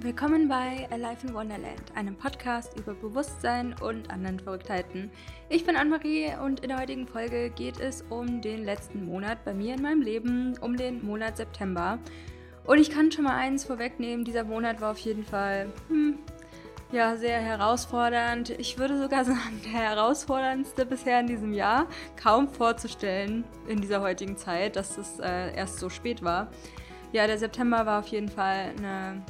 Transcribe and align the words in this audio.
Willkommen 0.00 0.46
bei 0.46 0.86
Alive 0.90 1.26
in 1.26 1.32
Wonderland, 1.32 1.80
einem 1.94 2.16
Podcast 2.16 2.78
über 2.78 2.92
Bewusstsein 2.92 3.74
und 3.80 4.10
anderen 4.10 4.38
Verrücktheiten. 4.38 5.10
Ich 5.48 5.64
bin 5.64 5.74
Anne-Marie 5.74 6.34
und 6.44 6.60
in 6.60 6.68
der 6.68 6.78
heutigen 6.78 7.06
Folge 7.06 7.48
geht 7.48 7.80
es 7.80 8.04
um 8.10 8.42
den 8.42 8.62
letzten 8.62 9.06
Monat 9.06 9.42
bei 9.46 9.54
mir 9.54 9.74
in 9.74 9.80
meinem 9.80 10.02
Leben, 10.02 10.54
um 10.60 10.76
den 10.76 11.04
Monat 11.04 11.38
September. 11.38 11.98
Und 12.64 12.78
ich 12.78 12.90
kann 12.90 13.10
schon 13.10 13.24
mal 13.24 13.36
eins 13.36 13.64
vorwegnehmen, 13.64 14.26
dieser 14.26 14.44
Monat 14.44 14.82
war 14.82 14.90
auf 14.90 14.98
jeden 14.98 15.24
Fall 15.24 15.72
hm, 15.88 16.18
ja, 16.92 17.16
sehr 17.16 17.40
herausfordernd. 17.40 18.50
Ich 18.50 18.78
würde 18.78 19.00
sogar 19.00 19.24
sagen, 19.24 19.62
der 19.64 19.80
herausforderndste 19.80 20.84
bisher 20.84 21.20
in 21.20 21.26
diesem 21.26 21.54
Jahr. 21.54 21.86
Kaum 22.22 22.48
vorzustellen 22.48 23.44
in 23.66 23.80
dieser 23.80 24.02
heutigen 24.02 24.36
Zeit, 24.36 24.76
dass 24.76 24.98
es 24.98 25.18
äh, 25.20 25.56
erst 25.56 25.78
so 25.78 25.88
spät 25.88 26.22
war. 26.22 26.48
Ja, 27.12 27.26
der 27.26 27.38
September 27.38 27.86
war 27.86 28.00
auf 28.00 28.08
jeden 28.08 28.28
Fall 28.28 28.74
eine 28.76 29.22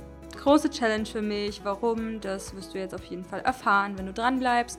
große 0.46 0.70
Challenge 0.70 1.06
für 1.06 1.22
mich. 1.22 1.62
Warum? 1.64 2.20
Das 2.20 2.54
wirst 2.54 2.72
du 2.72 2.78
jetzt 2.78 2.94
auf 2.94 3.04
jeden 3.06 3.24
Fall 3.24 3.40
erfahren, 3.40 3.98
wenn 3.98 4.06
du 4.06 4.12
dran 4.12 4.38
bleibst. 4.38 4.78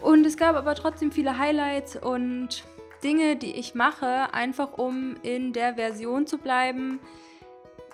Und 0.00 0.26
es 0.26 0.36
gab 0.36 0.56
aber 0.56 0.74
trotzdem 0.74 1.12
viele 1.12 1.38
Highlights 1.38 1.94
und 1.94 2.64
Dinge, 3.04 3.36
die 3.36 3.52
ich 3.52 3.76
mache, 3.76 4.34
einfach 4.34 4.78
um 4.78 5.14
in 5.22 5.52
der 5.52 5.76
Version 5.76 6.26
zu 6.26 6.38
bleiben, 6.38 6.98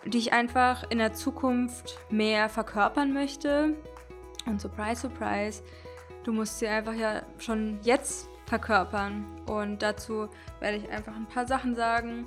die 0.06 0.16
ich 0.16 0.32
einfach 0.32 0.84
in 0.88 0.96
der 0.96 1.12
Zukunft 1.12 1.98
mehr 2.09 2.48
verkörpern 2.48 3.12
möchte. 3.12 3.77
Und 4.47 4.62
surprise, 4.62 5.02
surprise, 5.02 5.62
du 6.24 6.33
musst 6.33 6.60
sie 6.60 6.66
einfach 6.66 6.94
ja 6.94 7.24
schon 7.36 7.78
jetzt 7.83 8.30
verkörpern. 8.47 9.42
Und 9.44 9.83
dazu 9.83 10.30
werde 10.60 10.78
ich 10.78 10.91
einfach 10.91 11.14
ein 11.14 11.27
paar 11.27 11.47
Sachen 11.47 11.74
sagen. 11.74 12.27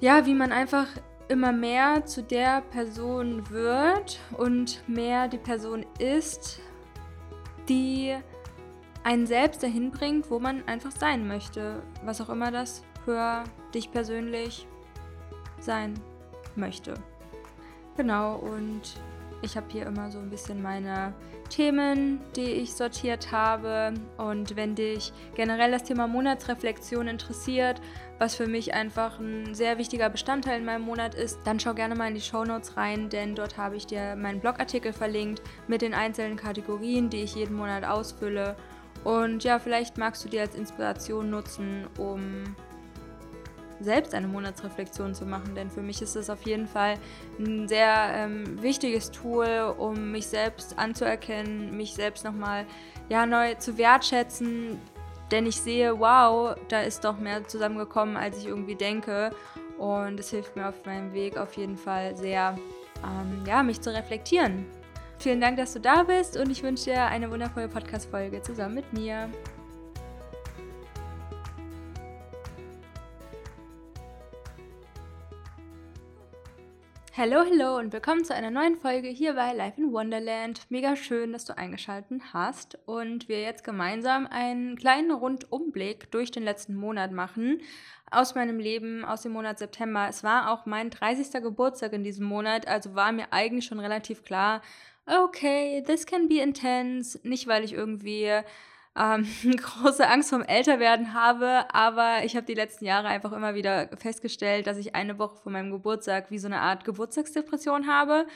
Ja, 0.00 0.24
wie 0.24 0.34
man 0.34 0.50
einfach 0.50 0.86
immer 1.28 1.52
mehr 1.52 2.04
zu 2.04 2.22
der 2.22 2.60
Person 2.62 3.48
wird 3.50 4.20
und 4.36 4.86
mehr 4.88 5.28
die 5.28 5.38
Person 5.38 5.86
ist, 5.98 6.60
die 7.68 8.14
einen 9.04 9.26
selbst 9.26 9.62
dahin 9.62 9.90
bringt, 9.90 10.30
wo 10.30 10.38
man 10.38 10.66
einfach 10.66 10.90
sein 10.90 11.26
möchte. 11.28 11.82
Was 12.04 12.20
auch 12.20 12.30
immer 12.30 12.50
das 12.50 12.82
für 13.04 13.44
dich 13.74 13.90
persönlich 13.90 14.66
sein 15.60 15.94
möchte. 16.56 16.94
Genau, 17.96 18.36
und 18.36 19.00
ich 19.44 19.56
habe 19.56 19.66
hier 19.70 19.86
immer 19.86 20.10
so 20.10 20.18
ein 20.18 20.30
bisschen 20.30 20.62
meine 20.62 21.12
Themen, 21.50 22.20
die 22.34 22.40
ich 22.40 22.74
sortiert 22.74 23.30
habe. 23.30 23.94
Und 24.16 24.56
wenn 24.56 24.74
dich 24.74 25.12
generell 25.34 25.70
das 25.70 25.84
Thema 25.84 26.06
Monatsreflexion 26.06 27.06
interessiert, 27.06 27.80
was 28.18 28.34
für 28.34 28.46
mich 28.46 28.74
einfach 28.74 29.18
ein 29.20 29.54
sehr 29.54 29.78
wichtiger 29.78 30.08
Bestandteil 30.08 30.58
in 30.60 30.64
meinem 30.64 30.84
Monat 30.84 31.14
ist, 31.14 31.38
dann 31.44 31.60
schau 31.60 31.74
gerne 31.74 31.94
mal 31.94 32.08
in 32.08 32.14
die 32.14 32.20
Show 32.20 32.44
Notes 32.44 32.76
rein, 32.76 33.08
denn 33.10 33.34
dort 33.34 33.58
habe 33.58 33.76
ich 33.76 33.86
dir 33.86 34.16
meinen 34.16 34.40
Blogartikel 34.40 34.92
verlinkt 34.92 35.42
mit 35.68 35.82
den 35.82 35.94
einzelnen 35.94 36.36
Kategorien, 36.36 37.10
die 37.10 37.22
ich 37.22 37.34
jeden 37.34 37.54
Monat 37.54 37.84
ausfülle. 37.84 38.56
Und 39.02 39.44
ja, 39.44 39.58
vielleicht 39.58 39.98
magst 39.98 40.24
du 40.24 40.28
die 40.28 40.40
als 40.40 40.54
Inspiration 40.54 41.28
nutzen, 41.28 41.86
um 41.98 42.56
selbst 43.80 44.14
eine 44.14 44.28
Monatsreflexion 44.28 45.14
zu 45.14 45.26
machen, 45.26 45.54
denn 45.54 45.70
für 45.70 45.82
mich 45.82 46.00
ist 46.02 46.16
es 46.16 46.30
auf 46.30 46.42
jeden 46.42 46.66
Fall 46.66 46.94
ein 47.38 47.68
sehr 47.68 48.10
ähm, 48.14 48.62
wichtiges 48.62 49.10
Tool, 49.10 49.74
um 49.78 50.12
mich 50.12 50.26
selbst 50.26 50.78
anzuerkennen, 50.78 51.76
mich 51.76 51.94
selbst 51.94 52.24
nochmal 52.24 52.66
ja, 53.08 53.26
neu 53.26 53.54
zu 53.54 53.76
wertschätzen, 53.78 54.78
denn 55.30 55.46
ich 55.46 55.60
sehe, 55.60 55.98
wow, 55.98 56.54
da 56.68 56.82
ist 56.82 57.04
doch 57.04 57.18
mehr 57.18 57.46
zusammengekommen, 57.46 58.16
als 58.16 58.38
ich 58.38 58.46
irgendwie 58.46 58.76
denke 58.76 59.30
und 59.78 60.20
es 60.20 60.30
hilft 60.30 60.56
mir 60.56 60.68
auf 60.68 60.84
meinem 60.84 61.12
Weg 61.12 61.36
auf 61.36 61.54
jeden 61.56 61.76
Fall 61.76 62.16
sehr, 62.16 62.56
ähm, 63.02 63.44
ja, 63.46 63.62
mich 63.62 63.80
zu 63.80 63.92
reflektieren. 63.92 64.66
Vielen 65.18 65.40
Dank, 65.40 65.56
dass 65.56 65.72
du 65.72 65.80
da 65.80 66.02
bist 66.02 66.36
und 66.36 66.50
ich 66.50 66.62
wünsche 66.62 66.84
dir 66.84 67.04
eine 67.04 67.30
wundervolle 67.30 67.68
Podcast-Folge 67.68 68.42
zusammen 68.42 68.74
mit 68.74 68.92
mir. 68.92 69.30
Hallo, 77.16 77.44
hallo 77.48 77.78
und 77.78 77.92
willkommen 77.92 78.24
zu 78.24 78.34
einer 78.34 78.50
neuen 78.50 78.74
Folge 78.76 79.06
hier 79.06 79.34
bei 79.34 79.52
Life 79.52 79.80
in 79.80 79.92
Wonderland. 79.92 80.62
Mega 80.68 80.96
schön, 80.96 81.32
dass 81.32 81.44
du 81.44 81.56
eingeschaltet 81.56 82.20
hast 82.32 82.76
und 82.86 83.28
wir 83.28 83.40
jetzt 83.40 83.62
gemeinsam 83.62 84.26
einen 84.26 84.74
kleinen 84.74 85.12
Rundumblick 85.12 86.10
durch 86.10 86.32
den 86.32 86.42
letzten 86.42 86.74
Monat 86.74 87.12
machen 87.12 87.60
aus 88.10 88.34
meinem 88.34 88.58
Leben, 88.58 89.04
aus 89.04 89.22
dem 89.22 89.30
Monat 89.30 89.60
September. 89.60 90.08
Es 90.10 90.24
war 90.24 90.50
auch 90.50 90.66
mein 90.66 90.90
30. 90.90 91.40
Geburtstag 91.40 91.92
in 91.92 92.02
diesem 92.02 92.26
Monat, 92.26 92.66
also 92.66 92.96
war 92.96 93.12
mir 93.12 93.32
eigentlich 93.32 93.66
schon 93.66 93.78
relativ 93.78 94.24
klar, 94.24 94.60
okay, 95.06 95.84
this 95.86 96.06
can 96.06 96.26
be 96.26 96.40
intense. 96.40 97.16
Nicht, 97.22 97.46
weil 97.46 97.62
ich 97.62 97.74
irgendwie 97.74 98.40
ähm, 98.96 99.26
große 99.56 100.08
Angst 100.08 100.30
vom 100.30 100.42
Älterwerden 100.42 101.14
habe, 101.14 101.64
aber 101.72 102.24
ich 102.24 102.36
habe 102.36 102.46
die 102.46 102.54
letzten 102.54 102.84
Jahre 102.84 103.08
einfach 103.08 103.32
immer 103.32 103.54
wieder 103.54 103.88
festgestellt, 103.96 104.66
dass 104.66 104.78
ich 104.78 104.94
eine 104.94 105.18
Woche 105.18 105.36
vor 105.36 105.52
meinem 105.52 105.70
Geburtstag 105.70 106.30
wie 106.30 106.38
so 106.38 106.46
eine 106.46 106.60
Art 106.60 106.84
Geburtstagsdepression 106.84 107.86
habe. 107.86 108.26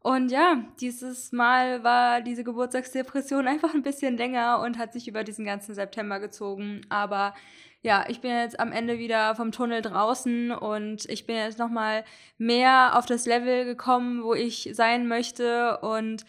Und 0.00 0.32
ja, 0.32 0.64
dieses 0.80 1.30
Mal 1.30 1.84
war 1.84 2.20
diese 2.20 2.44
Geburtstagsdepression 2.44 3.46
einfach 3.48 3.74
ein 3.74 3.82
bisschen 3.82 4.16
länger 4.16 4.60
und 4.60 4.78
hat 4.78 4.92
sich 4.92 5.08
über 5.08 5.24
diesen 5.24 5.44
ganzen 5.44 5.74
September 5.74 6.20
gezogen. 6.20 6.82
Aber 6.88 7.34
ja, 7.82 8.04
ich 8.08 8.20
bin 8.20 8.30
jetzt 8.30 8.60
am 8.60 8.72
Ende 8.72 8.98
wieder 8.98 9.34
vom 9.34 9.50
Tunnel 9.50 9.82
draußen 9.82 10.52
und 10.52 11.04
ich 11.08 11.26
bin 11.26 11.36
jetzt 11.36 11.58
nochmal 11.58 12.04
mehr 12.38 12.96
auf 12.96 13.06
das 13.06 13.26
Level 13.26 13.64
gekommen, 13.64 14.22
wo 14.22 14.34
ich 14.34 14.70
sein 14.74 15.08
möchte. 15.08 15.78
Und 15.78 16.24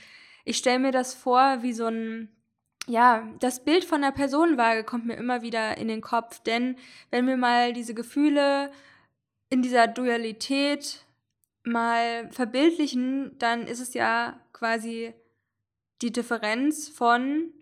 ich 0.45 0.57
stelle 0.57 0.79
mir 0.79 0.91
das 0.91 1.13
vor 1.13 1.61
wie 1.61 1.73
so 1.73 1.85
ein 1.85 2.29
ja, 2.87 3.27
das 3.39 3.63
Bild 3.63 3.85
von 3.85 4.01
der 4.01 4.11
Personenwaage 4.11 4.83
kommt 4.83 5.05
mir 5.05 5.15
immer 5.15 5.41
wieder 5.41 5.77
in 5.77 5.87
den 5.87 6.01
Kopf, 6.01 6.39
denn 6.39 6.75
wenn 7.11 7.27
wir 7.27 7.37
mal 7.37 7.73
diese 7.73 7.93
Gefühle 7.93 8.71
in 9.49 9.61
dieser 9.61 9.87
Dualität 9.87 11.05
mal 11.63 12.29
verbildlichen, 12.31 13.37
dann 13.39 13.67
ist 13.67 13.79
es 13.79 13.93
ja 13.93 14.39
quasi 14.51 15.13
die 16.01 16.11
Differenz 16.11 16.89
von 16.89 17.53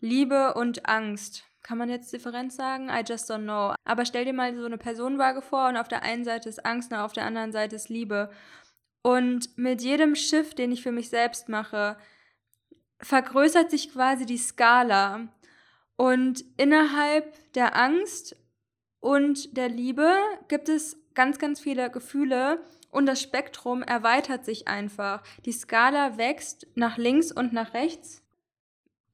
Liebe 0.00 0.54
und 0.54 0.88
Angst. 0.88 1.44
Kann 1.62 1.78
man 1.78 1.90
jetzt 1.90 2.12
Differenz 2.12 2.56
sagen? 2.56 2.88
I 2.88 3.02
just 3.06 3.30
don't 3.30 3.42
know. 3.42 3.74
Aber 3.84 4.04
stell 4.04 4.24
dir 4.24 4.32
mal 4.32 4.56
so 4.56 4.64
eine 4.64 4.78
Personenwaage 4.78 5.42
vor 5.42 5.68
und 5.68 5.76
auf 5.76 5.88
der 5.88 6.02
einen 6.02 6.24
Seite 6.24 6.48
ist 6.48 6.64
Angst 6.64 6.92
und 6.92 6.98
auf 6.98 7.12
der 7.12 7.24
anderen 7.24 7.50
Seite 7.50 7.74
ist 7.76 7.88
Liebe. 7.88 8.30
Und 9.02 9.58
mit 9.58 9.82
jedem 9.82 10.14
Schiff, 10.14 10.54
den 10.54 10.70
ich 10.70 10.82
für 10.82 10.92
mich 10.92 11.08
selbst 11.08 11.48
mache, 11.48 11.96
vergrößert 13.00 13.70
sich 13.70 13.92
quasi 13.92 14.26
die 14.26 14.38
Skala. 14.38 15.28
Und 15.96 16.44
innerhalb 16.56 17.52
der 17.54 17.76
Angst 17.76 18.36
und 19.00 19.56
der 19.56 19.68
Liebe 19.68 20.16
gibt 20.48 20.68
es 20.68 20.96
ganz, 21.14 21.38
ganz 21.38 21.60
viele 21.60 21.90
Gefühle 21.90 22.62
und 22.90 23.06
das 23.06 23.20
Spektrum 23.20 23.82
erweitert 23.82 24.44
sich 24.44 24.68
einfach. 24.68 25.22
Die 25.44 25.52
Skala 25.52 26.16
wächst 26.16 26.66
nach 26.74 26.96
links 26.96 27.32
und 27.32 27.52
nach 27.52 27.74
rechts 27.74 28.22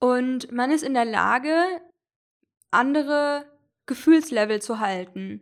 und 0.05 0.53
man 0.53 0.71
ist 0.71 0.83
in 0.83 0.93
der 0.93 1.06
Lage, 1.06 1.65
andere 2.71 3.47
Gefühlslevel 3.87 4.61
zu 4.61 4.78
halten. 4.78 5.41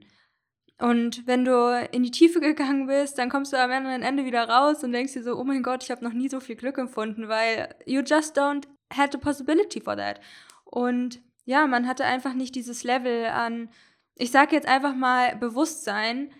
Und 0.78 1.26
wenn 1.26 1.44
du 1.44 1.88
in 1.92 2.02
die 2.02 2.10
Tiefe 2.10 2.40
gegangen 2.40 2.86
bist, 2.86 3.18
dann 3.18 3.28
kommst 3.28 3.52
du 3.52 3.56
am 3.56 3.70
anderen 3.70 4.02
Ende 4.02 4.24
wieder 4.24 4.48
raus 4.48 4.82
und 4.82 4.92
denkst 4.92 5.12
dir 5.12 5.22
so, 5.22 5.36
oh 5.36 5.44
mein 5.44 5.62
Gott, 5.62 5.84
ich 5.84 5.90
habe 5.90 6.04
noch 6.04 6.12
nie 6.12 6.28
so 6.28 6.40
viel 6.40 6.56
Glück 6.56 6.78
empfunden, 6.78 7.28
weil 7.28 7.74
you 7.86 8.02
just 8.04 8.36
don't 8.36 8.66
have 8.92 9.10
the 9.12 9.18
possibility 9.18 9.80
for 9.80 9.96
that. 9.96 10.20
Und 10.64 11.20
ja, 11.44 11.66
man 11.66 11.86
hatte 11.86 12.04
einfach 12.04 12.34
nicht 12.34 12.54
dieses 12.54 12.84
Level 12.84 13.26
an, 13.26 13.68
ich 14.16 14.30
sage 14.30 14.54
jetzt 14.54 14.68
einfach 14.68 14.94
mal 14.94 15.36
Bewusstsein, 15.36 16.32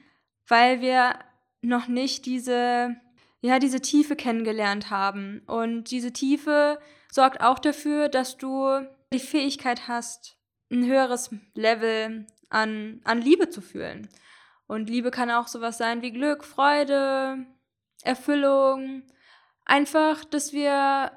weil 0.47 0.81
wir 0.81 1.19
noch 1.63 1.89
nicht 1.89 2.27
diese, 2.27 2.97
ja, 3.41 3.59
diese 3.59 3.81
Tiefe 3.81 4.17
kennengelernt 4.17 4.91
haben. 4.91 5.43
Und 5.47 5.91
diese 5.91 6.13
Tiefe 6.13 6.79
sorgt 7.11 7.41
auch 7.43 7.59
dafür, 7.59 8.09
dass 8.09 8.37
du 8.37 8.87
die 9.13 9.19
Fähigkeit 9.19 9.89
hast, 9.89 10.37
ein 10.71 10.87
höheres 10.87 11.31
Level 11.55 12.27
an, 12.53 13.01
an 13.05 13.21
Liebe 13.21 13.49
zu 13.49 13.61
fühlen. 13.61 14.09
Und 14.67 14.89
Liebe 14.89 15.11
kann 15.11 15.31
auch 15.31 15.49
sowas 15.49 15.79
sein 15.79 16.03
wie 16.03 16.13
Glück, 16.13 16.45
Freude, 16.45 17.47
Erfüllung. 18.03 19.03
Einfach, 19.65 20.25
dass 20.25 20.53
wir 20.53 21.13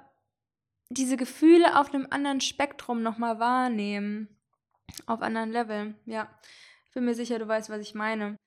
diese 0.89 1.17
Gefühle 1.17 1.79
auf 1.79 1.93
einem 1.93 2.07
anderen 2.09 2.41
Spektrum 2.41 3.01
nochmal 3.01 3.39
wahrnehmen. 3.39 4.29
Auf 5.07 5.21
anderen 5.21 5.51
Level, 5.51 5.95
ja. 6.05 6.29
Ich 6.87 6.93
bin 6.93 7.05
mir 7.05 7.15
sicher, 7.15 7.39
du 7.39 7.47
weißt, 7.47 7.69
was 7.69 7.81
ich 7.81 7.95
meine. 7.95 8.37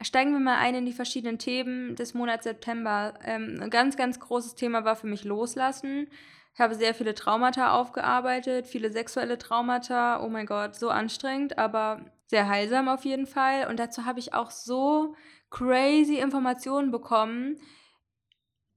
Steigen 0.00 0.32
wir 0.32 0.40
mal 0.40 0.58
ein 0.58 0.74
in 0.74 0.86
die 0.86 0.92
verschiedenen 0.92 1.38
Themen 1.38 1.96
des 1.96 2.14
Monats 2.14 2.44
September. 2.44 3.14
Ähm, 3.24 3.58
ein 3.60 3.70
ganz, 3.70 3.96
ganz 3.96 4.20
großes 4.20 4.54
Thema 4.54 4.84
war 4.84 4.96
für 4.96 5.06
mich 5.06 5.24
Loslassen. 5.24 6.08
Ich 6.54 6.60
habe 6.60 6.74
sehr 6.74 6.94
viele 6.94 7.14
Traumata 7.14 7.72
aufgearbeitet, 7.72 8.66
viele 8.66 8.90
sexuelle 8.90 9.38
Traumata. 9.38 10.22
Oh 10.22 10.28
mein 10.28 10.46
Gott, 10.46 10.74
so 10.74 10.90
anstrengend, 10.90 11.56
aber 11.58 12.04
sehr 12.28 12.48
heilsam 12.48 12.88
auf 12.88 13.04
jeden 13.04 13.26
Fall. 13.26 13.66
Und 13.68 13.78
dazu 13.78 14.04
habe 14.04 14.20
ich 14.20 14.34
auch 14.34 14.50
so 14.50 15.16
crazy 15.50 16.18
Informationen 16.18 16.90
bekommen. 16.90 17.60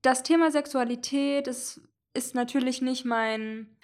das 0.01 0.23
Thema 0.23 0.49
Sexualität 0.49 1.47
ist, 1.47 1.79
ist 2.15 2.33
natürlich 2.33 2.81
nicht 2.81 3.05
mein, 3.05 3.77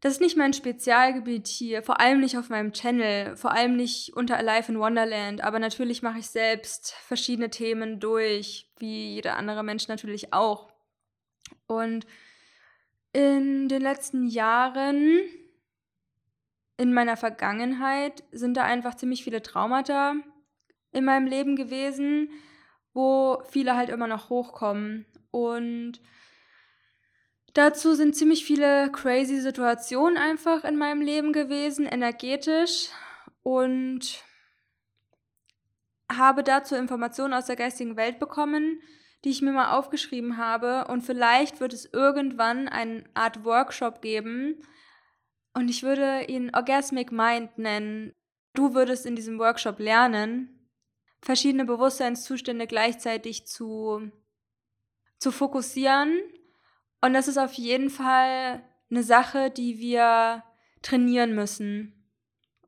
das 0.00 0.14
ist 0.14 0.20
nicht 0.20 0.38
mein 0.38 0.54
Spezialgebiet 0.54 1.48
hier, 1.48 1.82
vor 1.82 2.00
allem 2.00 2.20
nicht 2.20 2.38
auf 2.38 2.48
meinem 2.48 2.72
Channel, 2.72 3.36
vor 3.36 3.52
allem 3.52 3.76
nicht 3.76 4.14
unter 4.16 4.38
Alive 4.38 4.72
in 4.72 4.78
Wonderland, 4.78 5.42
aber 5.42 5.58
natürlich 5.58 6.02
mache 6.02 6.20
ich 6.20 6.28
selbst 6.28 6.92
verschiedene 6.92 7.50
Themen 7.50 8.00
durch, 8.00 8.72
wie 8.78 9.14
jeder 9.14 9.36
andere 9.36 9.62
Mensch 9.62 9.86
natürlich 9.88 10.32
auch. 10.32 10.72
Und 11.66 12.06
in 13.12 13.68
den 13.68 13.82
letzten 13.82 14.26
Jahren, 14.26 15.20
in 16.76 16.92
meiner 16.92 17.16
Vergangenheit, 17.16 18.24
sind 18.32 18.56
da 18.56 18.64
einfach 18.64 18.94
ziemlich 18.94 19.24
viele 19.24 19.42
Traumata 19.42 20.14
in 20.92 21.04
meinem 21.04 21.26
Leben 21.26 21.56
gewesen, 21.56 22.30
wo 22.92 23.42
viele 23.48 23.76
halt 23.76 23.90
immer 23.90 24.06
noch 24.06 24.30
hochkommen. 24.30 25.06
Und 25.30 26.00
dazu 27.52 27.94
sind 27.94 28.16
ziemlich 28.16 28.44
viele 28.44 28.90
crazy 28.92 29.40
Situationen 29.40 30.16
einfach 30.16 30.64
in 30.64 30.76
meinem 30.76 31.00
Leben 31.00 31.32
gewesen, 31.32 31.86
energetisch. 31.86 32.88
Und 33.42 34.24
habe 36.10 36.42
dazu 36.42 36.74
Informationen 36.76 37.34
aus 37.34 37.46
der 37.46 37.56
geistigen 37.56 37.96
Welt 37.96 38.18
bekommen, 38.18 38.80
die 39.24 39.30
ich 39.30 39.42
mir 39.42 39.52
mal 39.52 39.76
aufgeschrieben 39.76 40.36
habe. 40.36 40.86
Und 40.88 41.02
vielleicht 41.02 41.60
wird 41.60 41.72
es 41.72 41.86
irgendwann 41.92 42.68
eine 42.68 43.04
Art 43.14 43.44
Workshop 43.44 44.02
geben. 44.02 44.62
Und 45.54 45.68
ich 45.68 45.82
würde 45.82 46.24
ihn 46.24 46.54
Orgasmic 46.54 47.12
Mind 47.12 47.56
nennen. 47.58 48.12
Du 48.54 48.74
würdest 48.74 49.06
in 49.06 49.16
diesem 49.16 49.38
Workshop 49.38 49.78
lernen, 49.78 50.68
verschiedene 51.22 51.64
Bewusstseinszustände 51.64 52.66
gleichzeitig 52.66 53.46
zu, 53.46 54.10
zu 55.18 55.32
fokussieren. 55.32 56.20
Und 57.00 57.14
das 57.14 57.28
ist 57.28 57.38
auf 57.38 57.52
jeden 57.54 57.90
Fall 57.90 58.62
eine 58.90 59.02
Sache, 59.02 59.50
die 59.50 59.78
wir 59.78 60.42
trainieren 60.82 61.34
müssen 61.34 62.04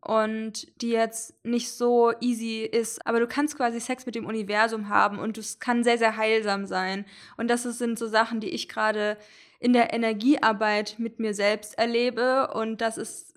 und 0.01 0.81
die 0.81 0.91
jetzt 0.91 1.45
nicht 1.45 1.71
so 1.71 2.13
easy 2.21 2.63
ist. 2.63 3.05
Aber 3.07 3.19
du 3.19 3.27
kannst 3.27 3.57
quasi 3.57 3.81
Sex 3.81 4.07
mit 4.07 4.15
dem 4.15 4.27
Universum 4.27 4.89
haben 4.89 5.19
und 5.19 5.39
es 5.39 5.59
kann 5.59 5.85
sehr, 5.85 5.99
sehr 5.99 6.17
heilsam 6.17 6.67
sein. 6.67 7.05
Und 7.37 7.49
das 7.49 7.65
sind 7.65 7.99
so 7.99 8.07
Sachen, 8.07 8.41
die 8.41 8.51
ich 8.51 8.69
gerade 8.69 9.19
in 9.67 9.73
der 9.73 9.93
Energiearbeit 9.93 10.95
mit 10.99 11.19
mir 11.19 11.35
selbst 11.35 11.77
erlebe. 11.77 12.53
Und 12.55 12.81
das 12.81 12.99
ist 12.99 13.35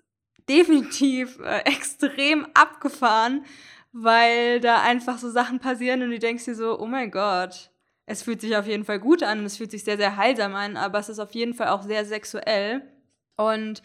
definitiv 0.48 1.40
äh, 1.40 1.58
extrem 1.64 2.46
abgefahren, 2.54 3.44
weil 3.90 4.60
da 4.60 4.80
einfach 4.80 5.18
so 5.18 5.28
Sachen 5.28 5.58
passieren 5.58 6.02
und 6.02 6.12
du 6.12 6.20
denkst 6.20 6.44
dir 6.44 6.54
so, 6.54 6.78
oh 6.78 6.86
mein 6.86 7.10
Gott, 7.10 7.72
es 8.06 8.22
fühlt 8.22 8.40
sich 8.40 8.56
auf 8.56 8.68
jeden 8.68 8.84
Fall 8.84 9.00
gut 9.00 9.24
an 9.24 9.40
und 9.40 9.44
es 9.44 9.56
fühlt 9.56 9.72
sich 9.72 9.82
sehr, 9.82 9.96
sehr 9.96 10.16
heilsam 10.16 10.54
an, 10.54 10.76
aber 10.76 11.00
es 11.00 11.08
ist 11.08 11.18
auf 11.18 11.32
jeden 11.32 11.52
Fall 11.52 11.66
auch 11.66 11.82
sehr 11.82 12.04
sexuell. 12.04 12.82
Und 13.36 13.82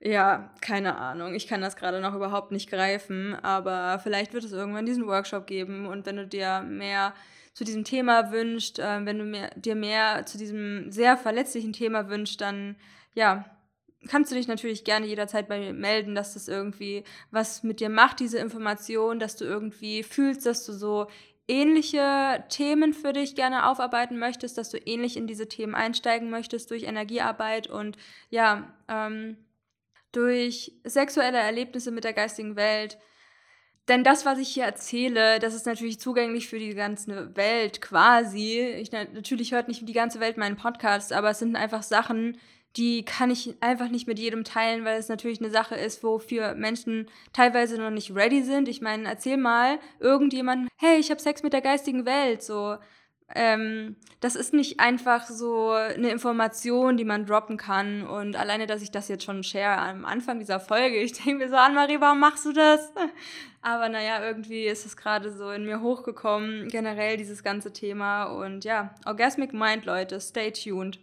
ja, 0.00 0.52
keine 0.60 0.96
Ahnung. 0.98 1.36
Ich 1.36 1.46
kann 1.46 1.60
das 1.60 1.76
gerade 1.76 2.00
noch 2.00 2.16
überhaupt 2.16 2.50
nicht 2.50 2.68
greifen, 2.68 3.36
aber 3.36 4.00
vielleicht 4.00 4.34
wird 4.34 4.42
es 4.42 4.50
irgendwann 4.50 4.84
diesen 4.84 5.06
Workshop 5.06 5.46
geben 5.46 5.86
und 5.86 6.06
wenn 6.06 6.16
du 6.16 6.26
dir 6.26 6.62
mehr 6.62 7.14
zu 7.54 7.64
diesem 7.64 7.84
Thema 7.84 8.32
wünschst, 8.32 8.78
äh, 8.78 9.04
wenn 9.06 9.18
du 9.18 9.24
mehr, 9.24 9.50
dir 9.56 9.74
mehr 9.74 10.26
zu 10.26 10.38
diesem 10.38 10.90
sehr 10.90 11.16
verletzlichen 11.16 11.72
Thema 11.72 12.08
wünschst, 12.08 12.40
dann 12.40 12.76
ja, 13.14 13.44
kannst 14.08 14.30
du 14.30 14.36
dich 14.36 14.48
natürlich 14.48 14.84
gerne 14.84 15.06
jederzeit 15.06 15.48
bei 15.48 15.58
mir 15.58 15.72
melden, 15.72 16.14
dass 16.14 16.34
das 16.34 16.48
irgendwie 16.48 17.04
was 17.30 17.62
mit 17.62 17.80
dir 17.80 17.88
macht, 17.88 18.20
diese 18.20 18.38
Information, 18.38 19.18
dass 19.18 19.36
du 19.36 19.44
irgendwie 19.44 20.02
fühlst, 20.02 20.44
dass 20.46 20.66
du 20.66 20.72
so 20.72 21.06
ähnliche 21.46 22.44
Themen 22.48 22.94
für 22.94 23.12
dich 23.12 23.34
gerne 23.34 23.68
aufarbeiten 23.68 24.18
möchtest, 24.18 24.56
dass 24.58 24.70
du 24.70 24.78
ähnlich 24.78 25.16
in 25.16 25.26
diese 25.26 25.48
Themen 25.48 25.74
einsteigen 25.74 26.30
möchtest 26.30 26.70
durch 26.70 26.84
Energiearbeit 26.84 27.68
und 27.68 27.96
ja, 28.30 28.74
ähm, 28.88 29.36
durch 30.12 30.72
sexuelle 30.84 31.38
Erlebnisse 31.38 31.90
mit 31.90 32.04
der 32.04 32.12
geistigen 32.12 32.56
Welt. 32.56 32.98
Denn 33.88 34.02
das, 34.02 34.24
was 34.24 34.38
ich 34.38 34.48
hier 34.48 34.64
erzähle, 34.64 35.38
das 35.40 35.54
ist 35.54 35.66
natürlich 35.66 36.00
zugänglich 36.00 36.48
für 36.48 36.58
die 36.58 36.74
ganze 36.74 37.36
Welt 37.36 37.82
quasi. 37.82 38.60
Ich, 38.60 38.92
natürlich 38.92 39.52
hört 39.52 39.68
nicht 39.68 39.86
die 39.86 39.92
ganze 39.92 40.20
Welt 40.20 40.38
meinen 40.38 40.56
Podcast, 40.56 41.12
aber 41.12 41.30
es 41.30 41.38
sind 41.38 41.54
einfach 41.54 41.82
Sachen, 41.82 42.38
die 42.76 43.04
kann 43.04 43.30
ich 43.30 43.54
einfach 43.60 43.88
nicht 43.88 44.08
mit 44.08 44.18
jedem 44.18 44.42
teilen, 44.42 44.84
weil 44.84 44.98
es 44.98 45.08
natürlich 45.08 45.40
eine 45.40 45.50
Sache 45.50 45.76
ist, 45.76 46.02
wofür 46.02 46.54
Menschen 46.54 47.08
teilweise 47.32 47.78
noch 47.78 47.90
nicht 47.90 48.14
ready 48.14 48.42
sind. 48.42 48.68
Ich 48.68 48.80
meine, 48.80 49.08
erzähl 49.08 49.36
mal 49.36 49.78
irgendjemandem, 50.00 50.68
hey, 50.78 50.98
ich 50.98 51.10
habe 51.10 51.20
Sex 51.20 51.42
mit 51.42 51.52
der 51.52 51.60
geistigen 51.60 52.04
Welt, 52.04 52.42
so 52.42 52.76
ähm, 53.32 53.96
das 54.20 54.36
ist 54.36 54.52
nicht 54.52 54.80
einfach 54.80 55.26
so 55.26 55.70
eine 55.70 56.10
Information, 56.10 56.96
die 56.96 57.04
man 57.04 57.26
droppen 57.26 57.56
kann. 57.56 58.06
Und 58.06 58.36
alleine, 58.36 58.66
dass 58.66 58.82
ich 58.82 58.90
das 58.90 59.08
jetzt 59.08 59.24
schon 59.24 59.42
share 59.42 59.78
am 59.78 60.04
Anfang 60.04 60.38
dieser 60.38 60.60
Folge, 60.60 60.96
ich 61.02 61.12
denke 61.12 61.44
mir 61.44 61.48
so, 61.48 61.56
Anne-Marie, 61.56 62.00
warum 62.00 62.20
machst 62.20 62.44
du 62.44 62.52
das? 62.52 62.92
Aber 63.62 63.88
naja, 63.88 64.22
irgendwie 64.22 64.66
ist 64.66 64.84
es 64.84 64.96
gerade 64.96 65.32
so 65.32 65.50
in 65.50 65.64
mir 65.64 65.80
hochgekommen, 65.80 66.68
generell 66.68 67.16
dieses 67.16 67.42
ganze 67.42 67.72
Thema. 67.72 68.24
Und 68.24 68.64
ja, 68.64 68.94
Orgasmic 69.06 69.54
Mind, 69.54 69.86
Leute, 69.86 70.20
stay 70.20 70.50
tuned. 70.50 70.98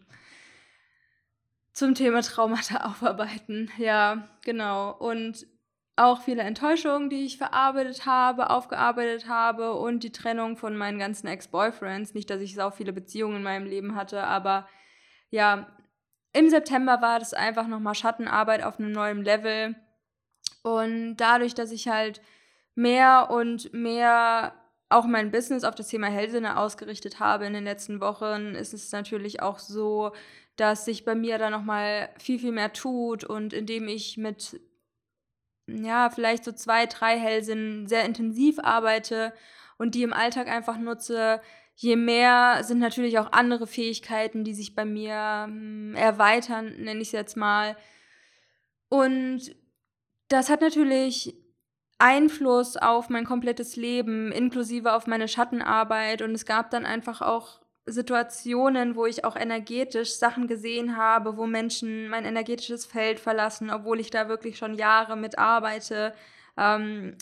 Zum 1.74 1.95
Thema 1.95 2.21
Traumata 2.21 2.85
aufarbeiten. 2.85 3.71
Ja, 3.77 4.27
genau. 4.44 4.91
Und 4.91 5.47
auch 6.01 6.21
viele 6.21 6.42
Enttäuschungen, 6.42 7.09
die 7.09 7.25
ich 7.25 7.38
verarbeitet 7.38 8.06
habe, 8.06 8.50
aufgearbeitet 8.50 9.27
habe 9.27 9.74
und 9.74 10.03
die 10.03 10.12
Trennung 10.12 10.57
von 10.57 10.75
meinen 10.75 11.00
ganzen 11.00 11.27
Ex-Boyfriends. 11.27 12.13
Nicht, 12.13 12.30
dass 12.30 12.42
ich 12.42 12.56
so 12.56 12.71
viele 12.71 12.92
Beziehungen 12.92 13.38
in 13.38 13.44
meinem 13.44 13.68
Leben 13.68 13.95
hatte, 13.95 14.24
aber 14.24 14.68
ja, 15.30 15.68
im 16.33 16.50
September 16.50 17.01
war 17.01 17.19
das 17.19 17.33
einfach 17.33 17.68
nochmal 17.68 17.95
Schattenarbeit 17.95 18.63
auf 18.63 18.80
einem 18.80 18.92
neuen 18.92 19.24
Level. 19.24 19.75
Und 20.63 21.18
dadurch, 21.18 21.53
dass 21.53 21.71
ich 21.71 21.88
halt 21.88 22.21
mehr 22.74 23.30
und 23.30 23.74
mehr 23.74 24.53
auch 24.89 25.06
mein 25.06 25.31
Business 25.31 25.63
auf 25.63 25.75
das 25.75 25.88
Thema 25.88 26.07
Hellsinne 26.07 26.57
ausgerichtet 26.57 27.19
habe 27.19 27.45
in 27.45 27.53
den 27.53 27.63
letzten 27.63 28.01
Wochen, 28.01 28.56
ist 28.56 28.74
es 28.74 28.92
natürlich 28.92 29.42
auch 29.42 29.59
so, 29.59 30.12
dass 30.56 30.86
sich 30.86 31.06
bei 31.06 31.15
mir 31.15 31.38
da 31.38 31.50
nochmal 31.50 32.09
viel, 32.18 32.39
viel 32.39 32.51
mehr 32.51 32.74
tut 32.74 33.24
und 33.24 33.53
indem 33.53 33.88
ich 33.88 34.18
mit 34.18 34.59
ja, 35.83 36.09
vielleicht 36.09 36.44
so 36.44 36.51
zwei, 36.51 36.85
drei 36.85 37.17
Hellsinnen 37.17 37.88
sehr 37.88 38.05
intensiv 38.05 38.60
arbeite 38.60 39.34
und 39.77 39.95
die 39.95 40.03
im 40.03 40.13
Alltag 40.13 40.48
einfach 40.48 40.77
nutze, 40.77 41.41
je 41.75 41.95
mehr 41.95 42.63
sind 42.63 42.79
natürlich 42.79 43.17
auch 43.17 43.31
andere 43.31 43.65
Fähigkeiten, 43.65 44.43
die 44.43 44.53
sich 44.53 44.75
bei 44.75 44.86
mir 44.86 45.45
hm, 45.45 45.95
erweitern, 45.95 46.75
nenne 46.77 47.01
ich 47.01 47.07
es 47.07 47.13
jetzt 47.13 47.38
mal. 47.38 47.75
Und 48.89 49.55
das 50.27 50.50
hat 50.50 50.62
natürlich 50.62 51.36
Einfluss 51.98 52.77
auf 52.77 53.10
mein 53.10 53.25
komplettes 53.25 53.75
Leben, 53.75 54.31
inklusive 54.31 54.93
auf 54.93 55.07
meine 55.07 55.27
Schattenarbeit. 55.27 56.22
Und 56.22 56.31
es 56.31 56.45
gab 56.45 56.69
dann 56.72 56.86
einfach 56.86 57.22
auch 57.22 57.61
Situationen, 57.85 58.95
wo 58.95 59.05
ich 59.05 59.25
auch 59.25 59.35
energetisch 59.35 60.13
Sachen 60.13 60.47
gesehen 60.47 60.97
habe, 60.97 61.38
wo 61.38 61.47
Menschen 61.47 62.09
mein 62.09 62.25
energetisches 62.25 62.85
Feld 62.85 63.19
verlassen, 63.19 63.71
obwohl 63.71 64.00
ich 64.00 64.11
da 64.11 64.27
wirklich 64.27 64.57
schon 64.57 64.75
Jahre 64.75 65.17
mit 65.17 65.39
arbeite, 65.39 66.13
ähm, 66.57 67.17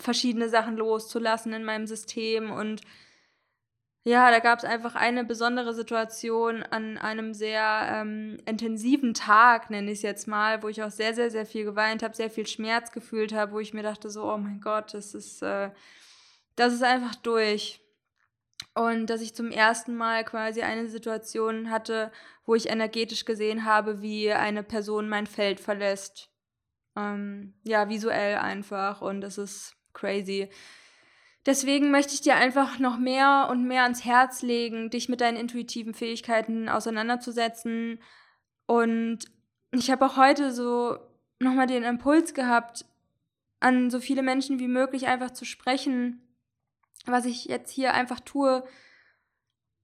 verschiedene 0.00 0.48
Sachen 0.48 0.76
loszulassen 0.76 1.52
in 1.52 1.64
meinem 1.64 1.86
System. 1.86 2.50
Und 2.50 2.80
ja, 4.02 4.30
da 4.30 4.40
gab 4.40 4.58
es 4.58 4.64
einfach 4.64 4.94
eine 4.96 5.24
besondere 5.24 5.74
Situation 5.74 6.62
an 6.62 6.98
einem 6.98 7.34
sehr 7.34 7.86
ähm, 7.92 8.38
intensiven 8.46 9.14
Tag, 9.14 9.70
nenne 9.70 9.92
ich 9.92 9.98
es 9.98 10.02
jetzt 10.02 10.26
mal, 10.26 10.62
wo 10.62 10.68
ich 10.68 10.82
auch 10.82 10.90
sehr, 10.90 11.14
sehr, 11.14 11.30
sehr 11.30 11.46
viel 11.46 11.64
geweint 11.64 12.02
habe, 12.02 12.16
sehr 12.16 12.30
viel 12.30 12.46
Schmerz 12.46 12.92
gefühlt 12.92 13.32
habe, 13.32 13.52
wo 13.52 13.60
ich 13.60 13.74
mir 13.74 13.82
dachte, 13.82 14.10
so, 14.10 14.24
oh 14.24 14.38
mein 14.38 14.60
Gott, 14.60 14.94
das 14.94 15.14
ist, 15.14 15.42
äh, 15.42 15.70
das 16.56 16.72
ist 16.72 16.82
einfach 16.82 17.14
durch. 17.16 17.80
Und 18.74 19.06
dass 19.06 19.20
ich 19.20 19.34
zum 19.34 19.50
ersten 19.50 19.96
Mal 19.96 20.24
quasi 20.24 20.62
eine 20.62 20.88
Situation 20.88 21.70
hatte, 21.70 22.12
wo 22.46 22.54
ich 22.54 22.68
energetisch 22.68 23.24
gesehen 23.24 23.64
habe, 23.64 24.00
wie 24.00 24.32
eine 24.32 24.62
Person 24.62 25.08
mein 25.08 25.26
Feld 25.26 25.58
verlässt. 25.60 26.30
Ähm, 26.96 27.54
ja, 27.64 27.88
visuell 27.88 28.36
einfach. 28.36 29.02
Und 29.02 29.22
das 29.22 29.38
ist 29.38 29.76
crazy. 29.92 30.48
Deswegen 31.46 31.90
möchte 31.90 32.14
ich 32.14 32.20
dir 32.20 32.36
einfach 32.36 32.78
noch 32.78 32.98
mehr 32.98 33.48
und 33.50 33.66
mehr 33.66 33.82
ans 33.82 34.04
Herz 34.04 34.42
legen, 34.42 34.90
dich 34.90 35.08
mit 35.08 35.20
deinen 35.20 35.38
intuitiven 35.38 35.94
Fähigkeiten 35.94 36.68
auseinanderzusetzen. 36.68 38.00
Und 38.66 39.24
ich 39.72 39.90
habe 39.90 40.04
auch 40.04 40.16
heute 40.16 40.52
so 40.52 40.98
nochmal 41.40 41.66
den 41.66 41.82
Impuls 41.82 42.34
gehabt, 42.34 42.84
an 43.58 43.90
so 43.90 44.00
viele 44.00 44.22
Menschen 44.22 44.58
wie 44.58 44.68
möglich 44.68 45.06
einfach 45.06 45.30
zu 45.30 45.44
sprechen 45.44 46.22
was 47.06 47.24
ich 47.24 47.46
jetzt 47.46 47.70
hier 47.70 47.94
einfach 47.94 48.20
tue 48.20 48.64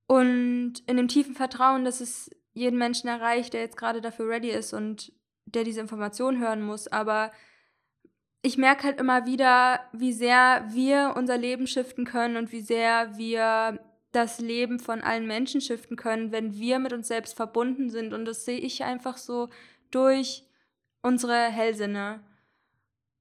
und 0.07 0.75
in 0.87 0.97
dem 0.97 1.09
tiefen 1.09 1.35
Vertrauen, 1.35 1.85
dass 1.85 2.01
es 2.01 2.31
jeden 2.53 2.79
Menschen 2.79 3.09
erreicht, 3.09 3.53
der 3.53 3.61
jetzt 3.61 3.77
gerade 3.77 4.01
dafür 4.01 4.29
ready 4.29 4.51
ist 4.51 4.73
und 4.73 5.13
der 5.47 5.65
diese 5.65 5.81
Information 5.81 6.39
hören 6.41 6.63
muss. 6.63 6.89
Aber 6.89 7.33
ich 8.43 8.57
merke 8.57 8.85
halt 8.85 9.01
immer 9.01 9.27
wieder, 9.27 9.81
wie 9.93 10.13
sehr 10.13 10.65
wir 10.69 11.15
unser 11.17 11.37
Leben 11.37 11.67
shiften 11.67 12.05
können 12.05 12.37
und 12.37 12.53
wie 12.53 12.61
sehr 12.61 13.17
wir 13.17 13.81
das 14.13 14.39
Leben 14.39 14.79
von 14.79 15.03
allen 15.03 15.27
Menschen 15.27 15.61
shiften 15.61 15.97
können, 15.97 16.33
wenn 16.33 16.57
wir 16.57 16.79
mit 16.79 16.93
uns 16.93 17.09
selbst 17.09 17.37
verbunden 17.37 17.91
sind. 17.91 18.15
Und 18.15 18.25
das 18.25 18.45
sehe 18.45 18.59
ich 18.59 18.85
einfach 18.85 19.17
so 19.17 19.49
durch 19.91 20.45
unsere 21.03 21.37
Hellsinne. 21.37 22.21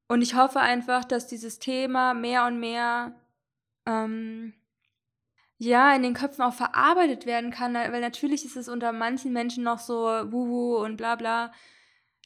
Und 0.07 0.21
ich 0.21 0.35
hoffe 0.35 0.59
einfach, 0.59 1.03
dass 1.03 1.27
dieses 1.27 1.59
Thema 1.59 2.13
mehr 2.13 2.45
und 2.45 2.59
mehr 2.59 3.15
ähm, 3.86 4.54
ja, 5.58 5.96
in 5.96 6.04
den 6.04 6.13
Köpfen 6.13 6.44
auch 6.44 6.54
verarbeitet 6.54 7.25
werden 7.25 7.51
kann, 7.51 7.74
weil 7.74 8.01
natürlich 8.01 8.46
ist 8.46 8.58
es 8.58 8.68
unter 8.68 8.92
manchen 8.92 9.32
Menschen 9.32 9.63
noch 9.63 9.80
so 9.80 10.04
wuhu 10.32 10.77
und 10.77 10.98
bla 10.98 11.15
bla, 11.15 11.51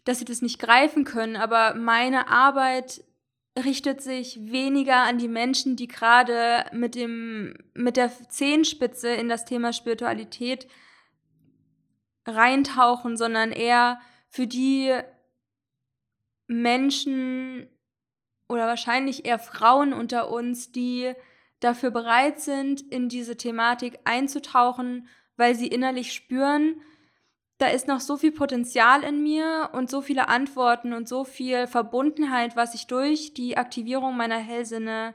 dass 0.06 0.20
sie 0.20 0.25
das 0.25 0.42
nicht 0.42 0.60
greifen 0.60 1.04
können, 1.04 1.36
aber 1.36 1.75
meine 1.75 2.28
Arbeit 2.30 3.04
richtet 3.58 4.01
sich 4.01 4.51
weniger 4.51 4.98
an 4.98 5.18
die 5.18 5.28
Menschen, 5.28 5.75
die 5.75 5.88
gerade 5.88 6.66
mit 6.72 6.96
dem 6.96 7.56
mit 7.74 7.98
der 7.98 8.12
Zehenspitze 8.30 9.10
in 9.10 9.30
das 9.30 9.46
Thema 9.46 9.74
Spiritualität 9.74 10.68
reintauchen, 12.25 13.18
sondern 13.18 13.51
eher 13.51 14.00
für 14.30 14.48
die 14.48 14.96
Menschen 16.48 17.68
oder 18.48 18.68
wahrscheinlich 18.68 19.25
eher 19.25 19.39
Frauen 19.39 19.94
unter 19.94 20.32
uns, 20.32 20.72
die 20.72 21.13
dafür 21.60 21.92
bereit 21.92 22.39
sind, 22.39 22.82
in 22.82 23.10
diese 23.10 23.38
Thematik 23.38 24.00
einzutauchen, 24.06 25.08
weil 25.38 25.56
sie 25.56 25.68
innerlich 25.68 26.13
spüren, 26.13 26.82
da 27.60 27.68
ist 27.68 27.88
noch 27.88 28.00
so 28.00 28.16
viel 28.16 28.32
Potenzial 28.32 29.04
in 29.04 29.22
mir 29.22 29.72
und 29.74 29.89
so 29.89 30.01
viele 30.01 30.30
Antworten 30.30 30.94
und 30.94 31.10
so 31.10 31.25
viel 31.25 31.68
Verbundenheit, 31.68 32.56
was 32.56 32.74
ich 32.74 32.88
durch 32.88 33.34
die 33.34 33.58
Aktivierung 33.58 34.16
meiner 34.16 34.38
Hellsinne 34.38 35.13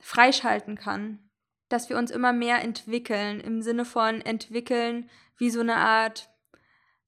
freischalten 0.00 0.76
kann. 0.76 1.30
Dass 1.68 1.90
wir 1.90 1.98
uns 1.98 2.10
immer 2.10 2.32
mehr 2.32 2.62
entwickeln, 2.62 3.40
im 3.40 3.60
Sinne 3.60 3.84
von 3.84 4.22
entwickeln, 4.22 5.10
wie 5.36 5.50
so 5.50 5.60
eine 5.60 5.76
Art 5.76 6.30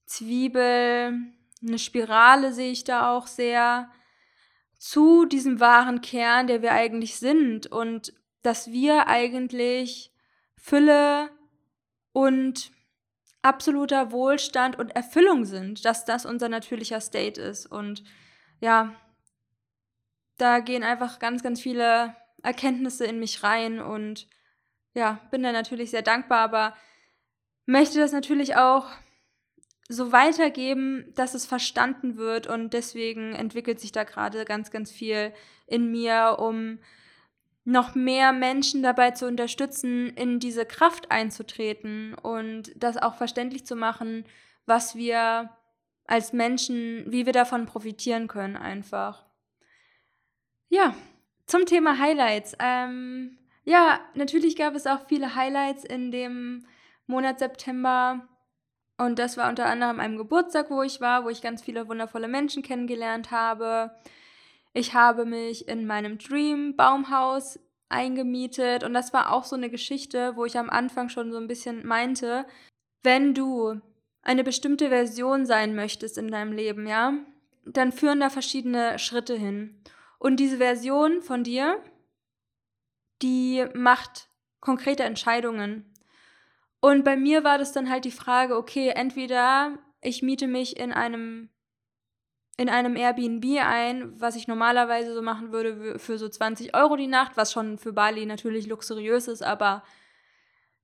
Zwiebel, 0.04 1.14
eine 1.62 1.78
Spirale 1.78 2.52
sehe 2.52 2.72
ich 2.72 2.84
da 2.84 3.16
auch 3.16 3.26
sehr, 3.26 3.90
zu 4.78 5.24
diesem 5.24 5.60
wahren 5.60 6.00
Kern, 6.00 6.46
der 6.46 6.62
wir 6.62 6.72
eigentlich 6.72 7.16
sind 7.16 7.66
und 7.66 8.14
dass 8.42 8.70
wir 8.70 9.08
eigentlich 9.08 10.12
Fülle 10.56 11.30
und 12.12 12.70
absoluter 13.42 14.12
Wohlstand 14.12 14.78
und 14.78 14.94
Erfüllung 14.94 15.44
sind, 15.44 15.84
dass 15.84 16.04
das 16.04 16.26
unser 16.26 16.48
natürlicher 16.48 17.00
State 17.00 17.40
ist. 17.40 17.66
Und 17.66 18.04
ja, 18.60 18.94
da 20.36 20.60
gehen 20.60 20.84
einfach 20.84 21.18
ganz, 21.18 21.42
ganz 21.42 21.60
viele 21.60 22.14
Erkenntnisse 22.42 23.04
in 23.04 23.18
mich 23.18 23.42
rein 23.42 23.80
und 23.80 24.28
ja, 24.94 25.20
bin 25.30 25.42
da 25.42 25.52
natürlich 25.52 25.90
sehr 25.90 26.02
dankbar, 26.02 26.40
aber 26.40 26.76
möchte 27.66 27.98
das 27.98 28.12
natürlich 28.12 28.56
auch 28.56 28.86
so 29.88 30.12
weitergeben, 30.12 31.12
dass 31.14 31.34
es 31.34 31.46
verstanden 31.46 32.16
wird 32.16 32.46
und 32.46 32.74
deswegen 32.74 33.34
entwickelt 33.34 33.80
sich 33.80 33.90
da 33.90 34.04
gerade 34.04 34.44
ganz, 34.44 34.70
ganz 34.70 34.90
viel 34.90 35.32
in 35.66 35.90
mir, 35.90 36.36
um 36.38 36.78
noch 37.64 37.94
mehr 37.94 38.32
Menschen 38.32 38.82
dabei 38.82 39.10
zu 39.10 39.26
unterstützen, 39.26 40.08
in 40.10 40.40
diese 40.40 40.64
Kraft 40.64 41.10
einzutreten 41.10 42.14
und 42.14 42.72
das 42.76 42.96
auch 42.96 43.14
verständlich 43.16 43.66
zu 43.66 43.76
machen, 43.76 44.24
was 44.66 44.94
wir 44.94 45.50
als 46.06 46.32
Menschen, 46.32 47.04
wie 47.08 47.26
wir 47.26 47.34
davon 47.34 47.66
profitieren 47.66 48.28
können 48.28 48.56
einfach. 48.56 49.26
Ja, 50.70 50.94
zum 51.46 51.66
Thema 51.66 51.98
Highlights. 51.98 52.56
Ähm, 52.58 53.38
ja, 53.64 54.00
natürlich 54.14 54.56
gab 54.56 54.74
es 54.74 54.86
auch 54.86 55.06
viele 55.06 55.34
Highlights 55.34 55.84
in 55.84 56.10
dem 56.10 56.66
Monat 57.06 57.38
September. 57.38 58.26
Und 58.98 59.18
das 59.18 59.36
war 59.36 59.48
unter 59.48 59.66
anderem 59.66 60.00
einem 60.00 60.16
Geburtstag, 60.16 60.70
wo 60.70 60.82
ich 60.82 61.00
war, 61.00 61.24
wo 61.24 61.28
ich 61.28 61.40
ganz 61.40 61.62
viele 61.62 61.88
wundervolle 61.88 62.28
Menschen 62.28 62.62
kennengelernt 62.62 63.30
habe. 63.30 63.94
Ich 64.74 64.92
habe 64.92 65.24
mich 65.24 65.68
in 65.68 65.86
meinem 65.86 66.18
Dream 66.18 66.76
Baumhaus 66.76 67.60
eingemietet 67.88 68.84
und 68.84 68.92
das 68.92 69.12
war 69.12 69.32
auch 69.32 69.44
so 69.44 69.56
eine 69.56 69.70
Geschichte, 69.70 70.36
wo 70.36 70.44
ich 70.44 70.58
am 70.58 70.68
Anfang 70.68 71.08
schon 71.08 71.32
so 71.32 71.38
ein 71.38 71.48
bisschen 71.48 71.86
meinte, 71.86 72.44
wenn 73.02 73.34
du 73.34 73.80
eine 74.22 74.44
bestimmte 74.44 74.88
Version 74.88 75.46
sein 75.46 75.74
möchtest 75.74 76.18
in 76.18 76.28
deinem 76.30 76.52
Leben, 76.52 76.86
ja, 76.86 77.14
dann 77.64 77.92
führen 77.92 78.20
da 78.20 78.30
verschiedene 78.30 78.98
Schritte 78.98 79.34
hin. 79.34 79.80
Und 80.18 80.36
diese 80.36 80.58
Version 80.58 81.22
von 81.22 81.44
dir, 81.44 81.82
die 83.22 83.64
macht 83.74 84.28
konkrete 84.60 85.04
Entscheidungen. 85.04 85.94
Und 86.80 87.04
bei 87.04 87.16
mir 87.16 87.44
war 87.44 87.58
das 87.58 87.72
dann 87.72 87.90
halt 87.90 88.04
die 88.04 88.10
Frage, 88.10 88.56
okay, 88.56 88.90
entweder 88.90 89.78
ich 90.00 90.22
miete 90.22 90.46
mich 90.46 90.78
in 90.78 90.92
einem 90.92 91.50
in 92.56 92.68
einem 92.68 92.96
Airbnb 92.96 93.44
ein, 93.64 94.20
was 94.20 94.34
ich 94.34 94.48
normalerweise 94.48 95.14
so 95.14 95.22
machen 95.22 95.52
würde 95.52 96.00
für 96.00 96.18
so 96.18 96.28
20 96.28 96.74
Euro 96.74 96.96
die 96.96 97.06
Nacht, 97.06 97.36
was 97.36 97.52
schon 97.52 97.78
für 97.78 97.92
Bali 97.92 98.26
natürlich 98.26 98.66
luxuriös 98.66 99.28
ist, 99.28 99.42
aber 99.42 99.84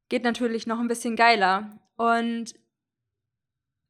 geht 0.09 0.23
natürlich 0.23 0.69
noch 0.69 0.79
ein 0.79 0.87
bisschen 0.87 1.17
geiler. 1.17 1.71
Und 1.97 2.55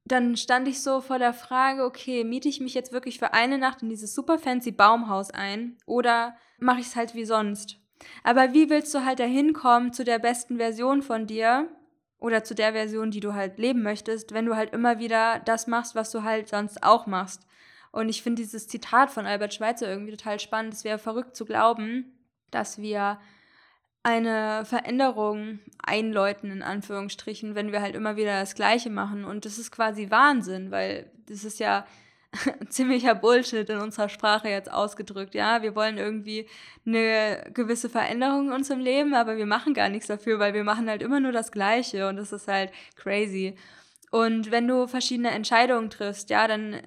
dann 0.06 0.38
stand 0.38 0.66
ich 0.66 0.82
so 0.82 1.02
vor 1.02 1.18
der 1.18 1.34
Frage, 1.34 1.84
okay, 1.84 2.24
miete 2.24 2.48
ich 2.48 2.60
mich 2.60 2.72
jetzt 2.72 2.92
wirklich 2.92 3.18
für 3.18 3.34
eine 3.34 3.58
Nacht 3.58 3.82
in 3.82 3.90
dieses 3.90 4.14
super 4.14 4.38
fancy 4.38 4.72
Baumhaus 4.72 5.30
ein 5.30 5.76
oder 5.84 6.36
mache 6.58 6.80
ich 6.80 6.86
es 6.86 6.96
halt 6.96 7.14
wie 7.14 7.26
sonst? 7.26 7.76
Aber 8.22 8.54
wie 8.54 8.70
willst 8.70 8.94
du 8.94 9.04
halt 9.04 9.18
dahin 9.18 9.52
kommen 9.52 9.92
zu 9.92 10.04
der 10.04 10.18
besten 10.18 10.56
Version 10.56 11.02
von 11.02 11.26
dir 11.26 11.68
oder 12.24 12.42
zu 12.42 12.54
der 12.54 12.72
Version, 12.72 13.10
die 13.10 13.20
du 13.20 13.34
halt 13.34 13.58
leben 13.58 13.82
möchtest, 13.82 14.32
wenn 14.32 14.46
du 14.46 14.56
halt 14.56 14.72
immer 14.72 14.98
wieder 14.98 15.40
das 15.40 15.66
machst, 15.66 15.94
was 15.94 16.10
du 16.10 16.22
halt 16.22 16.48
sonst 16.48 16.82
auch 16.82 17.06
machst? 17.06 17.46
Und 17.92 18.08
ich 18.08 18.22
finde 18.22 18.40
dieses 18.40 18.66
Zitat 18.66 19.10
von 19.10 19.26
Albert 19.26 19.52
Schweitzer 19.52 19.90
irgendwie 19.90 20.12
total 20.16 20.40
spannend. 20.40 20.72
Es 20.72 20.84
wäre 20.84 20.96
verrückt 20.96 21.36
zu 21.36 21.44
glauben, 21.44 22.16
dass 22.50 22.78
wir 22.78 23.18
eine 24.02 24.64
Veränderung 24.64 25.60
einläuten, 25.82 26.50
in 26.50 26.62
Anführungsstrichen, 26.62 27.54
wenn 27.54 27.72
wir 27.72 27.82
halt 27.82 27.94
immer 27.94 28.16
wieder 28.16 28.40
das 28.40 28.54
Gleiche 28.54 28.88
machen. 28.88 29.26
Und 29.26 29.44
das 29.44 29.58
ist 29.58 29.70
quasi 29.70 30.10
Wahnsinn, 30.10 30.70
weil 30.70 31.10
das 31.26 31.44
ist 31.44 31.60
ja 31.60 31.86
ziemlicher 32.68 33.14
Bullshit 33.14 33.68
in 33.68 33.78
unserer 33.78 34.08
Sprache 34.08 34.48
jetzt 34.48 34.70
ausgedrückt. 34.70 35.34
Ja, 35.34 35.62
wir 35.62 35.74
wollen 35.74 35.98
irgendwie 35.98 36.46
eine 36.86 37.50
gewisse 37.52 37.88
Veränderung 37.88 38.48
in 38.48 38.52
unserem 38.52 38.80
Leben, 38.80 39.14
aber 39.14 39.36
wir 39.36 39.46
machen 39.46 39.74
gar 39.74 39.88
nichts 39.88 40.06
dafür, 40.06 40.38
weil 40.38 40.54
wir 40.54 40.64
machen 40.64 40.88
halt 40.88 41.02
immer 41.02 41.20
nur 41.20 41.32
das 41.32 41.52
Gleiche 41.52 42.08
und 42.08 42.16
das 42.16 42.32
ist 42.32 42.48
halt 42.48 42.72
crazy. 42.96 43.54
Und 44.10 44.50
wenn 44.50 44.68
du 44.68 44.86
verschiedene 44.86 45.30
Entscheidungen 45.30 45.90
triffst, 45.90 46.30
ja, 46.30 46.46
dann 46.46 46.80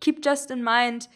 keep 0.00 0.24
just 0.24 0.50
in 0.50 0.62
mind, 0.62 1.08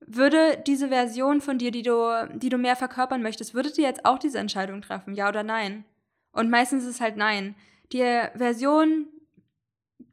würde 0.00 0.60
diese 0.66 0.88
Version 0.88 1.40
von 1.40 1.58
dir, 1.58 1.70
die 1.70 1.82
du, 1.82 2.28
die 2.34 2.48
du 2.48 2.58
mehr 2.58 2.76
verkörpern 2.76 3.22
möchtest, 3.22 3.54
würde 3.54 3.70
dir 3.70 3.84
jetzt 3.84 4.04
auch 4.04 4.18
diese 4.18 4.38
Entscheidung 4.38 4.82
treffen, 4.82 5.14
ja 5.14 5.28
oder 5.28 5.42
nein? 5.42 5.84
Und 6.32 6.50
meistens 6.50 6.84
ist 6.84 6.96
es 6.96 7.00
halt 7.00 7.16
nein. 7.16 7.54
Die 7.92 7.98
Version, 8.34 9.08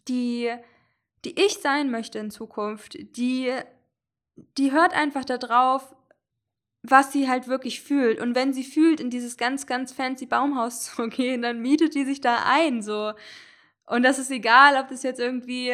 die, 0.08 0.52
die 1.28 1.40
ich 1.40 1.56
sein 1.56 1.92
möchte 1.92 2.20
in 2.20 2.32
Zukunft, 2.32 2.98
die, 3.18 3.52
die 4.58 4.72
hört 4.72 4.94
einfach 4.94 5.26
darauf, 5.26 5.94
was 6.84 7.12
sie 7.12 7.28
halt 7.28 7.50
wirklich 7.50 7.82
fühlt. 7.82 8.22
Und 8.22 8.34
wenn 8.34 8.54
sie 8.54 8.64
fühlt, 8.64 9.02
in 9.02 9.10
dieses 9.10 9.36
ganz, 9.36 9.68
ganz 9.68 9.92
fancy 9.92 10.26
Baumhaus 10.26 10.86
zu 10.96 11.10
gehen, 11.10 11.42
dann 11.42 11.62
mietet 11.62 11.96
die 11.96 12.06
sich 12.06 12.22
da 12.22 12.44
ein, 12.46 12.82
so. 12.82 13.12
Und 13.86 14.04
das 14.04 14.20
ist 14.20 14.32
egal, 14.32 14.82
ob 14.82 14.88
das 14.88 15.04
jetzt 15.04 15.20
irgendwie 15.20 15.74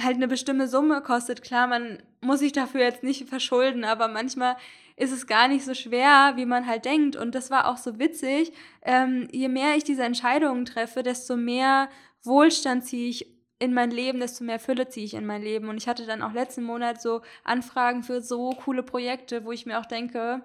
halt 0.00 0.16
eine 0.16 0.26
bestimmte 0.26 0.66
Summe 0.66 1.02
kostet. 1.02 1.42
Klar, 1.42 1.68
man 1.68 2.02
muss 2.20 2.40
sich 2.40 2.52
dafür 2.52 2.80
jetzt 2.80 3.04
nicht 3.04 3.28
verschulden, 3.28 3.84
aber 3.84 4.08
manchmal 4.08 4.56
ist 4.96 5.12
es 5.12 5.28
gar 5.28 5.46
nicht 5.46 5.64
so 5.64 5.74
schwer, 5.74 6.32
wie 6.34 6.46
man 6.46 6.66
halt 6.66 6.84
denkt. 6.84 7.14
Und 7.14 7.36
das 7.36 7.50
war 7.50 7.68
auch 7.68 7.76
so 7.76 8.00
witzig. 8.00 8.52
Ähm, 8.82 9.28
je 9.30 9.48
mehr 9.48 9.76
ich 9.76 9.84
diese 9.84 10.02
Entscheidungen 10.02 10.64
treffe, 10.64 11.04
desto 11.04 11.36
mehr 11.36 11.88
Wohlstand 12.24 12.84
ziehe 12.84 13.08
ich 13.08 13.31
in 13.62 13.74
mein 13.74 13.92
Leben, 13.92 14.18
desto 14.18 14.42
mehr 14.42 14.58
Fülle 14.58 14.88
ziehe 14.88 15.06
ich 15.06 15.14
in 15.14 15.24
mein 15.24 15.40
Leben. 15.40 15.68
Und 15.68 15.76
ich 15.76 15.86
hatte 15.86 16.04
dann 16.04 16.20
auch 16.20 16.32
letzten 16.32 16.64
Monat 16.64 17.00
so 17.00 17.22
Anfragen 17.44 18.02
für 18.02 18.20
so 18.20 18.50
coole 18.50 18.82
Projekte, 18.82 19.44
wo 19.44 19.52
ich 19.52 19.66
mir 19.66 19.78
auch 19.78 19.86
denke, 19.86 20.42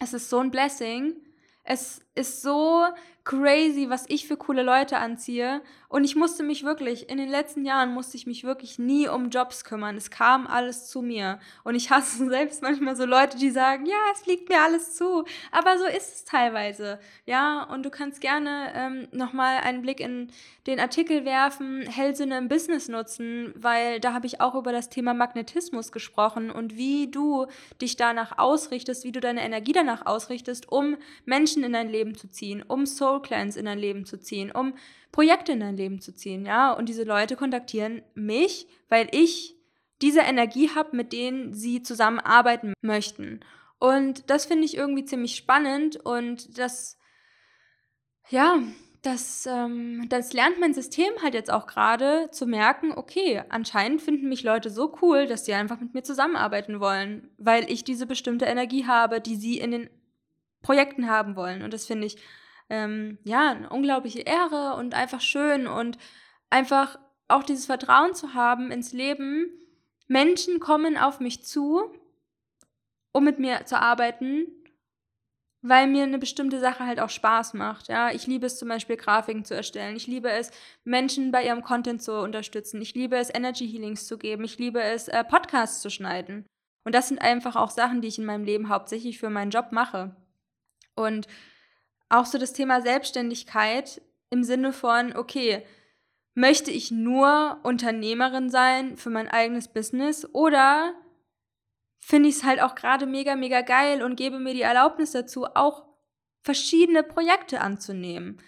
es 0.00 0.14
ist 0.14 0.30
so 0.30 0.38
ein 0.38 0.50
Blessing. 0.50 1.14
Es 1.62 2.00
ist 2.18 2.42
so 2.42 2.84
crazy, 3.28 3.90
was 3.90 4.06
ich 4.08 4.26
für 4.26 4.38
coole 4.38 4.62
Leute 4.62 4.96
anziehe. 4.96 5.60
Und 5.90 6.04
ich 6.04 6.16
musste 6.16 6.42
mich 6.42 6.64
wirklich, 6.64 7.10
in 7.10 7.18
den 7.18 7.28
letzten 7.28 7.64
Jahren 7.66 7.92
musste 7.92 8.16
ich 8.16 8.26
mich 8.26 8.44
wirklich 8.44 8.78
nie 8.78 9.06
um 9.08 9.28
Jobs 9.28 9.64
kümmern. 9.64 9.96
Es 9.96 10.10
kam 10.10 10.46
alles 10.46 10.86
zu 10.86 11.02
mir. 11.02 11.38
Und 11.62 11.74
ich 11.74 11.90
hasse 11.90 12.26
selbst 12.30 12.62
manchmal 12.62 12.96
so 12.96 13.04
Leute, 13.04 13.36
die 13.36 13.50
sagen, 13.50 13.84
ja, 13.84 13.96
es 14.14 14.22
fliegt 14.22 14.48
mir 14.48 14.60
alles 14.62 14.94
zu. 14.94 15.24
Aber 15.50 15.78
so 15.78 15.84
ist 15.84 16.14
es 16.14 16.24
teilweise. 16.24 16.98
Ja, 17.26 17.64
und 17.64 17.84
du 17.84 17.90
kannst 17.90 18.22
gerne 18.22 18.72
ähm, 18.74 19.08
nochmal 19.12 19.58
einen 19.58 19.82
Blick 19.82 20.00
in 20.00 20.30
den 20.66 20.80
Artikel 20.80 21.24
werfen, 21.24 21.82
Hellsinne 21.82 22.36
im 22.36 22.48
Business 22.48 22.88
nutzen, 22.88 23.54
weil 23.56 24.00
da 24.00 24.12
habe 24.12 24.26
ich 24.26 24.42
auch 24.42 24.54
über 24.54 24.72
das 24.72 24.90
Thema 24.90 25.14
Magnetismus 25.14 25.92
gesprochen 25.92 26.50
und 26.50 26.76
wie 26.76 27.10
du 27.10 27.46
dich 27.80 27.96
danach 27.96 28.36
ausrichtest, 28.36 29.04
wie 29.04 29.12
du 29.12 29.20
deine 29.20 29.42
Energie 29.42 29.72
danach 29.72 30.04
ausrichtest, 30.04 30.70
um 30.70 30.98
Menschen 31.24 31.64
in 31.64 31.72
dein 31.72 31.88
Leben 31.88 32.07
Leben 32.08 32.18
zu 32.18 32.30
ziehen, 32.30 32.62
um 32.62 32.86
Soul 32.86 33.22
Clans 33.22 33.56
in 33.56 33.66
dein 33.66 33.78
Leben 33.78 34.04
zu 34.04 34.18
ziehen, 34.18 34.50
um 34.50 34.74
Projekte 35.12 35.52
in 35.52 35.60
dein 35.60 35.76
Leben 35.76 36.00
zu 36.00 36.14
ziehen, 36.14 36.46
ja. 36.46 36.72
Und 36.72 36.88
diese 36.88 37.04
Leute 37.04 37.36
kontaktieren 37.36 38.02
mich, 38.14 38.66
weil 38.88 39.08
ich 39.12 39.56
diese 40.00 40.20
Energie 40.20 40.70
habe, 40.74 40.96
mit 40.96 41.12
denen 41.12 41.52
sie 41.52 41.82
zusammenarbeiten 41.82 42.72
möchten. 42.82 43.40
Und 43.78 44.30
das 44.30 44.46
finde 44.46 44.64
ich 44.64 44.76
irgendwie 44.76 45.04
ziemlich 45.04 45.36
spannend 45.36 45.96
und 45.96 46.58
das, 46.58 46.98
ja, 48.28 48.60
das, 49.02 49.46
ähm, 49.46 50.06
das 50.08 50.32
lernt 50.32 50.58
mein 50.58 50.74
System 50.74 51.12
halt 51.22 51.34
jetzt 51.34 51.50
auch 51.50 51.66
gerade 51.66 52.28
zu 52.32 52.46
merken, 52.46 52.92
okay, 52.92 53.42
anscheinend 53.48 54.02
finden 54.02 54.28
mich 54.28 54.42
Leute 54.42 54.70
so 54.70 54.96
cool, 55.00 55.26
dass 55.26 55.44
sie 55.44 55.54
einfach 55.54 55.80
mit 55.80 55.94
mir 55.94 56.02
zusammenarbeiten 56.02 56.80
wollen, 56.80 57.30
weil 57.38 57.70
ich 57.70 57.84
diese 57.84 58.06
bestimmte 58.06 58.46
Energie 58.46 58.86
habe, 58.86 59.20
die 59.20 59.36
sie 59.36 59.58
in 59.58 59.70
den 59.70 59.90
Projekten 60.62 61.08
haben 61.08 61.36
wollen. 61.36 61.62
Und 61.62 61.72
das 61.72 61.86
finde 61.86 62.06
ich, 62.06 62.16
ähm, 62.70 63.18
ja, 63.24 63.50
eine 63.50 63.70
unglaubliche 63.70 64.20
Ehre 64.20 64.74
und 64.76 64.94
einfach 64.94 65.20
schön 65.20 65.66
und 65.66 65.98
einfach 66.50 66.98
auch 67.28 67.42
dieses 67.42 67.66
Vertrauen 67.66 68.14
zu 68.14 68.34
haben 68.34 68.70
ins 68.70 68.92
Leben. 68.92 69.50
Menschen 70.06 70.60
kommen 70.60 70.96
auf 70.96 71.20
mich 71.20 71.44
zu, 71.44 71.92
um 73.12 73.24
mit 73.24 73.38
mir 73.38 73.64
zu 73.64 73.80
arbeiten 73.80 74.46
weil 75.62 75.86
mir 75.88 76.04
eine 76.04 76.18
bestimmte 76.18 76.60
Sache 76.60 76.86
halt 76.86 77.00
auch 77.00 77.10
Spaß 77.10 77.54
macht. 77.54 77.88
Ja, 77.88 78.10
ich 78.10 78.26
liebe 78.26 78.46
es 78.46 78.58
zum 78.58 78.68
Beispiel 78.68 78.96
Grafiken 78.96 79.44
zu 79.44 79.54
erstellen. 79.54 79.96
Ich 79.96 80.06
liebe 80.06 80.30
es 80.30 80.50
Menschen 80.84 81.32
bei 81.32 81.44
ihrem 81.44 81.62
Content 81.62 82.02
zu 82.02 82.20
unterstützen. 82.20 82.80
Ich 82.80 82.94
liebe 82.94 83.16
es 83.16 83.34
Energy 83.34 83.68
Healings 83.68 84.06
zu 84.06 84.18
geben. 84.18 84.44
Ich 84.44 84.58
liebe 84.58 84.80
es 84.80 85.08
äh, 85.08 85.24
Podcasts 85.24 85.82
zu 85.82 85.90
schneiden. 85.90 86.46
Und 86.84 86.94
das 86.94 87.08
sind 87.08 87.20
einfach 87.20 87.56
auch 87.56 87.70
Sachen, 87.70 88.00
die 88.00 88.08
ich 88.08 88.18
in 88.18 88.24
meinem 88.24 88.44
Leben 88.44 88.68
hauptsächlich 88.68 89.18
für 89.18 89.30
meinen 89.30 89.50
Job 89.50 89.72
mache. 89.72 90.16
Und 90.98 91.28
auch 92.08 92.26
so 92.26 92.38
das 92.38 92.52
Thema 92.52 92.80
Selbstständigkeit 92.80 94.02
im 94.30 94.42
Sinne 94.42 94.72
von, 94.72 95.16
okay, 95.16 95.64
möchte 96.34 96.70
ich 96.70 96.90
nur 96.90 97.58
Unternehmerin 97.62 98.50
sein 98.50 98.96
für 98.96 99.10
mein 99.10 99.28
eigenes 99.28 99.68
Business 99.68 100.26
oder 100.32 100.94
finde 102.00 102.28
ich 102.28 102.36
es 102.36 102.44
halt 102.44 102.60
auch 102.60 102.74
gerade 102.74 103.06
mega, 103.06 103.34
mega 103.34 103.60
geil 103.60 104.02
und 104.02 104.16
gebe 104.16 104.38
mir 104.38 104.54
die 104.54 104.62
Erlaubnis 104.62 105.12
dazu, 105.12 105.46
auch 105.46 105.84
verschiedene 106.42 107.02
Projekte 107.02 107.60
anzunehmen. 107.60 108.40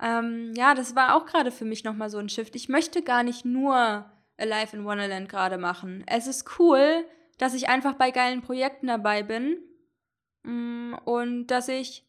Ähm, 0.00 0.52
ja, 0.56 0.74
das 0.74 0.96
war 0.96 1.14
auch 1.14 1.26
gerade 1.26 1.50
für 1.50 1.64
mich 1.64 1.84
nochmal 1.84 2.10
so 2.10 2.18
ein 2.18 2.28
Shift. 2.28 2.56
Ich 2.56 2.68
möchte 2.68 3.02
gar 3.02 3.22
nicht 3.22 3.44
nur 3.44 4.10
Alive 4.38 4.76
in 4.76 4.84
Wonderland 4.84 5.28
gerade 5.28 5.58
machen. 5.58 6.04
Es 6.06 6.26
ist 6.26 6.58
cool, 6.58 7.04
dass 7.38 7.54
ich 7.54 7.68
einfach 7.68 7.94
bei 7.94 8.10
geilen 8.10 8.42
Projekten 8.42 8.86
dabei 8.86 9.22
bin 9.22 9.58
und 11.04 11.46
dass 11.48 11.68
ich 11.68 12.06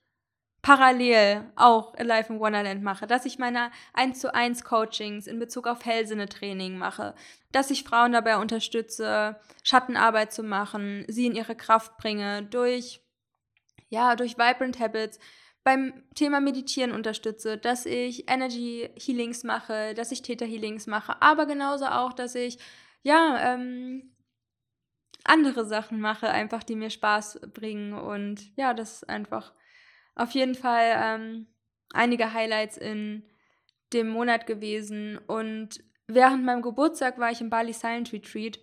parallel 0.62 1.50
auch 1.56 1.94
Alive 1.96 2.34
in 2.34 2.40
Wonderland 2.40 2.84
mache, 2.84 3.08
dass 3.08 3.26
ich 3.26 3.40
meine 3.40 3.72
1 3.94 4.20
zu 4.20 4.34
1 4.34 4.64
Coachings 4.64 5.28
in 5.28 5.40
Bezug 5.40 5.66
auf 5.66 5.86
Hellsinne-Training 5.86 6.78
mache, 6.78 7.16
dass 7.52 7.72
ich 7.72 7.84
Frauen 7.84 8.12
dabei 8.12 8.38
unterstütze, 8.38 9.40
Schattenarbeit 9.64 10.34
zu 10.34 10.44
machen, 10.44 11.06
sie 11.08 11.26
in 11.26 11.36
ihre 11.36 11.56
Kraft 11.56 11.98
bringe, 11.98 12.44
durch, 12.44 13.02
ja, 13.90 14.16
durch 14.16 14.38
Vibrant 14.38 14.80
Habits, 14.80 15.20
beim 15.64 16.04
Thema 16.16 16.40
Meditieren 16.40 16.92
unterstütze, 16.92 17.58
dass 17.58 17.86
ich 17.86 18.30
Energy 18.30 18.90
Healings 18.98 19.44
mache, 19.44 19.94
dass 19.94 20.12
ich 20.12 20.22
Theta 20.22 20.46
Healings 20.46 20.88
mache, 20.88 21.22
aber 21.22 21.46
genauso 21.46 21.86
auch, 21.86 22.14
dass 22.14 22.36
ich, 22.36 22.58
ja, 23.04 23.54
ähm, 23.54 24.12
andere 25.28 25.66
Sachen 25.66 26.00
mache, 26.00 26.30
einfach 26.30 26.64
die 26.64 26.76
mir 26.76 26.90
Spaß 26.90 27.42
bringen 27.54 27.94
und 27.94 28.56
ja, 28.56 28.74
das 28.74 28.96
ist 28.96 29.10
einfach 29.10 29.54
auf 30.16 30.32
jeden 30.32 30.56
Fall 30.56 30.96
ähm, 30.98 31.48
einige 31.94 32.34
Highlights 32.34 32.78
in 32.78 33.24
dem 33.94 34.10
Monat 34.10 34.48
gewesen. 34.48 35.18
Und 35.28 35.84
während 36.08 36.44
meinem 36.44 36.62
Geburtstag 36.62 37.20
war 37.20 37.32
ich 37.32 37.42
im 37.42 37.50
Bali 37.50 37.74
Silent 37.74 38.12
Retreat. 38.12 38.60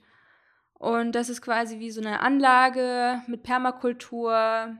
Und 0.74 1.12
das 1.12 1.28
ist 1.28 1.42
quasi 1.42 1.78
wie 1.78 1.90
so 1.90 2.00
eine 2.00 2.20
Anlage 2.20 3.22
mit 3.26 3.42
Permakultur. 3.42 4.76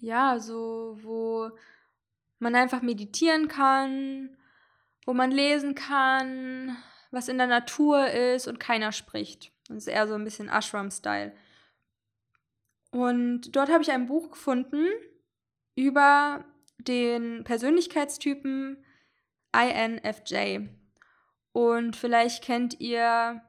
Ja, 0.00 0.38
so, 0.38 0.98
wo 1.02 1.50
man 2.40 2.54
einfach 2.54 2.82
meditieren 2.82 3.48
kann, 3.48 4.36
wo 5.06 5.14
man 5.14 5.30
lesen 5.30 5.74
kann, 5.74 6.76
was 7.10 7.28
in 7.28 7.38
der 7.38 7.46
Natur 7.46 8.08
ist 8.08 8.48
und 8.48 8.60
keiner 8.60 8.92
spricht. 8.92 9.52
Das 9.68 9.78
ist 9.78 9.88
eher 9.88 10.08
so 10.08 10.14
ein 10.14 10.24
bisschen 10.24 10.48
Ashram-Style. 10.48 11.32
Und 12.90 13.54
dort 13.54 13.70
habe 13.70 13.82
ich 13.82 13.90
ein 13.90 14.06
Buch 14.06 14.30
gefunden, 14.30 14.86
über 15.74 16.44
den 16.78 17.44
Persönlichkeitstypen 17.44 18.84
INFJ. 19.54 20.68
Und 21.52 21.96
vielleicht 21.96 22.42
kennt 22.42 22.80
ihr 22.80 23.42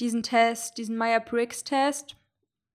diesen 0.00 0.22
Test, 0.22 0.78
diesen 0.78 0.96
Meyer-Briggs-Test. 0.96 2.16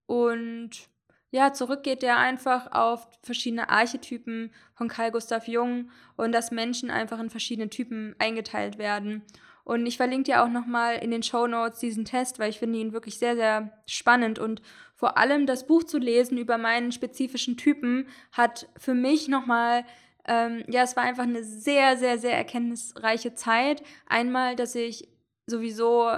Und 0.06 0.90
ja, 1.30 1.52
zurück 1.52 1.82
geht 1.82 2.02
der 2.02 2.18
einfach 2.18 2.70
auf 2.72 3.08
verschiedene 3.22 3.68
Archetypen 3.68 4.52
von 4.74 4.88
Carl 4.88 5.10
Gustav 5.10 5.48
Jung 5.48 5.90
und 6.16 6.32
dass 6.32 6.50
Menschen 6.50 6.90
einfach 6.90 7.18
in 7.18 7.30
verschiedene 7.30 7.70
Typen 7.70 8.14
eingeteilt 8.18 8.78
werden. 8.78 9.22
Und 9.64 9.86
ich 9.86 9.96
verlinke 9.96 10.24
dir 10.24 10.44
auch 10.44 10.48
nochmal 10.48 10.96
in 10.96 11.10
den 11.10 11.22
Show 11.22 11.46
Notes 11.46 11.80
diesen 11.80 12.04
Test, 12.04 12.38
weil 12.38 12.50
ich 12.50 12.58
finde 12.58 12.78
ihn 12.78 12.92
wirklich 12.92 13.18
sehr, 13.18 13.34
sehr 13.34 13.70
spannend. 13.86 14.38
Und 14.38 14.60
vor 14.94 15.16
allem 15.16 15.46
das 15.46 15.66
Buch 15.66 15.84
zu 15.84 15.98
lesen 15.98 16.36
über 16.36 16.58
meinen 16.58 16.92
spezifischen 16.92 17.56
Typen 17.56 18.06
hat 18.32 18.68
für 18.76 18.94
mich 18.94 19.28
nochmal, 19.28 19.84
ähm, 20.26 20.64
ja, 20.68 20.82
es 20.82 20.96
war 20.96 21.04
einfach 21.04 21.24
eine 21.24 21.42
sehr, 21.42 21.96
sehr, 21.96 22.18
sehr 22.18 22.36
erkenntnisreiche 22.36 23.34
Zeit. 23.34 23.82
Einmal, 24.06 24.54
dass 24.54 24.74
ich 24.74 25.08
sowieso 25.46 26.10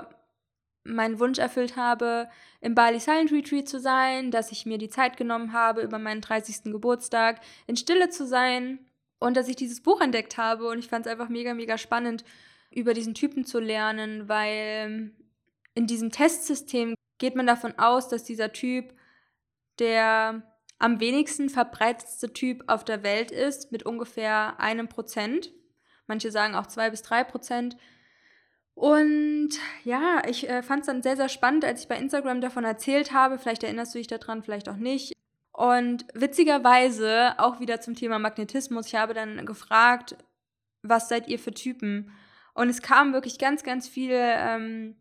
meinen 0.82 1.18
Wunsch 1.18 1.38
erfüllt 1.38 1.76
habe, 1.76 2.28
im 2.61 2.74
Bali 2.74 3.00
Silent 3.00 3.32
Retreat 3.32 3.68
zu 3.68 3.78
sein, 3.78 4.30
dass 4.30 4.52
ich 4.52 4.66
mir 4.66 4.78
die 4.78 4.88
Zeit 4.88 5.16
genommen 5.16 5.52
habe, 5.52 5.82
über 5.82 5.98
meinen 5.98 6.20
30. 6.20 6.64
Geburtstag 6.72 7.40
in 7.66 7.76
Stille 7.76 8.09
zu 8.09 8.26
sein 8.26 8.78
und 9.18 9.37
dass 9.37 9.48
ich 9.48 9.56
dieses 9.56 9.82
Buch 9.82 10.00
entdeckt 10.00 10.37
habe. 10.37 10.68
Und 10.68 10.78
ich 10.78 10.88
fand 10.88 11.06
es 11.06 11.12
einfach 11.12 11.28
mega, 11.28 11.54
mega 11.54 11.78
spannend, 11.78 12.24
über 12.70 12.94
diesen 12.94 13.14
Typen 13.14 13.44
zu 13.44 13.59
lernen, 13.59 14.29
weil 14.29 15.12
in 15.74 15.87
diesem 15.87 16.11
Testsystem 16.11 16.94
geht 17.18 17.35
man 17.35 17.46
davon 17.46 17.79
aus, 17.79 18.09
dass 18.09 18.24
dieser 18.24 18.52
Typ 18.52 18.94
der 19.79 20.42
am 20.79 21.00
wenigsten 21.00 21.48
verbreitetste 21.48 22.33
Typ 22.33 22.64
auf 22.66 22.85
der 22.85 23.02
Welt 23.02 23.31
ist, 23.31 23.72
mit 23.72 23.85
ungefähr 23.85 24.61
einem 24.61 24.88
Prozent. 24.88 25.50
Manche 26.07 26.31
sagen 26.31 26.55
auch 26.55 26.66
zwei 26.66 26.90
bis 26.90 27.02
drei 27.02 27.24
Prozent. 27.24 27.76
Und 28.74 29.50
ja, 29.85 30.22
ich 30.29 30.48
äh, 30.48 30.62
fand 30.62 30.81
es 30.81 30.87
dann 30.87 31.02
sehr, 31.02 31.16
sehr 31.16 31.31
spannend, 31.31 31.64
als 31.64 31.81
ich 31.81 31.88
bei 31.88 31.96
Instagram 31.96 32.42
davon 32.42 32.64
erzählt 32.64 33.12
habe. 33.12 33.38
Vielleicht 33.38 33.62
erinnerst 33.62 33.94
du 33.94 33.98
dich 33.98 34.07
daran, 34.07 34.42
vielleicht 34.42 34.68
auch 34.68 34.76
nicht. 34.76 35.14
Und 35.52 36.05
witzigerweise 36.12 37.38
auch 37.38 37.59
wieder 37.59 37.81
zum 37.81 37.94
Thema 37.94 38.18
Magnetismus. 38.18 38.88
Ich 38.88 38.94
habe 38.94 39.14
dann 39.14 39.46
gefragt, 39.46 40.16
was 40.83 41.09
seid 41.09 41.29
ihr 41.29 41.38
für 41.38 41.55
Typen? 41.55 42.12
Und 42.56 42.70
es 42.70 42.80
kamen 42.80 43.12
wirklich 43.12 43.38
ganz, 43.38 43.62
ganz 43.62 43.86
viele 43.86 44.18
ähm, 44.18 44.96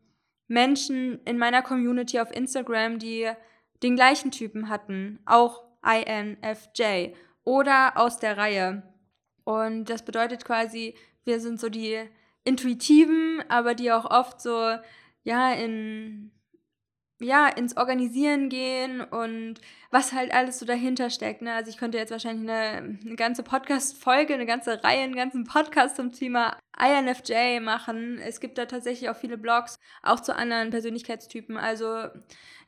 Menschen 0.48 1.22
in 1.24 1.38
meiner 1.38 1.62
Community 1.62 2.20
auf 2.20 2.36
Instagram, 2.36 3.00
die 3.00 3.32
den 3.82 3.96
gleichen 3.96 4.30
Typen 4.32 4.68
hatten, 4.68 5.20
auch 5.26 5.64
INFJ 5.82 7.14
oder 7.46 7.94
aus 7.96 8.20
der 8.20 8.36
Reihe. 8.36 8.84
Und 9.46 9.86
das 9.86 10.04
bedeutet 10.04 10.44
quasi, 10.44 10.96
wir 11.24 11.40
sind 11.40 11.62
so 11.62 11.70
die 11.70 11.98
Intuitiven, 12.44 13.42
aber 13.48 13.74
die 13.74 13.94
auch 13.94 14.12
oft 14.12 14.42
so, 14.42 14.76
ja, 15.24 15.54
in 15.54 16.32
ja, 17.26 17.48
ins 17.48 17.76
Organisieren 17.76 18.50
gehen 18.50 19.02
und 19.02 19.56
was 19.92 20.14
halt 20.14 20.34
alles 20.34 20.60
so 20.60 20.66
dahinter 20.66 21.10
steckt. 21.10 21.42
Ne? 21.42 21.54
Also 21.54 21.70
ich 21.70 21.78
könnte 21.78 21.98
jetzt 21.98 22.12
wahrscheinlich 22.12 22.50
eine, 22.50 22.98
eine 23.06 23.16
ganze 23.16 23.44
Podcast-Folge, 23.44 24.34
eine 24.34 24.46
ganze 24.46 24.84
Reihe, 24.84 25.02
einen 25.02 25.16
ganzen 25.16 25.46
Podcast 25.46 25.96
zum 25.96 26.12
Thema 26.12 26.58
INFJ 26.78 27.60
machen. 27.62 28.20
Es 28.20 28.40
gibt 28.40 28.58
da 28.58 28.66
tatsächlich 28.66 29.10
auch 29.10 29.16
viele 29.16 29.38
Blogs, 29.38 29.80
auch 30.04 30.20
zu 30.20 30.36
anderen 30.36 30.70
Persönlichkeitstypen. 30.70 31.58
Also 31.58 32.10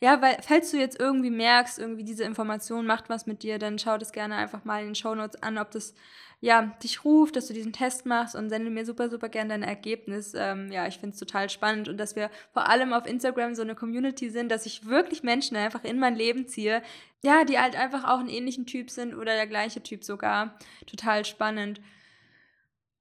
ja, 0.02 0.22
weil 0.22 0.38
falls 0.42 0.72
du 0.72 0.78
jetzt 0.78 1.00
irgendwie 1.00 1.30
merkst, 1.32 1.80
irgendwie 1.80 2.04
diese 2.04 2.24
Information 2.24 2.86
macht 2.86 3.10
was 3.10 3.26
mit 3.26 3.44
dir, 3.44 3.60
dann 3.60 3.80
schau 3.80 3.98
das 3.98 4.12
gerne 4.12 4.36
einfach 4.36 4.64
mal 4.66 4.82
in 4.82 4.88
den 4.88 4.96
Show 4.96 5.16
Notes 5.16 5.42
an, 5.42 5.58
ob 5.58 5.72
das 5.72 5.94
ja, 6.40 6.62
dich 6.84 7.04
ruft, 7.04 7.36
dass 7.36 7.48
du 7.48 7.54
diesen 7.54 7.74
Test 7.74 8.06
machst 8.06 8.36
und 8.36 8.50
sende 8.50 8.70
mir 8.70 8.86
super, 8.86 9.10
super 9.10 9.28
gerne 9.28 9.50
dein 9.50 9.64
Ergebnis. 9.64 10.34
Ähm, 10.36 10.72
ja, 10.72 10.88
ich 10.88 11.00
finde 11.00 11.16
es 11.16 11.20
total 11.20 11.50
spannend 11.50 11.90
und 11.90 11.98
dass 11.98 12.16
wir 12.16 12.30
vor 12.54 12.70
allem 12.70 12.94
auf 12.94 13.08
Instagram 13.08 13.56
so 13.56 13.64
eine 13.64 13.74
Community 13.74 14.30
sind, 14.30 14.50
dass 14.50 14.68
ich 14.68 14.86
wirklich 14.86 15.24
Menschen 15.24 15.58
einfach 15.58 15.84
in 15.84 15.98
mein 15.98 16.16
Leben 16.16 16.48
ziehe, 16.48 16.84
ja, 17.24 17.44
die 17.44 17.58
halt 17.58 17.76
einfach 17.76 18.04
auch 18.04 18.20
einen 18.20 18.30
ähnlichen 18.30 18.68
Typ 18.68 18.92
sind 18.92 19.16
oder 19.16 19.34
der 19.34 19.48
gleiche 19.48 19.82
Typ 19.82 20.04
sogar. 20.04 20.60
Total 20.86 21.26
spannend. 21.26 21.82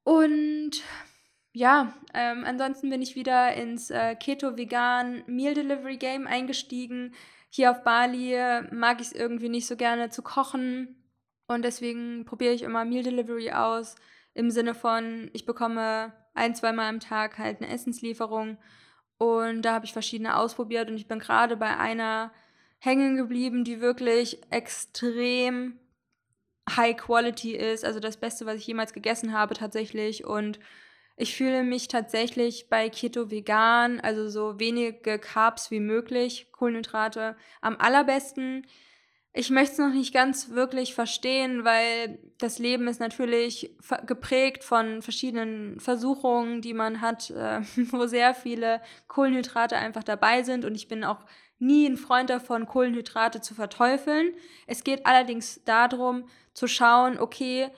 Und 0.02 0.82
ja, 1.56 1.94
ähm, 2.12 2.44
ansonsten 2.44 2.90
bin 2.90 3.00
ich 3.00 3.16
wieder 3.16 3.54
ins 3.54 3.90
äh, 3.90 4.14
Keto-Vegan 4.14 5.24
Meal 5.26 5.54
Delivery 5.54 5.96
Game 5.96 6.26
eingestiegen. 6.26 7.14
Hier 7.48 7.70
auf 7.70 7.82
Bali 7.82 8.36
mag 8.72 9.00
ich 9.00 9.06
es 9.06 9.12
irgendwie 9.14 9.48
nicht 9.48 9.66
so 9.66 9.74
gerne 9.74 10.10
zu 10.10 10.20
kochen 10.20 11.02
Und 11.46 11.64
deswegen 11.64 12.26
probiere 12.26 12.52
ich 12.52 12.62
immer 12.62 12.84
Meal 12.84 13.02
Delivery 13.02 13.52
aus, 13.52 13.94
im 14.34 14.50
Sinne 14.50 14.74
von, 14.74 15.30
ich 15.32 15.46
bekomme 15.46 16.12
ein, 16.34 16.54
zweimal 16.54 16.90
am 16.90 17.00
Tag 17.00 17.38
halt 17.38 17.62
eine 17.62 17.72
Essenslieferung. 17.72 18.58
Und 19.16 19.62
da 19.62 19.72
habe 19.72 19.86
ich 19.86 19.94
verschiedene 19.94 20.36
ausprobiert 20.36 20.90
und 20.90 20.96
ich 20.96 21.08
bin 21.08 21.20
gerade 21.20 21.56
bei 21.56 21.74
einer 21.78 22.32
hängen 22.80 23.16
geblieben, 23.16 23.64
die 23.64 23.80
wirklich 23.80 24.42
extrem 24.50 25.78
High 26.68 26.98
Quality 26.98 27.56
ist. 27.56 27.82
Also 27.82 27.98
das 27.98 28.18
Beste, 28.18 28.44
was 28.44 28.56
ich 28.56 28.66
jemals 28.66 28.92
gegessen 28.92 29.32
habe 29.32 29.54
tatsächlich. 29.54 30.26
Und 30.26 30.58
ich 31.16 31.34
fühle 31.34 31.62
mich 31.62 31.88
tatsächlich 31.88 32.68
bei 32.68 32.90
Keto 32.90 33.30
vegan, 33.30 34.00
also 34.00 34.28
so 34.28 34.60
wenige 34.60 35.18
Carbs 35.18 35.70
wie 35.70 35.80
möglich, 35.80 36.48
Kohlenhydrate, 36.52 37.36
am 37.62 37.76
allerbesten. 37.78 38.66
Ich 39.32 39.50
möchte 39.50 39.72
es 39.72 39.78
noch 39.78 39.92
nicht 39.92 40.12
ganz 40.12 40.50
wirklich 40.50 40.94
verstehen, 40.94 41.64
weil 41.64 42.18
das 42.38 42.58
Leben 42.58 42.86
ist 42.86 43.00
natürlich 43.00 43.74
geprägt 44.06 44.62
von 44.62 45.00
verschiedenen 45.00 45.80
Versuchungen, 45.80 46.60
die 46.60 46.74
man 46.74 47.00
hat, 47.00 47.30
äh, 47.30 47.60
wo 47.90 48.06
sehr 48.06 48.34
viele 48.34 48.82
Kohlenhydrate 49.08 49.76
einfach 49.76 50.04
dabei 50.04 50.42
sind. 50.42 50.66
Und 50.66 50.74
ich 50.74 50.86
bin 50.86 51.02
auch 51.02 51.24
nie 51.58 51.86
ein 51.86 51.96
Freund 51.96 52.28
davon, 52.28 52.66
Kohlenhydrate 52.66 53.40
zu 53.40 53.54
verteufeln. 53.54 54.34
Es 54.66 54.84
geht 54.84 55.06
allerdings 55.06 55.62
darum, 55.64 56.28
zu 56.52 56.66
schauen, 56.66 57.18
okay, 57.18 57.70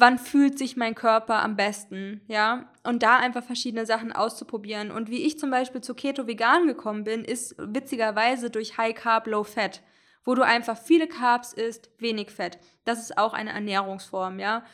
wann 0.00 0.18
fühlt 0.18 0.58
sich 0.58 0.76
mein 0.76 0.94
Körper 0.94 1.42
am 1.42 1.56
besten, 1.56 2.22
ja? 2.26 2.72
Und 2.82 3.02
da 3.02 3.18
einfach 3.18 3.44
verschiedene 3.44 3.86
Sachen 3.86 4.12
auszuprobieren. 4.12 4.90
Und 4.90 5.10
wie 5.10 5.24
ich 5.26 5.38
zum 5.38 5.50
Beispiel 5.50 5.80
zu 5.80 5.94
Keto 5.94 6.26
Vegan 6.26 6.66
gekommen 6.66 7.04
bin, 7.04 7.24
ist 7.24 7.54
witzigerweise 7.58 8.50
durch 8.50 8.78
High 8.78 8.94
Carb, 8.94 9.26
Low 9.26 9.44
Fat 9.44 9.82
wo 10.24 10.34
du 10.34 10.42
einfach 10.42 10.78
viele 10.78 11.08
Carbs 11.08 11.52
isst, 11.52 11.90
wenig 11.98 12.30
Fett. 12.30 12.58
Das 12.84 13.00
ist 13.00 13.16
auch 13.18 13.32
eine 13.32 13.50
Ernährungsform, 13.50 14.38
ja. 14.38 14.64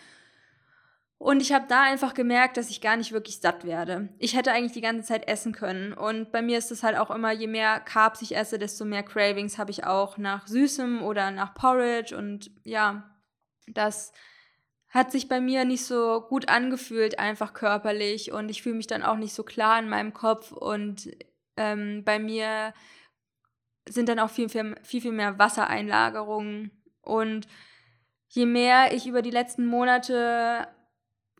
Und 1.18 1.40
ich 1.40 1.52
habe 1.52 1.64
da 1.66 1.82
einfach 1.82 2.12
gemerkt, 2.12 2.58
dass 2.58 2.68
ich 2.68 2.82
gar 2.82 2.96
nicht 2.96 3.12
wirklich 3.12 3.40
satt 3.40 3.64
werde. 3.64 4.10
Ich 4.18 4.36
hätte 4.36 4.52
eigentlich 4.52 4.72
die 4.72 4.82
ganze 4.82 5.06
Zeit 5.06 5.26
essen 5.28 5.52
können. 5.52 5.94
Und 5.94 6.30
bei 6.30 6.42
mir 6.42 6.58
ist 6.58 6.70
es 6.70 6.82
halt 6.82 6.98
auch 6.98 7.10
immer, 7.10 7.32
je 7.32 7.46
mehr 7.46 7.80
Carbs 7.80 8.20
ich 8.20 8.36
esse, 8.36 8.58
desto 8.58 8.84
mehr 8.84 9.02
Cravings 9.02 9.56
habe 9.56 9.70
ich 9.70 9.84
auch 9.84 10.18
nach 10.18 10.46
Süßem 10.46 11.02
oder 11.02 11.30
nach 11.30 11.54
Porridge. 11.54 12.14
Und 12.14 12.50
ja, 12.64 13.16
das 13.66 14.12
hat 14.96 15.12
sich 15.12 15.28
bei 15.28 15.42
mir 15.42 15.66
nicht 15.66 15.84
so 15.84 16.22
gut 16.22 16.48
angefühlt, 16.48 17.18
einfach 17.18 17.52
körperlich. 17.52 18.32
Und 18.32 18.48
ich 18.48 18.62
fühle 18.62 18.76
mich 18.76 18.86
dann 18.86 19.02
auch 19.02 19.16
nicht 19.16 19.34
so 19.34 19.42
klar 19.42 19.78
in 19.78 19.90
meinem 19.90 20.14
Kopf. 20.14 20.52
Und 20.52 21.10
ähm, 21.58 22.02
bei 22.02 22.18
mir 22.18 22.72
sind 23.86 24.08
dann 24.08 24.18
auch 24.18 24.30
viel, 24.30 24.48
viel, 24.48 24.74
viel, 24.82 25.12
mehr 25.12 25.38
Wassereinlagerungen. 25.38 26.70
Und 27.02 27.46
je 28.28 28.46
mehr 28.46 28.94
ich 28.94 29.06
über 29.06 29.20
die 29.20 29.30
letzten 29.30 29.66
Monate 29.66 30.66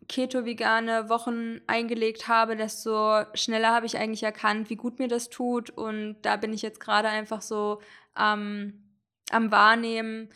keto-vegane 0.07 1.09
Wochen 1.09 1.59
eingelegt 1.65 2.27
habe, 2.27 2.55
desto 2.55 3.23
schneller 3.33 3.73
habe 3.73 3.87
ich 3.87 3.97
eigentlich 3.97 4.21
erkannt, 4.21 4.69
wie 4.69 4.75
gut 4.75 4.99
mir 4.99 5.07
das 5.07 5.31
tut. 5.31 5.71
Und 5.71 6.21
da 6.21 6.37
bin 6.37 6.53
ich 6.53 6.61
jetzt 6.61 6.79
gerade 6.79 7.07
einfach 7.07 7.41
so 7.41 7.81
ähm, 8.15 8.83
am 9.31 9.51
Wahrnehmen 9.51 10.29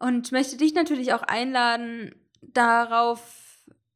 und 0.00 0.32
möchte 0.32 0.56
dich 0.56 0.74
natürlich 0.74 1.12
auch 1.12 1.22
einladen, 1.22 2.14
darauf 2.42 3.20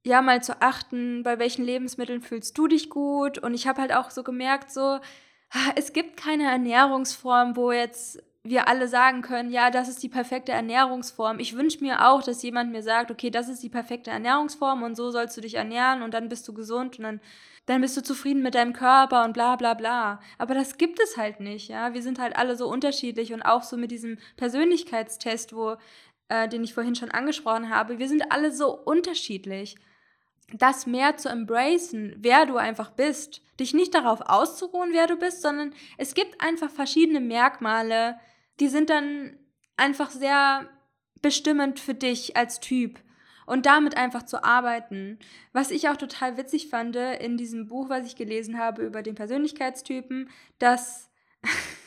ja 0.04 0.20
mal 0.20 0.42
zu 0.42 0.60
achten, 0.60 1.22
bei 1.22 1.38
welchen 1.38 1.64
Lebensmitteln 1.64 2.22
fühlst 2.22 2.58
du 2.58 2.66
dich 2.66 2.90
gut. 2.90 3.38
Und 3.38 3.54
ich 3.54 3.66
habe 3.66 3.80
halt 3.80 3.94
auch 3.94 4.10
so 4.10 4.22
gemerkt, 4.22 4.70
so, 4.70 4.98
es 5.76 5.92
gibt 5.92 6.16
keine 6.16 6.44
Ernährungsform, 6.50 7.56
wo 7.56 7.72
jetzt 7.72 8.22
wir 8.44 8.66
alle 8.66 8.88
sagen 8.88 9.22
können, 9.22 9.50
ja, 9.50 9.70
das 9.70 9.88
ist 9.88 10.02
die 10.02 10.08
perfekte 10.08 10.50
Ernährungsform. 10.50 11.38
Ich 11.38 11.56
wünsche 11.56 11.80
mir 11.80 12.08
auch, 12.08 12.22
dass 12.22 12.42
jemand 12.42 12.72
mir 12.72 12.82
sagt, 12.82 13.10
okay, 13.10 13.30
das 13.30 13.48
ist 13.48 13.62
die 13.62 13.68
perfekte 13.68 14.10
Ernährungsform 14.10 14.82
und 14.82 14.96
so 14.96 15.10
sollst 15.10 15.36
du 15.36 15.40
dich 15.40 15.54
ernähren 15.54 16.02
und 16.02 16.12
dann 16.12 16.28
bist 16.28 16.48
du 16.48 16.52
gesund 16.52 16.98
und 16.98 17.04
dann, 17.04 17.20
dann 17.66 17.80
bist 17.80 17.96
du 17.96 18.02
zufrieden 18.02 18.42
mit 18.42 18.56
deinem 18.56 18.72
Körper 18.72 19.24
und 19.24 19.32
bla 19.32 19.54
bla 19.54 19.74
bla. 19.74 20.20
Aber 20.38 20.54
das 20.54 20.76
gibt 20.76 20.98
es 21.00 21.16
halt 21.16 21.38
nicht, 21.38 21.68
ja. 21.68 21.94
Wir 21.94 22.02
sind 22.02 22.18
halt 22.18 22.34
alle 22.36 22.56
so 22.56 22.68
unterschiedlich 22.68 23.32
und 23.32 23.42
auch 23.42 23.62
so 23.62 23.76
mit 23.76 23.92
diesem 23.92 24.18
Persönlichkeitstest, 24.36 25.54
wo, 25.54 25.76
äh, 26.28 26.48
den 26.48 26.64
ich 26.64 26.74
vorhin 26.74 26.96
schon 26.96 27.12
angesprochen 27.12 27.70
habe, 27.70 28.00
wir 28.00 28.08
sind 28.08 28.32
alle 28.32 28.50
so 28.50 28.72
unterschiedlich 28.76 29.76
das 30.54 30.86
mehr 30.86 31.16
zu 31.16 31.28
embracen, 31.28 32.14
wer 32.18 32.44
du 32.44 32.56
einfach 32.56 32.90
bist. 32.90 33.40
Dich 33.58 33.72
nicht 33.72 33.94
darauf 33.94 34.20
auszuruhen, 34.20 34.90
wer 34.92 35.06
du 35.06 35.16
bist, 35.16 35.40
sondern 35.40 35.72
es 35.96 36.14
gibt 36.14 36.42
einfach 36.42 36.70
verschiedene 36.70 37.20
Merkmale, 37.20 38.18
die 38.60 38.68
sind 38.68 38.90
dann 38.90 39.36
einfach 39.76 40.10
sehr 40.10 40.68
bestimmend 41.20 41.80
für 41.80 41.94
dich 41.94 42.36
als 42.36 42.60
Typ. 42.60 43.00
Und 43.44 43.66
damit 43.66 43.96
einfach 43.96 44.22
zu 44.22 44.44
arbeiten. 44.44 45.18
Was 45.52 45.72
ich 45.72 45.88
auch 45.88 45.96
total 45.96 46.36
witzig 46.36 46.68
fand 46.68 46.94
in 46.94 47.36
diesem 47.36 47.66
Buch, 47.66 47.88
was 47.88 48.06
ich 48.06 48.14
gelesen 48.14 48.56
habe 48.56 48.84
über 48.84 49.02
den 49.02 49.16
Persönlichkeitstypen, 49.16 50.30
dass 50.60 51.10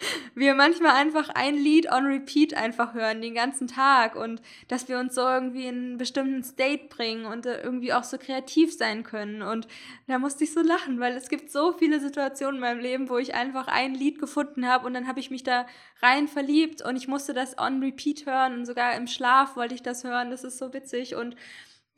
wir 0.34 0.54
manchmal 0.54 0.92
einfach 0.92 1.28
ein 1.30 1.56
Lied 1.56 1.90
on 1.90 2.06
repeat 2.06 2.54
einfach 2.54 2.94
hören 2.94 3.20
den 3.20 3.34
ganzen 3.34 3.66
Tag 3.66 4.14
und 4.16 4.40
dass 4.68 4.88
wir 4.88 4.98
uns 4.98 5.14
so 5.14 5.22
irgendwie 5.22 5.66
in 5.66 5.74
einen 5.74 5.98
bestimmten 5.98 6.42
State 6.44 6.84
bringen 6.88 7.26
und 7.26 7.46
irgendwie 7.46 7.92
auch 7.92 8.04
so 8.04 8.18
kreativ 8.18 8.72
sein 8.72 9.02
können. 9.02 9.42
Und 9.42 9.66
da 10.06 10.18
musste 10.18 10.44
ich 10.44 10.52
so 10.52 10.60
lachen, 10.60 11.00
weil 11.00 11.16
es 11.16 11.28
gibt 11.28 11.50
so 11.50 11.72
viele 11.72 12.00
Situationen 12.00 12.56
in 12.56 12.60
meinem 12.60 12.80
Leben, 12.80 13.08
wo 13.08 13.18
ich 13.18 13.34
einfach 13.34 13.66
ein 13.68 13.94
Lied 13.94 14.18
gefunden 14.18 14.66
habe 14.68 14.86
und 14.86 14.94
dann 14.94 15.08
habe 15.08 15.20
ich 15.20 15.30
mich 15.30 15.42
da 15.42 15.66
rein 16.00 16.28
verliebt 16.28 16.82
und 16.82 16.96
ich 16.96 17.08
musste 17.08 17.34
das 17.34 17.58
on 17.58 17.82
repeat 17.82 18.26
hören 18.26 18.54
und 18.54 18.66
sogar 18.66 18.94
im 18.94 19.06
Schlaf 19.06 19.56
wollte 19.56 19.74
ich 19.74 19.82
das 19.82 20.04
hören. 20.04 20.30
Das 20.30 20.44
ist 20.44 20.58
so 20.58 20.72
witzig 20.72 21.16
und 21.16 21.34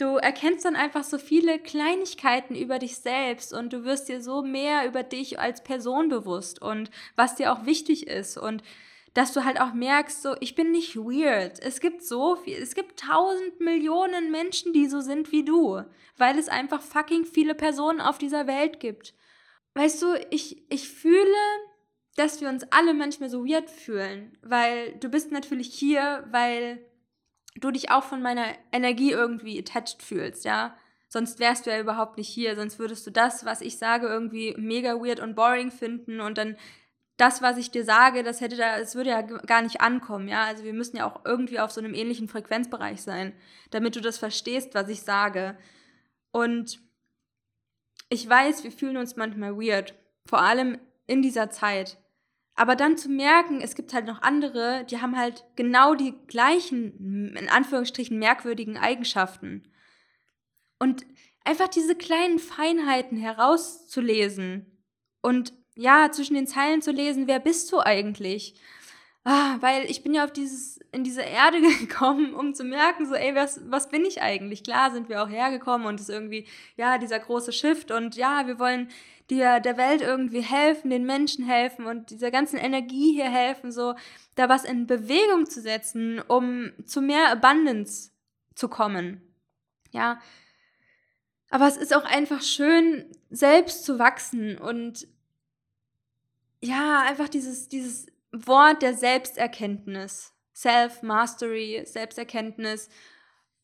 Du 0.00 0.16
erkennst 0.16 0.64
dann 0.64 0.76
einfach 0.76 1.04
so 1.04 1.18
viele 1.18 1.58
Kleinigkeiten 1.58 2.54
über 2.54 2.78
dich 2.78 2.96
selbst 2.96 3.52
und 3.52 3.74
du 3.74 3.84
wirst 3.84 4.08
dir 4.08 4.22
so 4.22 4.40
mehr 4.40 4.86
über 4.86 5.02
dich 5.02 5.38
als 5.38 5.62
Person 5.62 6.08
bewusst 6.08 6.62
und 6.62 6.90
was 7.16 7.34
dir 7.34 7.52
auch 7.52 7.66
wichtig 7.66 8.06
ist 8.06 8.38
und 8.38 8.62
dass 9.12 9.34
du 9.34 9.44
halt 9.44 9.60
auch 9.60 9.74
merkst, 9.74 10.22
so, 10.22 10.36
ich 10.40 10.54
bin 10.54 10.70
nicht 10.70 10.96
weird. 10.96 11.60
Es 11.60 11.80
gibt 11.80 12.02
so 12.02 12.36
viel, 12.36 12.56
es 12.56 12.74
gibt 12.74 13.00
tausend 13.00 13.60
Millionen 13.60 14.30
Menschen, 14.30 14.72
die 14.72 14.86
so 14.86 15.00
sind 15.00 15.32
wie 15.32 15.44
du, 15.44 15.82
weil 16.16 16.38
es 16.38 16.48
einfach 16.48 16.80
fucking 16.80 17.26
viele 17.26 17.54
Personen 17.54 18.00
auf 18.00 18.16
dieser 18.16 18.46
Welt 18.46 18.80
gibt. 18.80 19.12
Weißt 19.74 20.00
du, 20.00 20.14
ich, 20.30 20.64
ich 20.72 20.88
fühle, 20.88 21.36
dass 22.16 22.40
wir 22.40 22.48
uns 22.48 22.64
alle 22.70 22.94
manchmal 22.94 23.28
so 23.28 23.44
weird 23.44 23.68
fühlen, 23.68 24.38
weil 24.40 24.96
du 24.98 25.10
bist 25.10 25.30
natürlich 25.30 25.74
hier, 25.74 26.26
weil 26.30 26.89
du 27.56 27.70
dich 27.70 27.90
auch 27.90 28.04
von 28.04 28.22
meiner 28.22 28.46
Energie 28.72 29.10
irgendwie 29.10 29.58
attached 29.58 30.02
fühlst, 30.02 30.44
ja. 30.44 30.76
Sonst 31.08 31.40
wärst 31.40 31.66
du 31.66 31.70
ja 31.70 31.80
überhaupt 31.80 32.18
nicht 32.18 32.28
hier, 32.28 32.54
sonst 32.54 32.78
würdest 32.78 33.06
du 33.06 33.10
das, 33.10 33.44
was 33.44 33.60
ich 33.60 33.78
sage, 33.78 34.06
irgendwie 34.06 34.54
mega 34.56 34.94
weird 34.94 35.18
und 35.18 35.34
boring 35.34 35.72
finden 35.72 36.20
und 36.20 36.38
dann 36.38 36.56
das, 37.16 37.42
was 37.42 37.58
ich 37.58 37.70
dir 37.70 37.84
sage, 37.84 38.22
das 38.22 38.40
hätte 38.40 38.56
da, 38.56 38.78
es 38.78 38.94
würde 38.94 39.10
ja 39.10 39.20
gar 39.20 39.60
nicht 39.60 39.80
ankommen, 39.80 40.28
ja. 40.28 40.44
Also 40.44 40.64
wir 40.64 40.72
müssen 40.72 40.96
ja 40.96 41.06
auch 41.06 41.24
irgendwie 41.24 41.60
auf 41.60 41.70
so 41.70 41.80
einem 41.80 41.94
ähnlichen 41.94 42.28
Frequenzbereich 42.28 43.02
sein, 43.02 43.34
damit 43.70 43.96
du 43.96 44.00
das 44.00 44.18
verstehst, 44.18 44.74
was 44.74 44.88
ich 44.88 45.02
sage. 45.02 45.58
Und 46.30 46.80
ich 48.08 48.28
weiß, 48.28 48.64
wir 48.64 48.72
fühlen 48.72 48.96
uns 48.96 49.16
manchmal 49.16 49.56
weird, 49.56 49.94
vor 50.26 50.40
allem 50.40 50.78
in 51.06 51.22
dieser 51.22 51.50
Zeit. 51.50 51.98
Aber 52.60 52.76
dann 52.76 52.98
zu 52.98 53.08
merken, 53.08 53.62
es 53.62 53.74
gibt 53.74 53.94
halt 53.94 54.04
noch 54.04 54.20
andere, 54.20 54.84
die 54.84 55.00
haben 55.00 55.16
halt 55.16 55.46
genau 55.56 55.94
die 55.94 56.12
gleichen, 56.26 57.34
in 57.34 57.48
Anführungsstrichen, 57.48 58.18
merkwürdigen 58.18 58.76
Eigenschaften. 58.76 59.62
Und 60.78 61.06
einfach 61.42 61.68
diese 61.68 61.94
kleinen 61.94 62.38
Feinheiten 62.38 63.16
herauszulesen 63.16 64.78
und 65.22 65.54
ja, 65.74 66.12
zwischen 66.12 66.34
den 66.34 66.46
Zeilen 66.46 66.82
zu 66.82 66.90
lesen, 66.90 67.26
wer 67.26 67.40
bist 67.40 67.72
du 67.72 67.80
eigentlich? 67.80 68.60
Ah, 69.24 69.58
weil 69.60 69.84
ich 69.90 70.02
bin 70.02 70.14
ja 70.14 70.24
auf 70.24 70.32
dieses, 70.32 70.78
in 70.92 71.04
diese 71.04 71.20
Erde 71.22 71.60
gekommen, 71.80 72.34
um 72.34 72.54
zu 72.54 72.64
merken, 72.64 73.06
so, 73.06 73.14
ey, 73.14 73.34
was, 73.34 73.60
was 73.70 73.90
bin 73.90 74.04
ich 74.04 74.22
eigentlich? 74.22 74.64
Klar 74.64 74.90
sind 74.90 75.08
wir 75.08 75.22
auch 75.22 75.28
hergekommen 75.28 75.86
und 75.86 75.96
es 75.96 76.08
ist 76.08 76.14
irgendwie, 76.14 76.46
ja, 76.76 76.96
dieser 76.98 77.18
große 77.18 77.52
Shift 77.52 77.90
und 77.90 78.16
ja, 78.16 78.46
wir 78.46 78.58
wollen 78.58 78.88
dir 79.28 79.60
der 79.60 79.76
Welt 79.76 80.00
irgendwie 80.00 80.40
helfen, 80.40 80.90
den 80.90 81.04
Menschen 81.04 81.44
helfen 81.44 81.86
und 81.86 82.10
dieser 82.10 82.30
ganzen 82.30 82.56
Energie 82.56 83.12
hier 83.12 83.30
helfen, 83.30 83.70
so 83.70 83.94
da 84.34 84.48
was 84.48 84.64
in 84.64 84.86
Bewegung 84.86 85.46
zu 85.46 85.60
setzen, 85.60 86.20
um 86.26 86.72
zu 86.84 87.00
mehr 87.00 87.30
Abundance 87.30 88.10
zu 88.54 88.68
kommen. 88.68 89.22
Ja. 89.92 90.20
Aber 91.50 91.66
es 91.68 91.76
ist 91.76 91.94
auch 91.94 92.04
einfach 92.04 92.42
schön, 92.42 93.04
selbst 93.28 93.84
zu 93.84 93.98
wachsen 93.98 94.58
und 94.58 95.06
ja, 96.62 97.02
einfach 97.02 97.28
dieses, 97.28 97.68
dieses 97.68 98.06
Wort 98.32 98.82
der 98.82 98.94
Selbsterkenntnis, 98.94 100.32
Self-Mastery, 100.54 101.82
Selbsterkenntnis, 101.84 102.88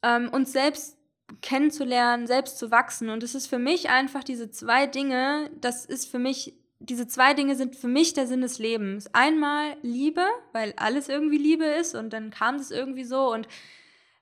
ähm, 0.02 0.28
uns 0.30 0.52
selbst 0.52 0.96
kennenzulernen, 1.42 2.26
selbst 2.26 2.58
zu 2.58 2.70
wachsen. 2.70 3.10
Und 3.10 3.22
es 3.22 3.34
ist 3.34 3.46
für 3.46 3.58
mich 3.58 3.90
einfach 3.90 4.24
diese 4.24 4.50
zwei 4.50 4.86
Dinge, 4.86 5.50
das 5.60 5.84
ist 5.84 6.10
für 6.10 6.18
mich 6.18 6.54
diese 6.78 7.06
zwei 7.06 7.34
Dinge 7.34 7.56
sind 7.56 7.74
für 7.74 7.88
mich 7.88 8.12
der 8.12 8.26
Sinn 8.26 8.42
des 8.42 8.58
Lebens. 8.58 9.08
Einmal 9.14 9.76
Liebe, 9.82 10.26
weil 10.52 10.74
alles 10.76 11.08
irgendwie 11.08 11.38
Liebe 11.38 11.64
ist 11.64 11.94
und 11.94 12.12
dann 12.12 12.30
kam 12.30 12.56
es 12.56 12.70
irgendwie 12.70 13.04
so 13.04 13.32
und 13.32 13.48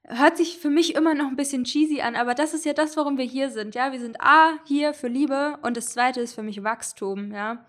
hört 0.04 0.36
sich 0.36 0.58
für 0.58 0.70
mich 0.70 0.94
immer 0.94 1.14
noch 1.14 1.26
ein 1.26 1.36
bisschen 1.36 1.64
cheesy 1.64 2.00
an, 2.00 2.14
aber 2.14 2.34
das 2.34 2.54
ist 2.54 2.64
ja 2.64 2.72
das, 2.72 2.96
warum 2.96 3.18
wir 3.18 3.24
hier 3.24 3.50
sind. 3.50 3.74
Ja, 3.74 3.92
wir 3.92 4.00
sind 4.00 4.20
A 4.20 4.58
hier 4.64 4.94
für 4.94 5.08
Liebe 5.08 5.58
und 5.62 5.76
das 5.76 5.90
zweite 5.90 6.20
ist 6.20 6.34
für 6.34 6.42
mich 6.42 6.62
Wachstum, 6.62 7.32
ja. 7.32 7.66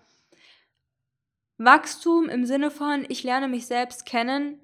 Wachstum 1.58 2.28
im 2.28 2.44
Sinne 2.44 2.70
von, 2.70 3.06
ich 3.08 3.22
lerne 3.22 3.48
mich 3.48 3.66
selbst 3.66 4.04
kennen, 4.04 4.60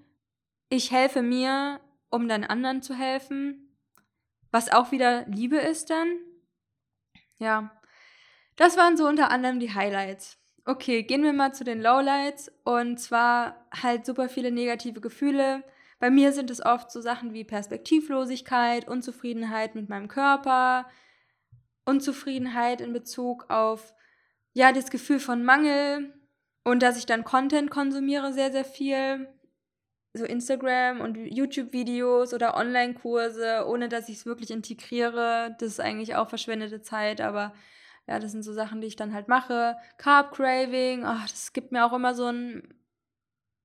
ich 0.69 0.91
helfe 0.91 1.23
mir, 1.23 1.81
um 2.11 2.29
dann 2.29 2.45
anderen 2.45 2.83
zu 2.83 2.95
helfen, 2.95 3.77
was 4.51 4.73
auch 4.73 4.93
wieder 4.93 5.27
Liebe 5.27 5.57
ist 5.57 5.91
dann. 5.91 6.19
Ja, 7.39 7.71
das 8.57 8.77
waren 8.77 8.97
so 8.97 9.07
unter 9.07 9.31
anderem 9.31 9.59
die 9.59 9.75
Highlights. 9.75 10.39
Okay, 10.65 11.03
gehen 11.03 11.25
wir 11.25 11.33
mal 11.33 11.53
zu 11.53 11.65
den 11.65 11.81
Lowlights 11.81 12.53
und 12.65 12.99
zwar 12.99 13.67
halt 13.83 14.07
super 14.07 14.29
viele 14.29 14.53
negative 14.53 15.01
Gefühle. 15.01 15.65
Bei 15.99 16.11
mir 16.11 16.33
sind 16.33 16.51
es 16.51 16.65
oft 16.65 16.91
so 16.91 17.01
Sachen 17.01 17.33
wie 17.33 17.45
Perspektivlosigkeit, 17.45 18.87
Unzufriedenheit 18.87 19.75
mit 19.75 19.89
meinem 19.89 20.09
Körper, 20.09 20.89
Unzufriedenheit 21.85 22.81
in 22.81 22.93
Bezug 22.93 23.51
auf 23.51 23.95
ja, 24.53 24.73
das 24.73 24.91
Gefühl 24.91 25.19
von 25.19 25.45
Mangel 25.45 26.13
und 26.65 26.83
dass 26.83 26.97
ich 26.97 27.07
dann 27.07 27.25
Content 27.25 27.71
konsumiere 27.71 28.33
sehr 28.33 28.53
sehr 28.53 28.65
viel, 28.65 29.29
so 30.15 30.25
Instagram 30.25 31.01
und 31.01 31.17
YouTube-Videos 31.17 32.35
oder 32.35 32.57
Online-Kurse, 32.57 33.65
ohne 33.67 33.89
dass 33.89 34.09
ich 34.09 34.17
es 34.17 34.27
wirklich 34.27 34.51
integriere. 34.51 35.57
Das 35.59 35.69
ist 35.69 35.81
eigentlich 35.81 36.17
auch 36.17 36.29
verschwendete 36.29 36.83
Zeit, 36.83 37.21
aber 37.21 37.55
ja, 38.07 38.19
das 38.19 38.33
sind 38.33 38.43
so 38.43 38.53
Sachen, 38.53 38.81
die 38.81 38.89
ich 38.89 38.97
dann 38.97 39.15
halt 39.15 39.29
mache. 39.29 39.77
Carb 39.97 40.33
Craving, 40.33 41.05
oh, 41.05 41.21
das 41.29 41.53
gibt 41.53 41.73
mir 41.73 41.87
auch 41.87 41.93
immer 41.93 42.15
so, 42.15 42.27
ein, 42.27 42.75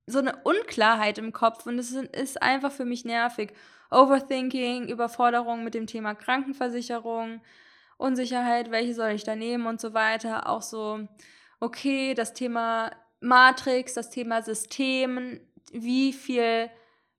so 0.06 0.20
eine 0.20 0.36
Unklarheit 0.44 1.18
im 1.18 1.32
Kopf 1.32 1.66
und 1.66 1.78
es 1.78 1.92
ist 1.92 2.40
einfach 2.40 2.72
für 2.72 2.84
mich 2.84 3.04
nervig. 3.04 3.52
Overthinking, 3.90 4.88
Überforderung 4.88 5.64
mit 5.64 5.74
dem 5.74 5.86
Thema 5.86 6.14
Krankenversicherung, 6.14 7.40
Unsicherheit, 7.96 8.70
welche 8.70 8.94
soll 8.94 9.10
ich 9.10 9.24
da 9.24 9.34
nehmen 9.34 9.66
und 9.66 9.80
so 9.80 9.94
weiter. 9.94 10.48
Auch 10.48 10.62
so, 10.62 11.08
okay, 11.60 12.14
das 12.14 12.34
Thema 12.34 12.90
Matrix, 13.20 13.94
das 13.94 14.10
Thema 14.10 14.42
System, 14.42 15.40
wie 15.72 16.12
viel 16.12 16.70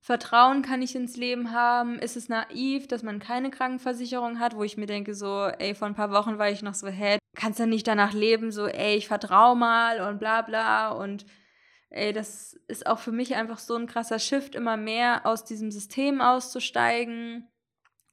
Vertrauen 0.02 0.62
kann 0.62 0.82
ich 0.82 0.96
ins 0.96 1.18
Leben 1.18 1.52
haben? 1.52 2.00
Ist 2.00 2.16
es 2.16 2.30
naiv, 2.30 2.88
dass 2.88 3.04
man 3.04 3.20
keine 3.20 3.52
Krankenversicherung 3.52 4.40
hat, 4.40 4.56
wo 4.56 4.64
ich 4.64 4.78
mir 4.78 4.86
denke, 4.86 5.14
so, 5.14 5.46
ey, 5.46 5.76
vor 5.76 5.88
ein 5.88 5.96
paar 5.96 6.12
Wochen 6.12 6.38
war 6.38 6.50
ich 6.50 6.62
noch 6.62 6.74
so, 6.74 6.88
hä, 6.88 7.18
kannst 7.36 7.60
du 7.60 7.68
nicht 7.68 7.88
danach 7.88 8.14
leben, 8.14 8.52
so, 8.52 8.68
ey, 8.68 8.96
ich 8.96 9.08
vertraue 9.08 9.56
mal 9.56 10.02
und 10.02 10.20
bla 10.20 10.42
bla 10.42 10.90
und 10.90 11.26
ey, 11.90 12.14
das 12.14 12.54
ist 12.68 12.88
auch 12.88 13.00
für 13.00 13.12
mich 13.12 13.36
einfach 13.36 13.60
so 13.60 13.76
ein 13.76 13.88
krasser 13.88 14.20
Shift, 14.20 14.56
immer 14.56 14.78
mehr 14.78 15.26
aus 15.26 15.44
diesem 15.44 15.72
System 15.72 16.22
auszusteigen. 16.22 17.48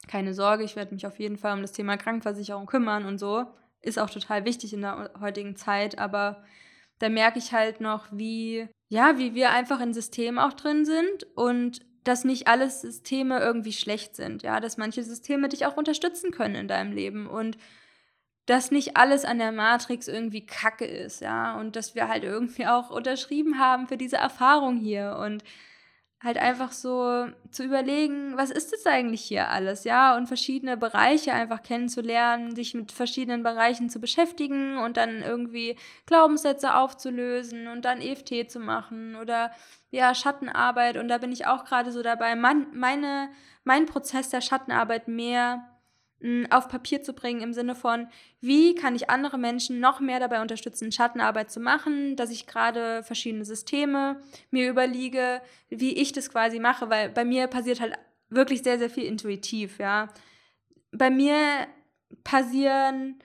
Keine 0.09 0.35
Sorge, 0.35 0.65
ich 0.65 0.77
werde 0.77 0.95
mich 0.95 1.07
auf 1.07 1.19
jeden 1.19 1.37
Fall 1.37 1.55
um 1.55 1.63
das 1.63 1.73
Thema 1.73 1.97
Krankenversicherung 1.97 2.67
kümmern 2.67 3.05
und 3.05 3.19
so. 3.19 3.47
Ist 3.87 3.99
auch 3.99 4.11
total 4.11 4.45
wichtig 4.45 4.73
in 4.73 4.83
der 4.83 5.13
heutigen 5.21 5.57
Zeit, 5.57 5.99
aber 5.99 6.45
da 6.99 7.09
merke 7.09 7.39
ich 7.39 7.53
halt 7.53 7.81
noch, 7.81 8.07
wie 8.11 8.69
ja, 8.89 9.19
wie 9.19 9.35
wir 9.35 9.51
einfach 9.51 9.81
in 9.81 9.93
Systemen 9.93 10.39
auch 10.39 10.53
drin 10.53 10.85
sind 10.85 11.27
und 11.35 11.81
dass 12.05 12.25
nicht 12.25 12.47
alle 12.47 12.71
Systeme 12.71 13.41
irgendwie 13.41 13.73
schlecht 13.73 14.15
sind, 14.15 14.45
ja, 14.45 14.61
dass 14.61 14.77
manche 14.77 15.03
Systeme 15.03 15.49
dich 15.49 15.67
auch 15.67 15.77
unterstützen 15.77 16.31
können 16.31 16.55
in 16.55 16.69
deinem 16.69 16.93
Leben 16.93 17.27
und 17.27 17.59
dass 18.47 18.71
nicht 18.71 18.97
alles 18.97 19.25
an 19.25 19.39
der 19.39 19.51
Matrix 19.51 20.07
irgendwie 20.07 20.47
Kacke 20.47 20.85
ist, 20.85 21.21
ja, 21.21 21.59
und 21.59 21.75
dass 21.75 21.97
wir 21.97 22.07
halt 22.09 22.23
irgendwie 22.23 22.67
auch 22.67 22.91
unterschrieben 22.91 23.59
haben 23.59 23.89
für 23.89 23.97
diese 23.97 24.17
Erfahrung 24.17 24.77
hier 24.77 25.19
und 25.21 25.43
halt 26.23 26.39
einfach 26.39 26.73
so 26.73 27.27
zu 27.51 27.63
überlegen, 27.63 28.37
was 28.37 28.51
ist 28.51 28.73
das 28.73 28.87
eigentlich 28.87 29.23
hier 29.23 29.51
alles, 29.51 29.85
ja, 29.85 30.17
und 30.17 30.27
verschiedene 30.27 30.77
Bereiche 30.77 31.33
einfach 31.35 31.63
kennenzulernen, 31.63 32.57
sich 32.57 32.75
mit 32.75 32.91
verschiedenen 32.91 33.43
Bereichen 33.43 33.91
zu 33.91 34.01
beschäftigen 34.01 34.79
und 34.79 34.97
dann 34.97 35.23
irgendwie 35.23 35.77
Glaubenssätze 36.07 36.75
aufzulösen 36.75 37.69
und 37.69 37.85
dann 37.85 38.01
EFT 38.01 38.51
zu 38.51 38.61
machen 38.61 39.17
oder 39.17 39.53
ja, 39.91 40.15
Schattenarbeit. 40.15 40.97
Und 40.97 41.09
da 41.09 41.19
bin 41.19 41.33
ich 41.33 41.47
auch 41.47 41.65
gerade 41.65 41.93
so 41.93 42.03
dabei, 42.03 42.35
mein, 42.35 42.67
meine, 42.73 43.29
mein 43.65 43.87
Prozess 43.87 44.31
der 44.31 44.41
Schattenarbeit 44.41 45.09
mehr 45.09 45.76
auf 46.51 46.69
Papier 46.69 47.03
zu 47.03 47.13
bringen 47.13 47.43
im 47.43 47.53
Sinne 47.53 47.75
von, 47.75 48.09
wie 48.41 48.75
kann 48.75 48.97
ich 48.97 49.11
andere 49.11 49.39
Menschen 49.39 49.81
noch 49.81 50.01
mehr 50.01 50.19
dabei 50.19 50.41
unterstützen, 50.41 50.91
Schattenarbeit 50.91 51.51
zu 51.51 51.61
machen, 51.61 52.17
dass 52.17 52.31
ich 52.31 52.47
gerade 52.47 53.03
verschiedene 53.03 53.45
Systeme 53.45 54.21
mir 54.51 54.69
überlege, 54.71 55.43
wie 55.69 55.95
ich 55.95 56.13
das 56.13 56.31
quasi 56.31 56.59
mache, 56.59 56.89
weil 56.89 57.11
bei 57.11 57.25
mir 57.25 57.49
passiert 57.49 57.81
halt 57.81 57.95
wirklich 58.31 58.63
sehr, 58.63 58.79
sehr 58.79 58.91
viel 58.91 59.05
intuitiv, 59.05 59.79
ja. 59.79 60.09
Bei 60.91 61.11
mir 61.11 61.67
passieren 62.25 63.19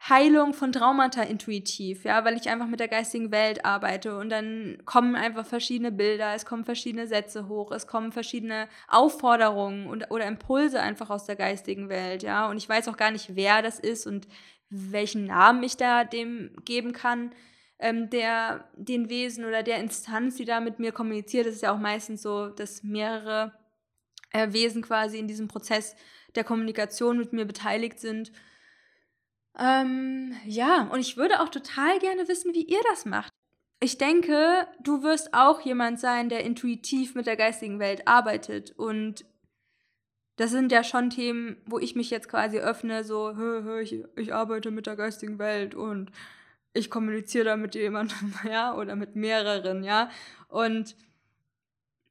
Heilung 0.00 0.54
von 0.54 0.70
Traumata 0.70 1.22
intuitiv, 1.22 2.04
ja, 2.04 2.24
weil 2.24 2.36
ich 2.36 2.48
einfach 2.48 2.68
mit 2.68 2.78
der 2.78 2.88
geistigen 2.88 3.32
Welt 3.32 3.64
arbeite 3.64 4.16
und 4.16 4.30
dann 4.30 4.78
kommen 4.84 5.16
einfach 5.16 5.44
verschiedene 5.44 5.90
Bilder, 5.90 6.34
es 6.34 6.46
kommen 6.46 6.64
verschiedene 6.64 7.08
Sätze 7.08 7.48
hoch, 7.48 7.72
es 7.72 7.86
kommen 7.86 8.12
verschiedene 8.12 8.68
Aufforderungen 8.86 9.86
und, 9.88 10.10
oder 10.10 10.26
Impulse 10.26 10.80
einfach 10.80 11.10
aus 11.10 11.24
der 11.26 11.36
geistigen 11.36 11.88
Welt, 11.88 12.22
ja, 12.22 12.48
und 12.48 12.58
ich 12.58 12.68
weiß 12.68 12.86
auch 12.88 12.96
gar 12.96 13.10
nicht, 13.10 13.34
wer 13.34 13.60
das 13.60 13.80
ist 13.80 14.06
und 14.06 14.28
welchen 14.70 15.24
Namen 15.24 15.62
ich 15.64 15.76
da 15.76 16.04
dem 16.04 16.54
geben 16.64 16.92
kann, 16.92 17.32
ähm, 17.80 18.08
der 18.08 18.68
den 18.74 19.08
Wesen 19.10 19.44
oder 19.44 19.62
der 19.62 19.78
Instanz, 19.78 20.36
die 20.36 20.44
da 20.44 20.60
mit 20.60 20.78
mir 20.78 20.92
kommuniziert, 20.92 21.46
das 21.46 21.56
ist 21.56 21.62
ja 21.62 21.72
auch 21.72 21.78
meistens 21.78 22.22
so, 22.22 22.48
dass 22.48 22.82
mehrere 22.84 23.52
äh, 24.30 24.52
Wesen 24.52 24.82
quasi 24.82 25.18
in 25.18 25.26
diesem 25.26 25.48
Prozess 25.48 25.96
der 26.34 26.44
Kommunikation 26.44 27.18
mit 27.18 27.32
mir 27.32 27.46
beteiligt 27.46 27.98
sind 27.98 28.30
ähm, 29.58 30.34
ja, 30.44 30.88
und 30.92 31.00
ich 31.00 31.16
würde 31.16 31.40
auch 31.40 31.48
total 31.48 31.98
gerne 31.98 32.28
wissen, 32.28 32.54
wie 32.54 32.64
ihr 32.64 32.80
das 32.90 33.04
macht. 33.04 33.32
Ich 33.80 33.98
denke, 33.98 34.66
du 34.80 35.02
wirst 35.02 35.34
auch 35.34 35.60
jemand 35.60 36.00
sein, 36.00 36.28
der 36.28 36.44
intuitiv 36.44 37.14
mit 37.14 37.26
der 37.26 37.36
geistigen 37.36 37.78
Welt 37.78 38.06
arbeitet. 38.06 38.72
Und 38.72 39.24
das 40.36 40.50
sind 40.50 40.70
ja 40.70 40.84
schon 40.84 41.10
Themen, 41.10 41.56
wo 41.66 41.78
ich 41.78 41.96
mich 41.96 42.10
jetzt 42.10 42.28
quasi 42.28 42.58
öffne, 42.58 43.04
so, 43.04 43.36
hö, 43.36 43.62
hö, 43.64 43.80
ich, 43.80 44.04
ich 44.16 44.32
arbeite 44.32 44.70
mit 44.70 44.86
der 44.86 44.96
geistigen 44.96 45.38
Welt 45.38 45.74
und 45.74 46.12
ich 46.72 46.90
kommuniziere 46.90 47.44
da 47.44 47.56
mit 47.56 47.74
jemandem, 47.74 48.34
ja, 48.48 48.74
oder 48.74 48.94
mit 48.94 49.16
mehreren, 49.16 49.82
ja. 49.82 50.10
Und 50.48 50.96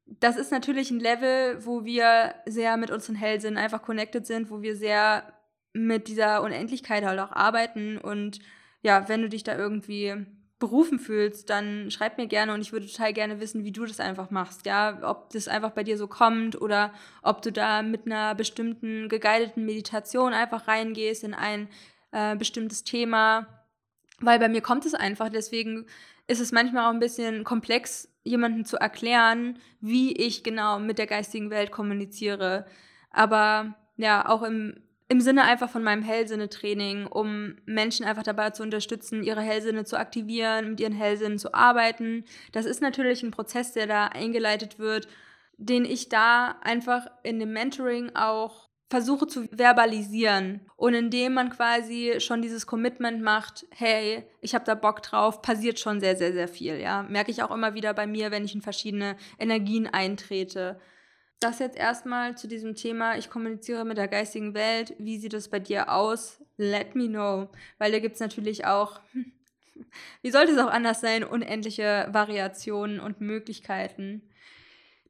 das 0.05 0.38
ist 0.38 0.51
natürlich 0.51 0.91
ein 0.91 0.99
Level, 0.99 1.65
wo 1.65 1.86
wir 1.86 2.36
sehr 2.45 2.77
mit 2.77 2.91
unseren 2.91 3.15
Hellsinn 3.15 3.57
einfach 3.57 3.81
connected 3.81 4.25
sind, 4.25 4.49
wo 4.49 4.62
wir 4.62 4.75
sehr 4.75 5.37
mit 5.77 6.07
dieser 6.07 6.41
Unendlichkeit 6.41 7.05
halt 7.05 7.19
auch 7.19 7.31
arbeiten. 7.31 7.97
Und 7.97 8.39
ja, 8.81 9.07
wenn 9.09 9.21
du 9.21 9.29
dich 9.29 9.43
da 9.43 9.57
irgendwie 9.57 10.25
berufen 10.59 10.97
fühlst, 10.97 11.49
dann 11.49 11.91
schreib 11.91 12.17
mir 12.17 12.27
gerne 12.27 12.53
und 12.53 12.61
ich 12.61 12.71
würde 12.71 12.87
total 12.87 13.13
gerne 13.13 13.39
wissen, 13.39 13.63
wie 13.63 13.71
du 13.71 13.85
das 13.85 13.99
einfach 13.99 14.31
machst. 14.31 14.65
Ja, 14.65 14.99
ob 15.03 15.29
das 15.29 15.47
einfach 15.47 15.71
bei 15.71 15.83
dir 15.83 15.97
so 15.97 16.07
kommt 16.07 16.59
oder 16.59 16.93
ob 17.21 17.41
du 17.43 17.51
da 17.51 17.83
mit 17.83 18.05
einer 18.05 18.33
bestimmten 18.33 19.07
geguideten 19.07 19.65
Meditation 19.65 20.33
einfach 20.33 20.67
reingehst 20.67 21.23
in 21.23 21.35
ein 21.35 21.67
äh, 22.11 22.35
bestimmtes 22.35 22.83
Thema. 22.83 23.47
Weil 24.19 24.39
bei 24.39 24.49
mir 24.49 24.61
kommt 24.61 24.85
es 24.87 24.95
einfach, 24.95 25.29
deswegen 25.29 25.85
ist 26.25 26.41
es 26.41 26.51
manchmal 26.51 26.85
auch 26.85 26.93
ein 26.93 26.99
bisschen 26.99 27.43
komplex, 27.43 28.11
jemandem 28.23 28.65
zu 28.65 28.77
erklären, 28.77 29.59
wie 29.79 30.11
ich 30.13 30.43
genau 30.43 30.79
mit 30.79 30.97
der 30.97 31.07
geistigen 31.07 31.51
Welt 31.51 31.71
kommuniziere. 31.71 32.65
Aber 33.11 33.75
ja, 33.95 34.27
auch 34.27 34.41
im 34.41 34.87
im 35.09 35.21
Sinne 35.21 35.43
einfach 35.43 35.69
von 35.69 35.83
meinem 35.83 36.03
Hellsinne-Training, 36.03 37.07
um 37.07 37.55
Menschen 37.65 38.05
einfach 38.05 38.23
dabei 38.23 38.49
zu 38.49 38.63
unterstützen, 38.63 39.23
ihre 39.23 39.41
Hellsinne 39.41 39.85
zu 39.85 39.97
aktivieren, 39.97 40.71
mit 40.71 40.79
ihren 40.79 40.93
Hellsinnen 40.93 41.39
zu 41.39 41.53
arbeiten. 41.53 42.25
Das 42.51 42.65
ist 42.65 42.81
natürlich 42.81 43.23
ein 43.23 43.31
Prozess, 43.31 43.71
der 43.71 43.87
da 43.87 44.07
eingeleitet 44.07 44.79
wird, 44.79 45.07
den 45.57 45.85
ich 45.85 46.09
da 46.09 46.57
einfach 46.61 47.07
in 47.23 47.39
dem 47.39 47.53
Mentoring 47.53 48.15
auch 48.15 48.67
versuche 48.89 49.27
zu 49.27 49.47
verbalisieren 49.51 50.61
und 50.77 50.93
indem 50.93 51.33
man 51.33 51.49
quasi 51.49 52.15
schon 52.19 52.41
dieses 52.41 52.67
Commitment 52.67 53.21
macht, 53.21 53.65
hey, 53.71 54.25
ich 54.39 54.55
habe 54.55 54.63
da 54.63 54.75
Bock 54.75 55.03
drauf, 55.03 55.41
passiert 55.41 55.79
schon 55.79 55.99
sehr, 55.99 56.15
sehr, 56.15 56.31
sehr 56.31 56.47
viel, 56.47 56.77
ja. 56.79 57.03
Merke 57.03 57.31
ich 57.31 57.43
auch 57.43 57.51
immer 57.51 57.73
wieder 57.73 57.93
bei 57.93 58.07
mir, 58.07 58.31
wenn 58.31 58.45
ich 58.45 58.55
in 58.55 58.61
verschiedene 58.61 59.17
Energien 59.39 59.87
eintrete. 59.87 60.79
Das 61.39 61.60
jetzt 61.60 61.78
erstmal 61.78 62.36
zu 62.36 62.47
diesem 62.47 62.73
Thema, 62.73 63.17
ich 63.17 63.30
kommuniziere 63.30 63.86
mit 63.86 63.97
der 63.97 64.08
geistigen 64.08 64.56
Welt. 64.56 64.95
Wie 64.97 65.19
sieht 65.19 65.36
es 65.36 65.50
bei 65.50 65.60
dir 65.60 65.91
aus? 65.91 66.43
Let 66.58 66.95
me 66.95 67.08
know. 67.08 67.50
Weil 67.78 67.91
da 67.91 68.00
gibt 68.00 68.15
es 68.15 68.19
natürlich 68.19 68.65
auch, 68.65 69.00
wie 70.23 70.32
sollte 70.32 70.54
es 70.54 70.58
auch 70.58 70.71
anders 70.71 71.00
sein, 71.00 71.23
unendliche 71.23 72.08
Variationen 72.12 73.00
und 73.00 73.21
Möglichkeiten. 73.21 74.23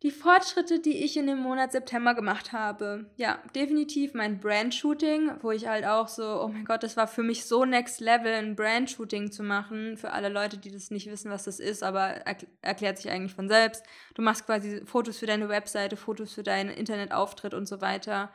Die 0.04 0.12
Fortschritte, 0.12 0.80
die 0.80 1.04
ich 1.04 1.18
in 1.18 1.26
dem 1.26 1.40
Monat 1.40 1.72
September 1.72 2.14
gemacht 2.14 2.54
habe. 2.54 3.10
Ja, 3.16 3.42
definitiv 3.56 4.14
mein 4.14 4.40
Brand-Shooting, 4.40 5.38
wo 5.42 5.50
ich 5.50 5.68
halt 5.68 5.86
auch 5.86 6.08
so, 6.08 6.44
oh 6.44 6.50
mein 6.50 6.66
Gott, 6.66 6.84
das 6.84 6.96
war 6.98 7.08
für 7.08 7.24
mich 7.24 7.46
so 7.46 7.66
next 7.66 8.00
level, 8.00 8.32
ein 8.32 8.56
Brand-Shooting 8.56 9.32
zu 9.32 9.42
machen. 9.42 9.98
Für 9.98 10.12
alle 10.12 10.30
Leute, 10.30 10.60
die 10.60 10.72
das 10.72 10.92
nicht 10.92 11.10
wissen, 11.10 11.32
was 11.32 11.46
das 11.46 11.60
ist, 11.60 11.82
aber 11.82 12.22
erklärt 12.62 12.98
sich 12.98 13.10
eigentlich 13.10 13.34
von 13.34 13.50
selbst. 13.50 13.84
Du 14.14 14.22
machst 14.22 14.46
quasi 14.46 14.86
Fotos 14.86 15.18
für 15.18 15.26
deine 15.26 15.50
Webseite, 15.50 15.98
Fotos 15.98 16.34
für 16.34 16.44
deinen 16.44 16.70
Internetauftritt 16.70 17.56
und 17.56 17.68
so 17.68 17.82
weiter. 17.82 18.32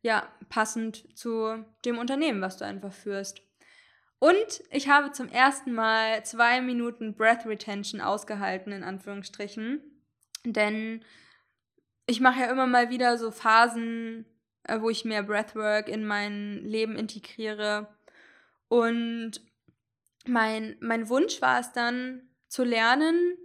Ja, 0.00 0.26
passend 0.48 1.04
zu 1.18 1.64
dem 1.84 1.98
Unternehmen, 1.98 2.40
was 2.40 2.56
du 2.56 2.64
einfach 2.64 2.92
führst. 2.92 3.42
Und 4.20 4.62
ich 4.70 4.88
habe 4.88 5.12
zum 5.12 5.28
ersten 5.28 5.72
Mal 5.72 6.24
zwei 6.24 6.62
Minuten 6.62 7.14
Breath 7.14 7.44
Retention 7.44 8.00
ausgehalten, 8.00 8.72
in 8.72 8.82
Anführungsstrichen 8.82 9.82
denn 10.44 11.04
ich 12.06 12.20
mache 12.20 12.40
ja 12.40 12.50
immer 12.50 12.66
mal 12.66 12.90
wieder 12.90 13.18
so 13.18 13.30
Phasen, 13.30 14.26
äh, 14.64 14.80
wo 14.80 14.90
ich 14.90 15.04
mehr 15.04 15.22
Breathwork 15.22 15.88
in 15.88 16.06
mein 16.06 16.64
Leben 16.64 16.96
integriere. 16.96 17.88
Und 18.68 19.40
mein, 20.26 20.76
mein 20.80 21.08
Wunsch 21.08 21.40
war 21.40 21.60
es 21.60 21.72
dann 21.72 22.28
zu 22.48 22.64
lernen, 22.64 23.36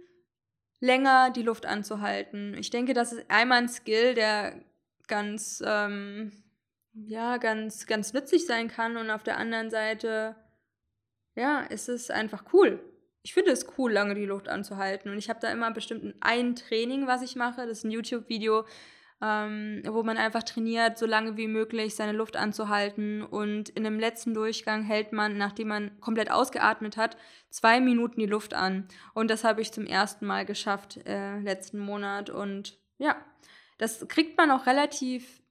länger 0.80 1.30
die 1.30 1.42
Luft 1.42 1.66
anzuhalten. 1.66 2.54
Ich 2.54 2.70
denke, 2.70 2.94
das 2.94 3.12
ist 3.12 3.30
einmal 3.30 3.58
ein 3.58 3.68
Skill, 3.68 4.14
der 4.14 4.62
ganz, 5.08 5.62
ähm, 5.66 6.32
ja, 6.92 7.38
ganz, 7.38 7.86
ganz 7.86 8.12
nützlich 8.12 8.46
sein 8.46 8.68
kann. 8.68 8.96
Und 8.96 9.10
auf 9.10 9.22
der 9.22 9.38
anderen 9.38 9.70
Seite, 9.70 10.36
ja, 11.34 11.60
ist 11.62 11.88
es 11.88 12.10
einfach 12.10 12.44
cool 12.52 12.80
ich 13.22 13.34
finde 13.34 13.50
es 13.50 13.66
cool, 13.76 13.92
lange 13.92 14.14
die 14.14 14.24
Luft 14.24 14.48
anzuhalten. 14.48 15.10
Und 15.10 15.18
ich 15.18 15.28
habe 15.28 15.40
da 15.40 15.50
immer 15.50 15.70
bestimmt 15.70 16.14
ein 16.20 16.56
Training, 16.56 17.06
was 17.06 17.22
ich 17.22 17.36
mache. 17.36 17.66
Das 17.66 17.78
ist 17.78 17.84
ein 17.84 17.90
YouTube-Video, 17.90 18.64
ähm, 19.22 19.82
wo 19.86 20.02
man 20.02 20.16
einfach 20.16 20.42
trainiert, 20.42 20.96
so 20.96 21.04
lange 21.04 21.36
wie 21.36 21.46
möglich 21.46 21.94
seine 21.94 22.12
Luft 22.12 22.36
anzuhalten. 22.36 23.22
Und 23.22 23.68
in 23.70 23.84
dem 23.84 24.00
letzten 24.00 24.32
Durchgang 24.32 24.82
hält 24.82 25.12
man, 25.12 25.36
nachdem 25.36 25.68
man 25.68 26.00
komplett 26.00 26.30
ausgeatmet 26.30 26.96
hat, 26.96 27.18
zwei 27.50 27.80
Minuten 27.80 28.20
die 28.20 28.26
Luft 28.26 28.54
an. 28.54 28.88
Und 29.12 29.30
das 29.30 29.44
habe 29.44 29.60
ich 29.60 29.72
zum 29.72 29.84
ersten 29.84 30.26
Mal 30.26 30.46
geschafft 30.46 30.98
äh, 31.06 31.38
letzten 31.40 31.78
Monat. 31.78 32.30
Und 32.30 32.78
ja, 32.96 33.16
das 33.76 34.08
kriegt 34.08 34.38
man 34.38 34.50
auch 34.50 34.66
relativ 34.66 35.42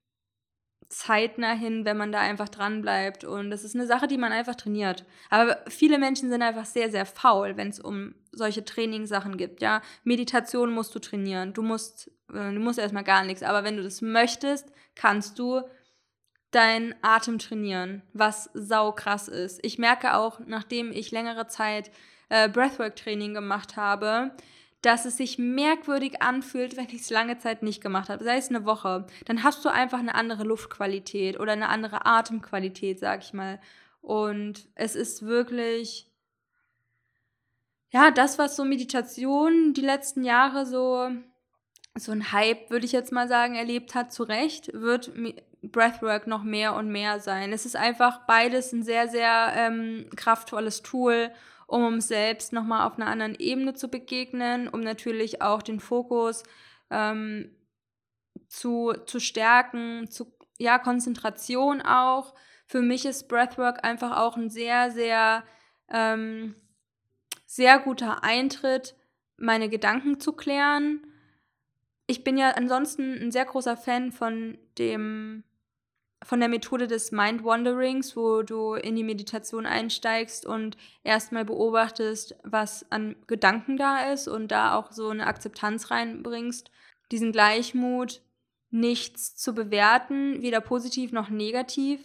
zeitnah 0.90 1.52
hin, 1.52 1.84
wenn 1.84 1.96
man 1.96 2.10
da 2.10 2.18
einfach 2.18 2.48
dran 2.48 2.82
bleibt. 2.82 3.24
Und 3.24 3.50
das 3.50 3.64
ist 3.64 3.76
eine 3.76 3.86
Sache, 3.86 4.08
die 4.08 4.18
man 4.18 4.32
einfach 4.32 4.56
trainiert. 4.56 5.06
Aber 5.30 5.58
viele 5.68 5.98
Menschen 5.98 6.28
sind 6.28 6.42
einfach 6.42 6.66
sehr, 6.66 6.90
sehr 6.90 7.06
faul, 7.06 7.56
wenn 7.56 7.68
es 7.68 7.78
um 7.78 8.14
solche 8.32 8.64
Trainingssachen 8.64 9.36
gibt. 9.36 9.62
Ja, 9.62 9.82
Meditation 10.02 10.72
musst 10.72 10.94
du 10.94 10.98
trainieren. 10.98 11.52
Du 11.52 11.62
musst, 11.62 12.08
äh, 12.32 12.52
du 12.52 12.58
musst 12.58 12.80
erstmal 12.80 13.04
gar 13.04 13.24
nichts. 13.24 13.44
Aber 13.44 13.62
wenn 13.62 13.76
du 13.76 13.84
das 13.84 14.02
möchtest, 14.02 14.72
kannst 14.96 15.38
du 15.38 15.62
deinen 16.50 16.96
Atem 17.02 17.38
trainieren, 17.38 18.02
was 18.12 18.50
sau 18.54 18.90
krass 18.90 19.28
ist. 19.28 19.60
Ich 19.62 19.78
merke 19.78 20.14
auch, 20.14 20.40
nachdem 20.44 20.90
ich 20.90 21.12
längere 21.12 21.46
Zeit 21.46 21.92
äh, 22.28 22.48
Breathwork-Training 22.48 23.32
gemacht 23.32 23.76
habe, 23.76 24.32
dass 24.82 25.04
es 25.04 25.18
sich 25.18 25.38
merkwürdig 25.38 26.22
anfühlt, 26.22 26.76
wenn 26.76 26.86
ich 26.86 27.02
es 27.02 27.10
lange 27.10 27.38
Zeit 27.38 27.62
nicht 27.62 27.82
gemacht 27.82 28.08
habe, 28.08 28.24
sei 28.24 28.36
es 28.36 28.48
eine 28.48 28.64
Woche, 28.64 29.06
dann 29.26 29.42
hast 29.42 29.64
du 29.64 29.68
einfach 29.68 29.98
eine 29.98 30.14
andere 30.14 30.44
Luftqualität 30.44 31.38
oder 31.38 31.52
eine 31.52 31.68
andere 31.68 32.06
Atemqualität, 32.06 32.98
sag 32.98 33.22
ich 33.22 33.32
mal. 33.32 33.60
Und 34.00 34.68
es 34.74 34.94
ist 34.94 35.22
wirklich, 35.22 36.08
ja, 37.90 38.10
das, 38.10 38.38
was 38.38 38.56
so 38.56 38.64
Meditation 38.64 39.74
die 39.74 39.82
letzten 39.82 40.24
Jahre 40.24 40.64
so, 40.64 41.10
so 41.96 42.12
ein 42.12 42.32
Hype, 42.32 42.70
würde 42.70 42.86
ich 42.86 42.92
jetzt 42.92 43.12
mal 43.12 43.28
sagen, 43.28 43.56
erlebt 43.56 43.94
hat, 43.94 44.12
zu 44.12 44.22
Recht, 44.22 44.72
wird 44.72 45.12
Breathwork 45.62 46.26
noch 46.26 46.42
mehr 46.42 46.74
und 46.74 46.88
mehr 46.88 47.20
sein. 47.20 47.52
Es 47.52 47.66
ist 47.66 47.76
einfach 47.76 48.20
beides 48.26 48.72
ein 48.72 48.82
sehr, 48.82 49.08
sehr 49.08 49.52
ähm, 49.54 50.08
kraftvolles 50.16 50.80
Tool 50.82 51.30
um 51.70 51.86
uns 51.86 52.08
selbst 52.08 52.52
nochmal 52.52 52.86
auf 52.86 52.98
einer 52.98 53.06
anderen 53.06 53.36
Ebene 53.36 53.74
zu 53.74 53.88
begegnen, 53.88 54.68
um 54.68 54.80
natürlich 54.80 55.40
auch 55.40 55.62
den 55.62 55.78
Fokus 55.78 56.42
ähm, 56.90 57.54
zu, 58.48 58.92
zu 59.06 59.20
stärken, 59.20 60.10
zu, 60.10 60.36
ja, 60.58 60.78
Konzentration 60.78 61.80
auch. 61.80 62.34
Für 62.66 62.82
mich 62.82 63.06
ist 63.06 63.28
Breathwork 63.28 63.84
einfach 63.84 64.16
auch 64.18 64.36
ein 64.36 64.50
sehr, 64.50 64.90
sehr, 64.90 65.44
ähm, 65.88 66.56
sehr 67.46 67.78
guter 67.78 68.24
Eintritt, 68.24 68.96
meine 69.36 69.68
Gedanken 69.68 70.18
zu 70.18 70.32
klären. 70.32 71.06
Ich 72.08 72.24
bin 72.24 72.36
ja 72.36 72.50
ansonsten 72.50 73.14
ein 73.14 73.30
sehr 73.30 73.44
großer 73.44 73.76
Fan 73.76 74.10
von 74.10 74.58
dem 74.76 75.44
von 76.22 76.40
der 76.40 76.48
Methode 76.48 76.86
des 76.86 77.12
Mind 77.12 77.44
Wanderings, 77.44 78.14
wo 78.16 78.42
du 78.42 78.74
in 78.74 78.94
die 78.94 79.04
Meditation 79.04 79.64
einsteigst 79.64 80.44
und 80.44 80.76
erstmal 81.02 81.44
beobachtest, 81.44 82.36
was 82.42 82.84
an 82.90 83.16
Gedanken 83.26 83.76
da 83.76 84.12
ist 84.12 84.28
und 84.28 84.48
da 84.48 84.74
auch 84.74 84.92
so 84.92 85.08
eine 85.08 85.26
Akzeptanz 85.26 85.90
reinbringst, 85.90 86.70
diesen 87.10 87.32
Gleichmut, 87.32 88.20
nichts 88.70 89.34
zu 89.34 89.54
bewerten, 89.54 90.42
weder 90.42 90.60
positiv 90.60 91.12
noch 91.12 91.30
negativ. 91.30 92.00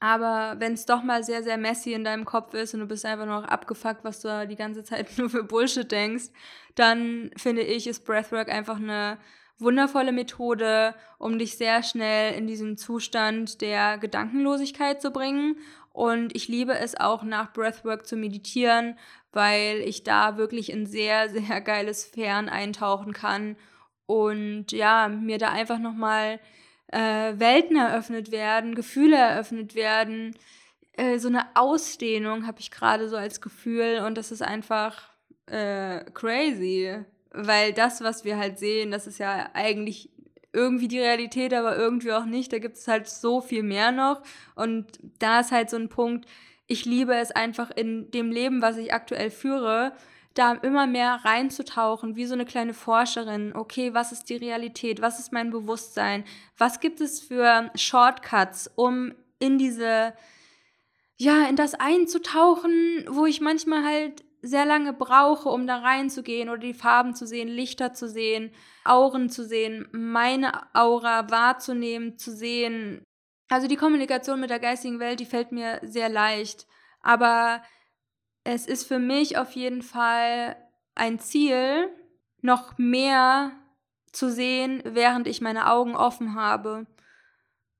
Aber 0.00 0.58
wenn 0.58 0.72
es 0.72 0.86
doch 0.86 1.02
mal 1.02 1.22
sehr, 1.22 1.42
sehr 1.42 1.56
messy 1.56 1.92
in 1.92 2.04
deinem 2.04 2.24
Kopf 2.24 2.52
ist 2.54 2.74
und 2.74 2.80
du 2.80 2.86
bist 2.86 3.04
einfach 3.04 3.26
noch 3.26 3.44
abgefuckt, 3.44 4.02
was 4.02 4.20
du 4.20 4.28
da 4.28 4.46
die 4.46 4.56
ganze 4.56 4.82
Zeit 4.82 5.08
nur 5.18 5.30
für 5.30 5.44
Bullshit 5.44 5.90
denkst, 5.90 6.30
dann 6.74 7.30
finde 7.36 7.62
ich, 7.62 7.86
ist 7.86 8.04
Breathwork 8.04 8.48
einfach 8.48 8.76
eine 8.76 9.18
wundervolle 9.58 10.12
Methode, 10.12 10.94
um 11.18 11.38
dich 11.38 11.56
sehr 11.56 11.82
schnell 11.82 12.34
in 12.34 12.46
diesen 12.46 12.76
Zustand 12.76 13.60
der 13.60 13.98
Gedankenlosigkeit 13.98 15.00
zu 15.00 15.10
bringen. 15.10 15.56
Und 15.92 16.34
ich 16.34 16.48
liebe 16.48 16.76
es 16.76 16.98
auch 16.98 17.22
nach 17.22 17.52
Breathwork 17.52 18.06
zu 18.06 18.16
meditieren, 18.16 18.98
weil 19.32 19.80
ich 19.80 20.02
da 20.02 20.36
wirklich 20.36 20.70
in 20.70 20.86
sehr, 20.86 21.28
sehr 21.30 21.60
geiles 21.60 22.02
Sphären 22.02 22.48
eintauchen 22.48 23.12
kann 23.12 23.56
und 24.06 24.72
ja, 24.72 25.08
mir 25.08 25.38
da 25.38 25.50
einfach 25.50 25.78
nochmal 25.78 26.40
äh, 26.88 27.34
Welten 27.38 27.76
eröffnet 27.76 28.30
werden, 28.30 28.74
Gefühle 28.74 29.16
eröffnet 29.16 29.74
werden. 29.74 30.36
Äh, 30.92 31.18
so 31.18 31.28
eine 31.28 31.46
Ausdehnung 31.54 32.46
habe 32.46 32.60
ich 32.60 32.70
gerade 32.70 33.08
so 33.08 33.16
als 33.16 33.40
Gefühl 33.40 34.02
und 34.06 34.18
das 34.18 34.30
ist 34.30 34.42
einfach 34.42 35.10
äh, 35.46 36.04
crazy 36.12 37.04
weil 37.34 37.72
das, 37.72 38.02
was 38.02 38.24
wir 38.24 38.38
halt 38.38 38.58
sehen, 38.58 38.90
das 38.90 39.06
ist 39.06 39.18
ja 39.18 39.50
eigentlich 39.52 40.10
irgendwie 40.52 40.88
die 40.88 41.00
Realität, 41.00 41.52
aber 41.52 41.76
irgendwie 41.76 42.12
auch 42.12 42.24
nicht. 42.24 42.52
Da 42.52 42.58
gibt 42.58 42.76
es 42.76 42.88
halt 42.88 43.08
so 43.08 43.40
viel 43.40 43.62
mehr 43.62 43.92
noch. 43.92 44.22
Und 44.54 44.86
da 45.18 45.40
ist 45.40 45.52
halt 45.52 45.68
so 45.68 45.76
ein 45.76 45.88
Punkt, 45.88 46.26
ich 46.66 46.84
liebe 46.84 47.14
es 47.14 47.32
einfach 47.32 47.70
in 47.70 48.10
dem 48.12 48.30
Leben, 48.30 48.62
was 48.62 48.76
ich 48.78 48.94
aktuell 48.94 49.30
führe, 49.30 49.92
da 50.34 50.52
immer 50.52 50.86
mehr 50.86 51.20
reinzutauchen, 51.24 52.16
wie 52.16 52.26
so 52.26 52.34
eine 52.34 52.44
kleine 52.44 52.74
Forscherin. 52.74 53.54
Okay, 53.54 53.94
was 53.94 54.12
ist 54.12 54.28
die 54.30 54.36
Realität? 54.36 55.00
Was 55.00 55.18
ist 55.18 55.32
mein 55.32 55.50
Bewusstsein? 55.50 56.24
Was 56.56 56.80
gibt 56.80 57.00
es 57.00 57.20
für 57.20 57.70
Shortcuts, 57.74 58.70
um 58.74 59.12
in 59.38 59.58
diese, 59.58 60.14
ja, 61.16 61.46
in 61.48 61.56
das 61.56 61.74
einzutauchen, 61.74 63.04
wo 63.08 63.26
ich 63.26 63.40
manchmal 63.40 63.84
halt 63.84 64.24
sehr 64.44 64.66
lange 64.66 64.92
brauche, 64.92 65.48
um 65.48 65.66
da 65.66 65.78
reinzugehen 65.78 66.48
oder 66.50 66.58
die 66.58 66.74
Farben 66.74 67.14
zu 67.14 67.26
sehen, 67.26 67.48
Lichter 67.48 67.94
zu 67.94 68.08
sehen, 68.08 68.52
Auren 68.84 69.30
zu 69.30 69.44
sehen, 69.44 69.88
meine 69.92 70.52
Aura 70.74 71.30
wahrzunehmen, 71.30 72.18
zu 72.18 72.30
sehen. 72.30 73.02
Also 73.48 73.68
die 73.68 73.76
Kommunikation 73.76 74.40
mit 74.40 74.50
der 74.50 74.58
geistigen 74.60 75.00
Welt, 75.00 75.20
die 75.20 75.26
fällt 75.26 75.50
mir 75.50 75.80
sehr 75.82 76.08
leicht. 76.08 76.66
Aber 77.00 77.62
es 78.44 78.66
ist 78.66 78.86
für 78.86 78.98
mich 78.98 79.38
auf 79.38 79.52
jeden 79.52 79.82
Fall 79.82 80.56
ein 80.94 81.18
Ziel, 81.18 81.88
noch 82.42 82.76
mehr 82.76 83.52
zu 84.12 84.30
sehen, 84.30 84.82
während 84.84 85.26
ich 85.26 85.40
meine 85.40 85.70
Augen 85.70 85.96
offen 85.96 86.34
habe. 86.34 86.86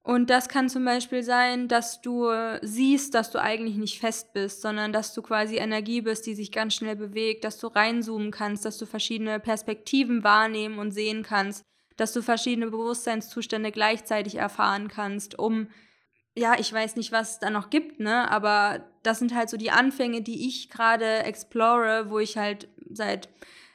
Und 0.07 0.29
das 0.29 0.51
kann 0.51 0.69
zum 0.69 0.85
Beispiel 0.85 1.23
sein, 1.23 1.67
dass 1.67 2.03
du 2.03 2.31
siehst, 2.61 3.15
dass 3.15 3.31
du 3.31 3.41
eigentlich 3.41 3.77
nicht 3.77 3.99
fest 3.99 4.35
bist, 4.35 4.61
sondern 4.61 4.93
dass 4.93 5.15
du 5.15 5.23
quasi 5.23 5.57
Energie 5.57 6.03
bist, 6.03 6.27
die 6.27 6.35
sich 6.35 6.53
ganz 6.53 6.75
schnell 6.75 6.95
bewegt, 6.95 7.43
dass 7.43 7.59
du 7.59 7.69
reinzoomen 7.69 8.31
kannst, 8.31 8.67
dass 8.67 8.77
du 8.77 8.85
verschiedene 8.85 9.41
Perspektiven 9.41 10.23
wahrnehmen 10.23 10.79
und 10.79 10.91
sehen 10.91 11.23
kannst, 11.23 11.63
dass 11.97 12.13
du 12.13 12.21
verschiedene 12.21 12.71
Bewusstseinszustände 12.71 13.73
gleichzeitig 13.73 14.35
erfahren 14.35 14.89
kannst, 14.89 15.39
um, 15.39 15.69
ja, 16.37 16.59
ich 16.59 16.71
weiß 16.71 16.97
nicht, 16.97 17.11
was 17.11 17.33
es 17.33 17.39
da 17.39 17.49
noch 17.49 17.71
gibt, 17.71 17.99
ne, 17.99 18.31
aber 18.31 18.85
das 19.05 19.21
sind 19.21 19.35
halt 19.35 19.49
so 19.49 19.57
die 19.57 19.71
Anfänge, 19.71 20.21
die 20.21 20.47
ich 20.47 20.69
gerade 20.69 21.21
explore, 21.23 22.11
wo 22.11 22.19
ich 22.19 22.37
halt 22.37 22.69
seit, 22.91 23.31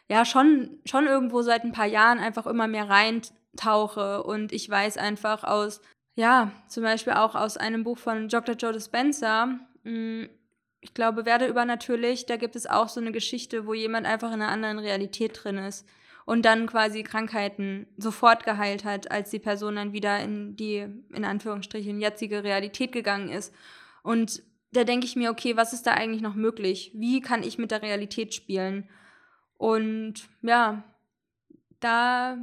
ja, 0.10 0.26
schon, 0.26 0.80
schon 0.86 1.08
irgendwo 1.08 1.42
seit 1.42 1.64
ein 1.64 1.72
paar 1.72 1.88
Jahren 1.88 2.20
einfach 2.20 2.46
immer 2.46 2.68
mehr 2.68 2.88
reintauche. 2.88 4.24
Und 4.24 4.52
ich 4.52 4.70
weiß 4.70 4.98
einfach 4.98 5.44
aus 5.44 5.82
ja, 6.20 6.52
zum 6.68 6.84
Beispiel 6.84 7.14
auch 7.14 7.34
aus 7.34 7.56
einem 7.56 7.86
Buch 7.86 7.98
von 7.98 8.28
Dr. 8.28 8.56
Joe 8.56 8.74
Dispenza. 8.74 9.58
Mm, 9.84 10.26
ich 10.82 10.94
glaube, 10.94 11.26
werde 11.26 11.48
übernatürlich, 11.48 12.26
da 12.26 12.36
gibt 12.36 12.58
es 12.58 12.68
auch 12.68 12.90
so 12.90 13.00
eine 13.00 13.14
Geschichte, 13.14 13.66
wo 13.66 13.74
jemand 13.74 14.06
einfach 14.06 14.28
in 14.34 14.42
einer 14.42 14.52
anderen 14.52 14.80
Realität 14.80 15.40
drin 15.42 15.58
ist. 15.58 15.88
und 16.26 16.44
dann 16.46 16.68
quasi 16.68 17.02
Krankheiten 17.02 17.88
sofort 17.98 18.44
geheilt 18.44 18.84
hat, 18.84 19.10
als 19.10 19.32
die 19.32 19.40
Person 19.40 19.78
dann 19.78 19.94
wieder 19.94 20.20
in 20.20 20.56
die, 20.56 20.86
in 21.12 21.26
Anführungsstrichen, 21.26 22.00
jetzige 22.00 22.44
Realität 22.44 22.92
gegangen 22.92 23.30
ist. 23.30 23.52
Und 24.04 24.44
da 24.72 24.84
denke 24.84 25.08
ich 25.08 25.16
mir, 25.16 25.32
okay, 25.32 25.58
was 25.58 25.74
ist 25.74 25.88
da 25.88 25.94
eigentlich 25.94 26.22
noch 26.22 26.36
möglich? 26.36 26.92
Wie 26.94 27.22
kann 27.22 27.42
ich 27.42 27.58
mit 27.58 27.72
der 27.72 27.82
Realität 27.82 28.36
spielen? 28.36 28.88
Und 29.58 30.30
ja, 30.44 30.84
da 31.80 32.38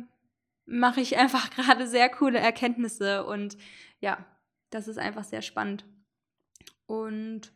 mache 0.67 1.01
ich 1.01 1.17
einfach 1.17 1.51
gerade 1.57 1.87
sehr 1.87 2.09
coole 2.09 2.39
Erkenntnisse 2.39 3.25
und 3.25 3.57
ja, 4.01 4.25
das 4.71 4.89
ist 4.89 4.99
einfach 4.99 5.25
sehr 5.25 5.43
spannend. 5.43 5.85
Und 6.87 7.53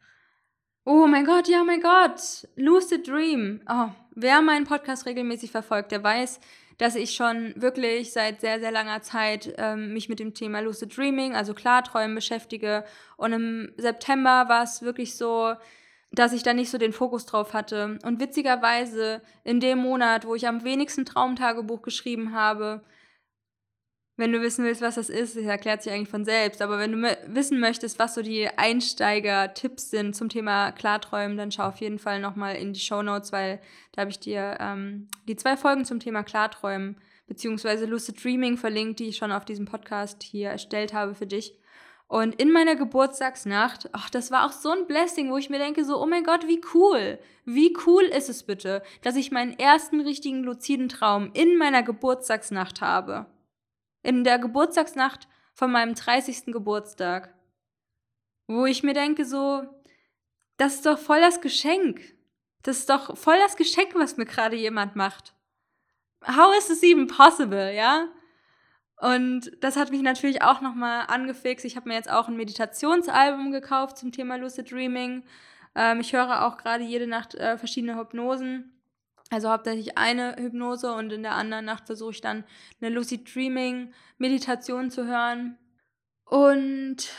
oh 0.84 1.06
mein 1.06 1.24
Gott, 1.24 1.48
ja, 1.48 1.62
mein 1.64 1.82
Gott, 1.82 2.48
Lucid 2.56 3.06
Dream. 3.06 3.62
Oh, 3.68 3.88
wer 4.14 4.40
meinen 4.42 4.64
Podcast 4.64 5.06
regelmäßig 5.06 5.50
verfolgt, 5.50 5.92
der 5.92 6.02
weiß, 6.02 6.40
dass 6.78 6.94
ich 6.94 7.14
schon 7.14 7.52
wirklich 7.56 8.12
seit 8.12 8.40
sehr, 8.40 8.58
sehr 8.58 8.72
langer 8.72 9.02
Zeit 9.02 9.54
ähm, 9.58 9.92
mich 9.92 10.08
mit 10.08 10.18
dem 10.18 10.32
Thema 10.32 10.60
Lucid 10.60 10.96
Dreaming, 10.96 11.34
also 11.34 11.52
Klarträumen 11.52 12.14
beschäftige. 12.14 12.84
Und 13.18 13.34
im 13.34 13.72
September 13.76 14.48
war 14.48 14.62
es 14.62 14.80
wirklich 14.80 15.14
so, 15.14 15.54
dass 16.10 16.32
ich 16.32 16.42
da 16.42 16.54
nicht 16.54 16.70
so 16.70 16.78
den 16.78 16.94
Fokus 16.94 17.26
drauf 17.26 17.52
hatte. 17.52 17.98
Und 18.02 18.18
witzigerweise, 18.18 19.20
in 19.44 19.60
dem 19.60 19.78
Monat, 19.78 20.26
wo 20.26 20.34
ich 20.34 20.48
am 20.48 20.64
wenigsten 20.64 21.04
Traumtagebuch 21.04 21.82
geschrieben 21.82 22.32
habe, 22.32 22.82
wenn 24.16 24.32
du 24.32 24.42
wissen 24.42 24.64
willst, 24.64 24.82
was 24.82 24.96
das 24.96 25.08
ist, 25.08 25.36
das 25.36 25.44
erklärt 25.44 25.82
sich 25.82 25.92
eigentlich 25.92 26.10
von 26.10 26.24
selbst. 26.24 26.60
Aber 26.60 26.78
wenn 26.78 26.92
du 26.92 27.18
wissen 27.28 27.58
möchtest, 27.58 27.98
was 27.98 28.14
so 28.14 28.22
die 28.22 28.48
Einsteiger-Tipps 28.48 29.90
sind 29.90 30.14
zum 30.14 30.28
Thema 30.28 30.72
Klarträumen, 30.72 31.36
dann 31.36 31.50
schau 31.50 31.64
auf 31.64 31.80
jeden 31.80 31.98
Fall 31.98 32.20
nochmal 32.20 32.56
in 32.56 32.72
die 32.72 32.80
Show 32.80 33.02
Notes, 33.02 33.32
weil 33.32 33.60
da 33.92 34.02
habe 34.02 34.10
ich 34.10 34.20
dir 34.20 34.58
ähm, 34.60 35.08
die 35.26 35.36
zwei 35.36 35.56
Folgen 35.56 35.84
zum 35.84 36.00
Thema 36.00 36.22
Klarträumen 36.22 36.96
beziehungsweise 37.26 37.86
Lucid 37.86 38.22
Dreaming 38.22 38.56
verlinkt, 38.56 38.98
die 38.98 39.08
ich 39.08 39.16
schon 39.16 39.32
auf 39.32 39.44
diesem 39.44 39.64
Podcast 39.64 40.22
hier 40.22 40.50
erstellt 40.50 40.92
habe 40.92 41.14
für 41.14 41.26
dich. 41.26 41.54
Und 42.08 42.34
in 42.34 42.50
meiner 42.50 42.74
Geburtstagsnacht, 42.74 43.88
ach, 43.92 44.10
das 44.10 44.32
war 44.32 44.44
auch 44.44 44.52
so 44.52 44.70
ein 44.70 44.88
Blessing, 44.88 45.30
wo 45.30 45.36
ich 45.38 45.48
mir 45.48 45.60
denke, 45.60 45.84
so, 45.84 46.02
oh 46.02 46.06
mein 46.06 46.24
Gott, 46.24 46.48
wie 46.48 46.60
cool. 46.74 47.20
Wie 47.44 47.72
cool 47.86 48.02
ist 48.02 48.28
es 48.28 48.42
bitte, 48.42 48.82
dass 49.02 49.14
ich 49.14 49.30
meinen 49.30 49.56
ersten 49.56 50.00
richtigen 50.00 50.42
luziden 50.42 50.88
Traum 50.88 51.30
in 51.32 51.56
meiner 51.56 51.84
Geburtstagsnacht 51.84 52.80
habe 52.80 53.26
in 54.02 54.24
der 54.24 54.38
Geburtstagsnacht 54.38 55.28
von 55.54 55.70
meinem 55.70 55.94
30. 55.94 56.46
Geburtstag, 56.46 57.34
wo 58.46 58.66
ich 58.66 58.82
mir 58.82 58.94
denke, 58.94 59.24
so, 59.24 59.62
das 60.56 60.74
ist 60.74 60.86
doch 60.86 60.98
voll 60.98 61.20
das 61.20 61.40
Geschenk. 61.40 62.00
Das 62.62 62.78
ist 62.78 62.90
doch 62.90 63.16
voll 63.16 63.38
das 63.38 63.56
Geschenk, 63.56 63.94
was 63.94 64.16
mir 64.16 64.26
gerade 64.26 64.56
jemand 64.56 64.96
macht. 64.96 65.34
How 66.26 66.56
is 66.56 66.66
this 66.66 66.82
even 66.82 67.06
possible, 67.06 67.74
ja? 67.74 68.08
Und 69.00 69.50
das 69.60 69.76
hat 69.76 69.90
mich 69.90 70.02
natürlich 70.02 70.42
auch 70.42 70.60
nochmal 70.60 71.04
angefixt. 71.08 71.64
Ich 71.64 71.76
habe 71.76 71.88
mir 71.88 71.94
jetzt 71.94 72.10
auch 72.10 72.28
ein 72.28 72.36
Meditationsalbum 72.36 73.50
gekauft 73.50 73.96
zum 73.96 74.12
Thema 74.12 74.36
Lucid 74.36 74.70
Dreaming. 74.70 75.24
Ähm, 75.74 76.00
ich 76.00 76.12
höre 76.12 76.44
auch 76.44 76.58
gerade 76.58 76.84
jede 76.84 77.06
Nacht 77.06 77.34
äh, 77.34 77.56
verschiedene 77.56 77.96
Hypnosen. 77.96 78.79
Also 79.30 79.48
hauptsächlich 79.48 79.96
eine 79.96 80.34
Hypnose 80.36 80.92
und 80.92 81.12
in 81.12 81.22
der 81.22 81.36
anderen 81.36 81.64
Nacht 81.64 81.86
versuche 81.86 82.10
ich 82.10 82.20
dann 82.20 82.44
eine 82.80 82.92
Lucid 82.92 83.32
Dreaming 83.32 83.94
Meditation 84.18 84.90
zu 84.90 85.06
hören. 85.06 85.56
Und 86.24 87.12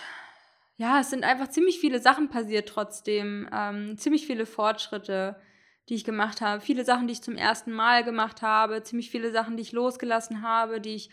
ja, 0.76 1.00
es 1.00 1.10
sind 1.10 1.24
einfach 1.24 1.48
ziemlich 1.48 1.80
viele 1.80 2.00
Sachen 2.00 2.30
passiert 2.30 2.68
trotzdem. 2.68 3.48
Ähm, 3.54 3.98
ziemlich 3.98 4.28
viele 4.28 4.46
Fortschritte, 4.46 5.40
die 5.88 5.96
ich 5.96 6.04
gemacht 6.04 6.42
habe. 6.42 6.62
Viele 6.62 6.84
Sachen, 6.84 7.08
die 7.08 7.14
ich 7.14 7.22
zum 7.22 7.38
ersten 7.38 7.72
Mal 7.72 8.04
gemacht 8.04 8.42
habe. 8.42 8.84
Ziemlich 8.84 9.10
viele 9.10 9.32
Sachen, 9.32 9.56
die 9.56 9.62
ich 9.64 9.72
losgelassen 9.72 10.42
habe, 10.42 10.82
die 10.82 10.96
ich. 10.96 11.10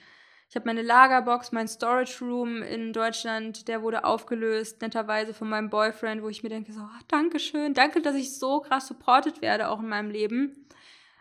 Ich 0.51 0.57
habe 0.57 0.65
meine 0.65 0.81
Lagerbox, 0.81 1.53
mein 1.53 1.69
Storage 1.69 2.25
Room 2.25 2.63
in 2.63 2.95
Deutschland, 2.95 3.69
der 3.69 3.83
wurde 3.83 4.05
aufgelöst, 4.05 4.81
netterweise 4.81 5.35
von 5.35 5.47
meinem 5.47 5.69
Boyfriend, 5.69 6.23
wo 6.23 6.31
ich 6.31 6.43
mir 6.43 6.49
denke, 6.49 6.73
so, 6.73 6.81
oh, 6.81 7.03
danke 7.07 7.39
schön, 7.39 7.75
danke, 7.75 8.01
dass 8.01 8.15
ich 8.15 8.39
so 8.39 8.61
krass 8.61 8.87
supported 8.87 9.43
werde, 9.43 9.69
auch 9.69 9.81
in 9.81 9.91
meinem 9.91 10.11
Leben 10.11 10.67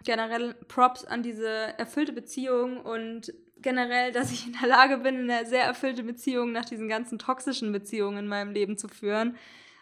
generell 0.04 0.54
Props 0.54 1.04
an 1.04 1.24
diese 1.24 1.48
erfüllte 1.78 2.14
Beziehung 2.14 2.82
und 2.82 3.34
generell, 3.62 4.12
dass 4.12 4.32
ich 4.32 4.46
in 4.46 4.56
der 4.60 4.70
Lage 4.70 5.00
bin, 5.00 5.30
eine 5.30 5.46
sehr 5.46 5.64
erfüllte 5.64 6.04
Beziehung 6.04 6.52
nach 6.52 6.66
diesen 6.66 6.88
ganzen 6.88 7.20
toxischen 7.20 7.72
Beziehungen 7.72 8.20
in 8.20 8.28
meinem 8.28 8.54
Leben 8.54 8.78
zu 8.78 8.88
führen. 8.88 9.36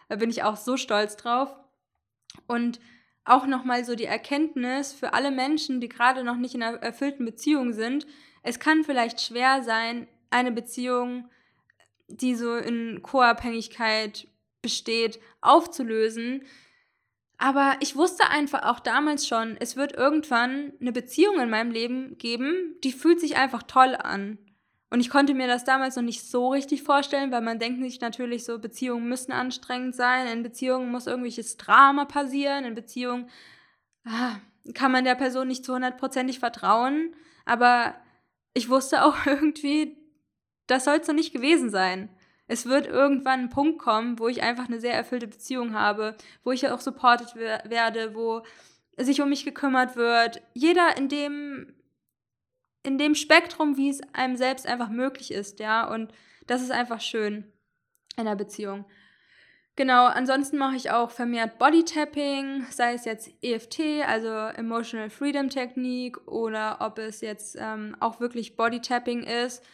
Da 0.09 0.15
bin 0.15 0.29
ich 0.29 0.43
auch 0.43 0.57
so 0.57 0.77
stolz 0.77 1.17
drauf. 1.17 1.53
Und 2.47 2.79
auch 3.25 3.47
nochmal 3.47 3.83
so 3.83 3.95
die 3.95 4.05
Erkenntnis 4.05 4.93
für 4.93 5.13
alle 5.13 5.31
Menschen, 5.31 5.81
die 5.81 5.89
gerade 5.89 6.23
noch 6.23 6.37
nicht 6.37 6.53
in 6.53 6.63
einer 6.63 6.77
erfüllten 6.77 7.25
Beziehung 7.25 7.73
sind, 7.73 8.05
es 8.43 8.59
kann 8.59 8.83
vielleicht 8.83 9.21
schwer 9.21 9.63
sein, 9.63 10.07
eine 10.29 10.51
Beziehung, 10.51 11.29
die 12.07 12.35
so 12.35 12.55
in 12.55 13.01
Co-Abhängigkeit 13.01 14.27
besteht, 14.61 15.19
aufzulösen, 15.41 16.43
aber 17.37 17.75
ich 17.81 17.95
wusste 17.95 18.29
einfach 18.29 18.63
auch 18.63 18.79
damals 18.79 19.27
schon, 19.27 19.57
es 19.59 19.75
wird 19.75 19.93
irgendwann 19.93 20.73
eine 20.79 20.91
Beziehung 20.91 21.39
in 21.39 21.49
meinem 21.49 21.71
Leben 21.71 22.17
geben, 22.17 22.75
die 22.83 22.91
fühlt 22.91 23.19
sich 23.19 23.35
einfach 23.35 23.63
toll 23.63 23.95
an. 23.95 24.37
Und 24.89 25.01
ich 25.01 25.09
konnte 25.09 25.33
mir 25.33 25.47
das 25.47 25.65
damals 25.65 25.95
noch 25.97 26.03
nicht 26.03 26.23
so 26.23 26.49
richtig 26.49 26.83
vorstellen, 26.83 27.31
weil 27.31 27.41
man 27.41 27.59
denkt 27.59 27.83
sich 27.83 27.99
natürlich 27.99 28.45
so, 28.45 28.59
Beziehungen 28.59 29.09
müssen 29.09 29.33
anstrengend 29.33 29.95
sein, 29.95 30.27
in 30.27 30.43
Beziehungen 30.43 30.91
muss 30.91 31.07
irgendwelches 31.07 31.57
Drama 31.57 32.05
passieren, 32.05 32.63
in 32.63 32.75
Beziehungen 32.75 33.29
ah, 34.05 34.37
kann 34.73 34.91
man 34.91 35.03
der 35.03 35.15
Person 35.15 35.47
nicht 35.47 35.65
zu 35.65 35.73
hundertprozentig 35.73 36.39
vertrauen. 36.39 37.13
Aber 37.45 37.95
ich 38.53 38.69
wusste 38.69 39.03
auch 39.03 39.17
irgendwie, 39.25 39.97
das 40.67 40.85
soll 40.85 40.97
es 40.97 41.07
noch 41.07 41.15
nicht 41.15 41.33
gewesen 41.33 41.69
sein 41.69 42.09
es 42.47 42.65
wird 42.67 42.87
irgendwann 42.87 43.41
ein 43.41 43.49
Punkt 43.49 43.79
kommen, 43.79 44.19
wo 44.19 44.27
ich 44.27 44.43
einfach 44.43 44.67
eine 44.67 44.79
sehr 44.79 44.93
erfüllte 44.93 45.27
Beziehung 45.27 45.73
habe, 45.73 46.15
wo 46.43 46.51
ich 46.51 46.69
auch 46.69 46.79
supported 46.79 47.35
werde, 47.35 48.13
wo 48.13 48.43
sich 48.97 49.21
um 49.21 49.29
mich 49.29 49.45
gekümmert 49.45 49.95
wird. 49.95 50.41
Jeder 50.53 50.95
in 50.97 51.09
dem, 51.09 51.73
in 52.83 52.97
dem 52.97 53.15
Spektrum, 53.15 53.77
wie 53.77 53.89
es 53.89 54.01
einem 54.13 54.35
selbst 54.35 54.67
einfach 54.67 54.89
möglich 54.89 55.31
ist, 55.31 55.59
ja. 55.59 55.91
Und 55.91 56.13
das 56.45 56.61
ist 56.61 56.71
einfach 56.71 57.01
schön 57.01 57.51
in 58.17 58.25
der 58.25 58.35
Beziehung. 58.35 58.85
Genau, 59.77 60.05
ansonsten 60.05 60.57
mache 60.57 60.77
ich 60.77 60.91
auch 60.91 61.11
vermehrt 61.11 61.57
Bodytapping, 61.57 62.65
sei 62.69 62.93
es 62.93 63.03
jetzt 63.03 63.29
EFT, 63.41 64.05
also 64.07 64.29
Emotional 64.29 65.09
Freedom 65.09 65.49
Technique, 65.49 66.25
oder 66.27 66.77
ob 66.79 66.97
es 66.97 67.19
jetzt 67.19 67.57
ähm, 67.59 67.97
auch 67.99 68.21
wirklich 68.21 68.55
Bodytapping 68.55 69.23
ist. 69.23 69.65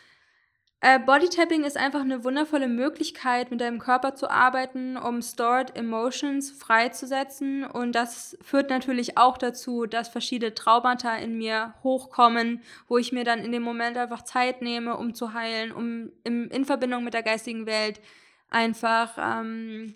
Äh, 0.84 0.98
Bodytapping 0.98 1.64
ist 1.64 1.78
einfach 1.78 2.02
eine 2.02 2.24
wundervolle 2.24 2.68
Möglichkeit, 2.68 3.52
mit 3.52 3.62
deinem 3.62 3.78
Körper 3.78 4.16
zu 4.16 4.32
arbeiten, 4.32 4.98
um 4.98 5.22
Stored 5.22 5.76
Emotions 5.76 6.50
freizusetzen. 6.50 7.64
Und 7.66 7.92
das 7.94 8.36
führt 8.42 8.72
natürlich 8.72 9.16
auch 9.16 9.38
dazu, 9.38 9.86
dass 9.86 10.10
verschiedene 10.10 10.56
Traumata 10.56 11.16
in 11.18 11.38
mir 11.38 11.76
hochkommen, 11.84 12.64
wo 12.88 12.98
ich 12.98 13.12
mir 13.12 13.24
dann 13.24 13.46
in 13.46 13.52
dem 13.52 13.62
Moment 13.62 13.96
einfach 13.96 14.24
Zeit 14.24 14.64
nehme, 14.64 14.98
um 14.98 15.14
zu 15.14 15.34
heilen, 15.34 15.72
um 15.72 16.12
im, 16.24 16.50
in 16.50 16.66
Verbindung 16.66 17.04
mit 17.04 17.14
der 17.14 17.24
geistigen 17.24 17.68
Welt 17.68 18.02
einfach, 18.50 19.18
ähm, 19.20 19.94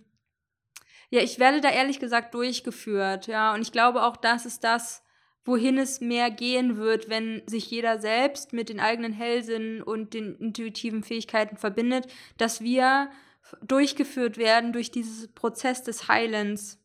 ja, 1.09 1.21
ich 1.21 1.39
werde 1.39 1.61
da 1.61 1.69
ehrlich 1.71 1.99
gesagt 1.99 2.35
durchgeführt, 2.35 3.25
ja. 3.25 3.55
Und 3.55 3.61
ich 3.61 3.71
glaube 3.71 4.03
auch, 4.03 4.17
das 4.17 4.45
ist 4.45 4.63
das, 4.63 5.03
wohin 5.45 5.77
es 5.77 6.01
mehr 6.01 6.31
gehen 6.31 6.77
wird, 6.77 7.07
wenn 7.07 7.43
sich 7.45 7.69
jeder 7.69 7.99
selbst 7.99 8.51
mit 8.51 8.69
den 8.69 8.79
eigenen 8.79 9.13
Hellsinnen 9.13 9.81
und 9.81 10.13
den 10.15 10.35
intuitiven 10.35 11.03
Fähigkeiten 11.03 11.55
verbindet, 11.55 12.07
dass 12.37 12.61
wir 12.61 13.09
durchgeführt 13.61 14.37
werden 14.37 14.73
durch 14.73 14.89
dieses 14.89 15.27
Prozess 15.27 15.83
des 15.83 16.07
Heilens. 16.07 16.79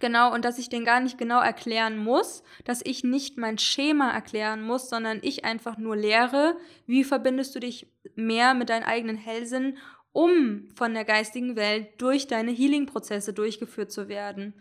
Genau, 0.00 0.34
und 0.34 0.44
dass 0.44 0.58
ich 0.58 0.68
den 0.68 0.84
gar 0.84 1.00
nicht 1.00 1.16
genau 1.16 1.40
erklären 1.40 1.96
muss, 1.96 2.42
dass 2.64 2.82
ich 2.84 3.04
nicht 3.04 3.38
mein 3.38 3.56
Schema 3.56 4.10
erklären 4.10 4.62
muss, 4.62 4.90
sondern 4.90 5.20
ich 5.22 5.44
einfach 5.44 5.78
nur 5.78 5.96
lehre, 5.96 6.58
wie 6.86 7.04
verbindest 7.04 7.54
du 7.54 7.60
dich 7.60 7.86
mehr 8.14 8.52
mit 8.52 8.68
deinen 8.68 8.82
eigenen 8.82 9.16
Hellsinn, 9.16 9.78
um 10.12 10.68
von 10.74 10.92
der 10.92 11.04
geistigen 11.04 11.56
Welt 11.56 11.88
durch 11.98 12.26
deine 12.26 12.50
Healing-Prozesse 12.50 13.32
durchgeführt 13.32 13.92
zu 13.92 14.08
werden 14.08 14.54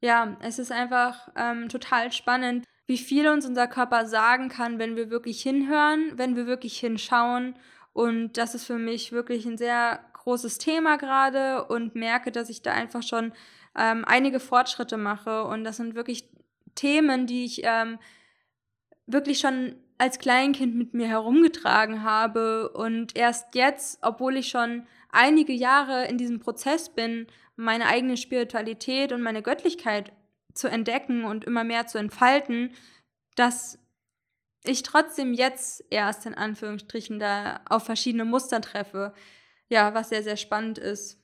ja, 0.00 0.36
es 0.40 0.58
ist 0.58 0.72
einfach 0.72 1.28
ähm, 1.36 1.68
total 1.68 2.12
spannend, 2.12 2.64
wie 2.86 2.98
viel 2.98 3.28
uns 3.28 3.46
unser 3.46 3.66
Körper 3.66 4.06
sagen 4.06 4.48
kann, 4.48 4.78
wenn 4.78 4.96
wir 4.96 5.10
wirklich 5.10 5.42
hinhören, 5.42 6.12
wenn 6.16 6.36
wir 6.36 6.46
wirklich 6.46 6.78
hinschauen. 6.78 7.56
Und 7.92 8.34
das 8.34 8.54
ist 8.54 8.64
für 8.64 8.78
mich 8.78 9.12
wirklich 9.12 9.46
ein 9.46 9.58
sehr 9.58 10.00
großes 10.12 10.58
Thema 10.58 10.96
gerade 10.96 11.64
und 11.64 11.94
merke, 11.94 12.30
dass 12.30 12.48
ich 12.48 12.62
da 12.62 12.72
einfach 12.72 13.02
schon 13.02 13.32
ähm, 13.76 14.04
einige 14.04 14.40
Fortschritte 14.40 14.96
mache. 14.96 15.44
Und 15.44 15.64
das 15.64 15.78
sind 15.78 15.94
wirklich 15.94 16.28
Themen, 16.74 17.26
die 17.26 17.44
ich 17.44 17.62
ähm, 17.64 17.98
wirklich 19.06 19.38
schon 19.38 19.76
als 19.98 20.18
Kleinkind 20.18 20.74
mit 20.74 20.94
mir 20.94 21.08
herumgetragen 21.08 22.02
habe. 22.02 22.68
Und 22.70 23.16
erst 23.16 23.54
jetzt, 23.54 23.98
obwohl 24.02 24.36
ich 24.36 24.48
schon 24.48 24.86
einige 25.16 25.52
Jahre 25.52 26.06
in 26.06 26.18
diesem 26.18 26.40
Prozess 26.40 26.90
bin, 26.90 27.26
meine 27.56 27.86
eigene 27.86 28.16
Spiritualität 28.16 29.12
und 29.12 29.22
meine 29.22 29.42
Göttlichkeit 29.42 30.12
zu 30.54 30.68
entdecken 30.68 31.24
und 31.24 31.44
immer 31.44 31.64
mehr 31.64 31.86
zu 31.86 31.98
entfalten, 31.98 32.74
dass 33.34 33.78
ich 34.64 34.82
trotzdem 34.82 35.32
jetzt 35.32 35.84
erst 35.90 36.26
in 36.26 36.34
Anführungsstrichen 36.34 37.18
da 37.18 37.60
auf 37.68 37.84
verschiedene 37.84 38.24
Muster 38.24 38.60
treffe. 38.60 39.14
Ja, 39.68 39.94
was 39.94 40.10
sehr, 40.10 40.22
sehr 40.22 40.36
spannend 40.36 40.78
ist. 40.78 41.20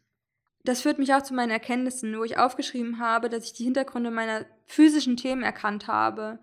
Das 0.64 0.80
führt 0.80 0.98
mich 0.98 1.12
auch 1.12 1.22
zu 1.22 1.34
meinen 1.34 1.50
Erkenntnissen, 1.50 2.16
wo 2.16 2.24
ich 2.24 2.38
aufgeschrieben 2.38 2.98
habe, 2.98 3.28
dass 3.28 3.44
ich 3.44 3.52
die 3.52 3.64
Hintergründe 3.64 4.10
meiner 4.10 4.46
physischen 4.66 5.16
Themen 5.16 5.42
erkannt 5.42 5.88
habe. 5.88 6.38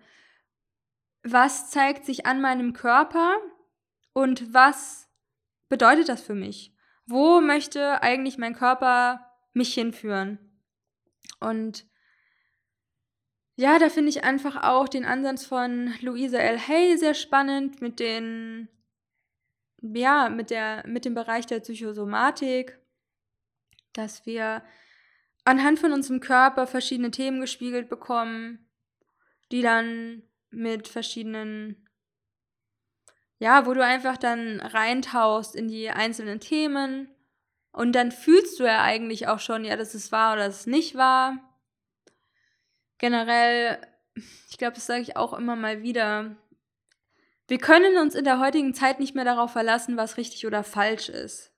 Was 1.22 1.70
zeigt 1.70 2.04
sich 2.04 2.26
an 2.26 2.40
meinem 2.40 2.72
Körper 2.74 3.36
und 4.12 4.52
was 4.52 5.08
bedeutet 5.68 6.08
das 6.08 6.22
für 6.22 6.34
mich? 6.34 6.74
Wo 7.10 7.40
möchte 7.40 8.02
eigentlich 8.02 8.38
mein 8.38 8.54
Körper 8.54 9.26
mich 9.52 9.74
hinführen? 9.74 10.38
Und 11.40 11.84
ja, 13.56 13.80
da 13.80 13.88
finde 13.88 14.10
ich 14.10 14.22
einfach 14.22 14.62
auch 14.62 14.88
den 14.88 15.04
Ansatz 15.04 15.44
von 15.44 15.92
Louisa 16.02 16.38
L. 16.38 16.56
Hay 16.56 16.96
sehr 16.96 17.14
spannend 17.14 17.82
mit 17.82 17.98
den, 17.98 18.68
ja, 19.82 20.28
mit 20.28 20.50
der, 20.50 20.86
mit 20.86 21.04
dem 21.04 21.14
Bereich 21.14 21.46
der 21.46 21.58
Psychosomatik, 21.58 22.78
dass 23.92 24.24
wir 24.24 24.62
anhand 25.44 25.80
von 25.80 25.92
unserem 25.92 26.20
Körper 26.20 26.68
verschiedene 26.68 27.10
Themen 27.10 27.40
gespiegelt 27.40 27.88
bekommen, 27.88 28.70
die 29.50 29.62
dann 29.62 30.22
mit 30.50 30.86
verschiedenen, 30.86 31.88
ja, 33.40 33.66
wo 33.66 33.74
du 33.74 33.82
einfach 33.82 34.18
dann 34.18 34.60
reintauchst 34.60 35.56
in 35.56 35.66
die 35.66 35.90
einzelnen 35.90 36.38
Themen 36.38 37.08
und 37.72 37.92
dann 37.92 38.12
fühlst 38.12 38.60
du 38.60 38.64
ja 38.64 38.82
eigentlich 38.82 39.28
auch 39.28 39.40
schon, 39.40 39.64
ja, 39.64 39.76
dass 39.76 39.94
es 39.94 40.12
wahr 40.12 40.34
oder 40.34 40.46
dass 40.46 40.60
es 40.60 40.66
nicht 40.66 40.94
wahr 40.94 41.38
generell, 42.98 43.80
ich 44.50 44.58
glaube, 44.58 44.74
das 44.74 44.86
sage 44.86 45.00
ich 45.00 45.16
auch 45.16 45.32
immer 45.32 45.56
mal 45.56 45.82
wieder, 45.82 46.36
wir 47.48 47.58
können 47.58 47.96
uns 47.96 48.14
in 48.14 48.24
der 48.24 48.38
heutigen 48.38 48.74
Zeit 48.74 49.00
nicht 49.00 49.14
mehr 49.14 49.24
darauf 49.24 49.52
verlassen, 49.52 49.96
was 49.96 50.18
richtig 50.18 50.46
oder 50.46 50.62
falsch 50.62 51.08
ist. 51.08 51.50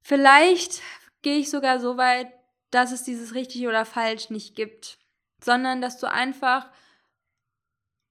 Vielleicht 0.00 0.80
gehe 1.20 1.36
ich 1.36 1.50
sogar 1.50 1.78
so 1.78 1.98
weit, 1.98 2.32
dass 2.70 2.90
es 2.90 3.04
dieses 3.04 3.34
richtig 3.34 3.68
oder 3.68 3.84
falsch 3.84 4.30
nicht 4.30 4.56
gibt, 4.56 4.98
sondern 5.44 5.82
dass 5.82 5.98
du 5.98 6.10
einfach 6.10 6.70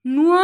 nur 0.03 0.39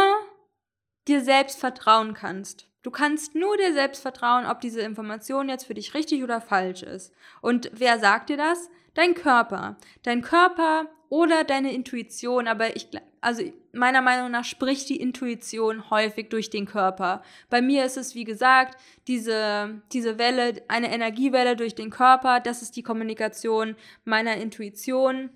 dir 1.08 1.22
selbst 1.22 1.58
vertrauen 1.58 2.14
kannst. 2.14 2.66
Du 2.82 2.90
kannst 2.90 3.34
nur 3.34 3.56
dir 3.56 3.72
selbst 3.72 4.02
vertrauen, 4.02 4.46
ob 4.46 4.60
diese 4.60 4.80
Information 4.80 5.48
jetzt 5.48 5.66
für 5.66 5.74
dich 5.74 5.94
richtig 5.94 6.22
oder 6.22 6.40
falsch 6.40 6.82
ist. 6.82 7.12
Und 7.40 7.70
wer 7.72 7.98
sagt 7.98 8.28
dir 8.28 8.36
das? 8.36 8.70
Dein 8.94 9.14
Körper. 9.14 9.76
Dein 10.04 10.22
Körper 10.22 10.86
oder 11.08 11.44
deine 11.44 11.72
Intuition, 11.72 12.48
aber 12.48 12.76
ich, 12.76 12.88
also 13.20 13.42
meiner 13.72 14.02
Meinung 14.02 14.30
nach 14.30 14.44
spricht 14.44 14.88
die 14.88 15.00
Intuition 15.00 15.90
häufig 15.90 16.28
durch 16.28 16.50
den 16.50 16.66
Körper. 16.66 17.22
Bei 17.50 17.60
mir 17.60 17.84
ist 17.84 17.96
es, 17.96 18.14
wie 18.14 18.24
gesagt, 18.24 18.78
diese, 19.06 19.82
diese 19.92 20.18
Welle, 20.18 20.62
eine 20.68 20.92
Energiewelle 20.92 21.56
durch 21.56 21.74
den 21.74 21.90
Körper, 21.90 22.40
das 22.40 22.62
ist 22.62 22.76
die 22.76 22.82
Kommunikation 22.82 23.76
meiner 24.04 24.36
Intuition. 24.36 25.30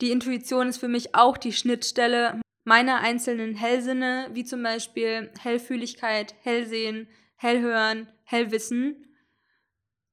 Die 0.00 0.10
Intuition 0.10 0.68
ist 0.68 0.78
für 0.78 0.88
mich 0.88 1.14
auch 1.14 1.36
die 1.36 1.52
Schnittstelle 1.52 2.40
meiner 2.64 3.00
einzelnen 3.00 3.54
Hellsinne, 3.54 4.28
wie 4.32 4.44
zum 4.44 4.62
Beispiel 4.62 5.30
Hellfühligkeit, 5.40 6.34
Hellsehen, 6.42 7.08
Hellhören, 7.36 8.08
Hellwissen. 8.24 9.06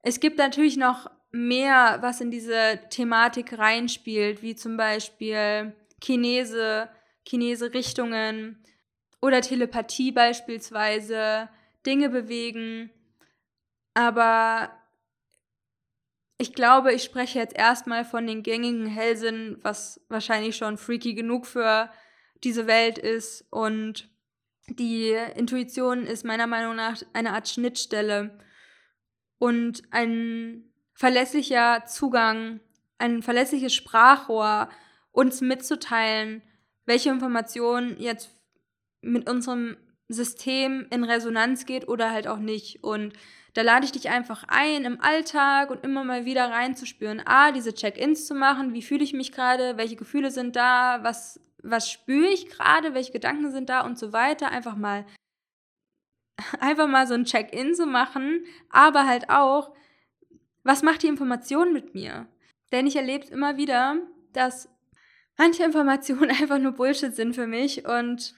Es 0.02 0.20
gibt 0.20 0.38
natürlich 0.38 0.78
noch 0.78 1.10
mehr, 1.32 1.98
was 2.02 2.22
in 2.22 2.32
diese 2.32 2.80
Thematik 2.90 3.58
reinspielt, 3.58 4.42
wie 4.42 4.56
zum 4.56 4.78
Beispiel 4.78 5.76
Chinese, 6.02 6.90
Chinese-Richtungen 7.28 8.64
oder 9.22 9.42
Telepathie 9.42 10.12
beispielsweise, 10.12 11.50
Dinge 11.86 12.10
bewegen. 12.10 12.92
Aber 13.94 14.72
ich 16.38 16.54
glaube, 16.54 16.94
ich 16.94 17.04
spreche 17.04 17.40
jetzt 17.40 17.58
erstmal 17.58 18.06
von 18.06 18.28
den 18.28 18.44
gängigen 18.44 18.86
Hellsinn, 18.86 19.58
was 19.64 20.06
wahrscheinlich 20.08 20.56
schon 20.56 20.78
freaky 20.78 21.14
genug 21.14 21.48
für 21.48 21.90
diese 22.44 22.68
Welt 22.68 22.98
ist. 22.98 23.46
Und 23.50 24.10
die 24.70 25.12
Intuition 25.36 26.06
ist 26.06 26.26
meiner 26.26 26.48
Meinung 26.48 26.76
nach 26.76 27.02
eine 27.14 27.34
Art 27.34 27.48
Schnittstelle 27.48 28.38
und 29.40 29.84
ein 29.92 30.64
verlässlicher 30.94 31.86
Zugang, 31.86 32.60
ein 32.98 33.22
verlässliches 33.22 33.74
Sprachrohr, 33.74 34.70
uns 35.12 35.42
mitzuteilen, 35.42 36.42
welche 36.86 37.10
Information 37.10 37.98
jetzt 38.00 38.32
mit 39.02 39.30
unserem 39.30 39.78
System 40.10 40.88
in 40.90 41.04
Resonanz 41.04 41.66
geht 41.66 41.88
oder 41.88 42.12
halt 42.12 42.28
auch 42.28 42.40
nicht. 42.40 42.84
Und 42.84 43.14
da 43.54 43.62
lade 43.62 43.86
ich 43.86 43.92
dich 43.92 44.10
einfach 44.10 44.44
ein, 44.48 44.86
im 44.86 45.02
Alltag 45.02 45.70
und 45.70 45.84
immer 45.84 46.04
mal 46.04 46.26
wieder 46.26 46.50
reinzuspüren. 46.50 47.22
A, 47.26 47.52
diese 47.52 47.74
Check-ins 47.74 48.26
zu 48.28 48.36
machen. 48.36 48.74
Wie 48.74 48.82
fühle 48.82 49.04
ich 49.04 49.14
mich 49.14 49.32
gerade? 49.32 49.78
Welche 49.78 49.96
Gefühle 49.96 50.32
sind 50.32 50.56
da? 50.56 51.00
Was, 51.02 51.40
was 51.64 51.90
spüre 51.90 52.28
ich 52.28 52.50
gerade? 52.50 52.94
Welche 52.94 53.12
Gedanken 53.12 53.52
sind 53.52 53.70
da? 53.70 53.82
Und 53.82 53.98
so 53.98 54.14
weiter. 54.14 54.50
Einfach 54.50 54.76
mal, 54.76 55.06
einfach 56.60 56.88
mal 56.88 57.08
so 57.08 57.14
ein 57.14 57.26
Check-in 57.26 57.76
zu 57.76 57.86
machen. 57.86 58.46
Aber 58.70 59.08
halt 59.08 59.30
auch, 59.30 59.74
was 60.64 60.84
macht 60.84 61.04
die 61.04 61.08
Information 61.08 61.74
mit 61.74 61.94
mir? 61.94 62.28
Denn 62.72 62.88
ich 62.88 62.96
erlebe 62.96 63.28
immer 63.28 63.58
wieder, 63.58 63.96
dass 64.34 64.70
manche 65.38 65.64
Informationen 65.64 66.32
einfach 66.42 66.60
nur 66.60 66.74
Bullshit 66.74 67.16
sind 67.16 67.34
für 67.34 67.48
mich 67.48 67.86
und 67.86 68.36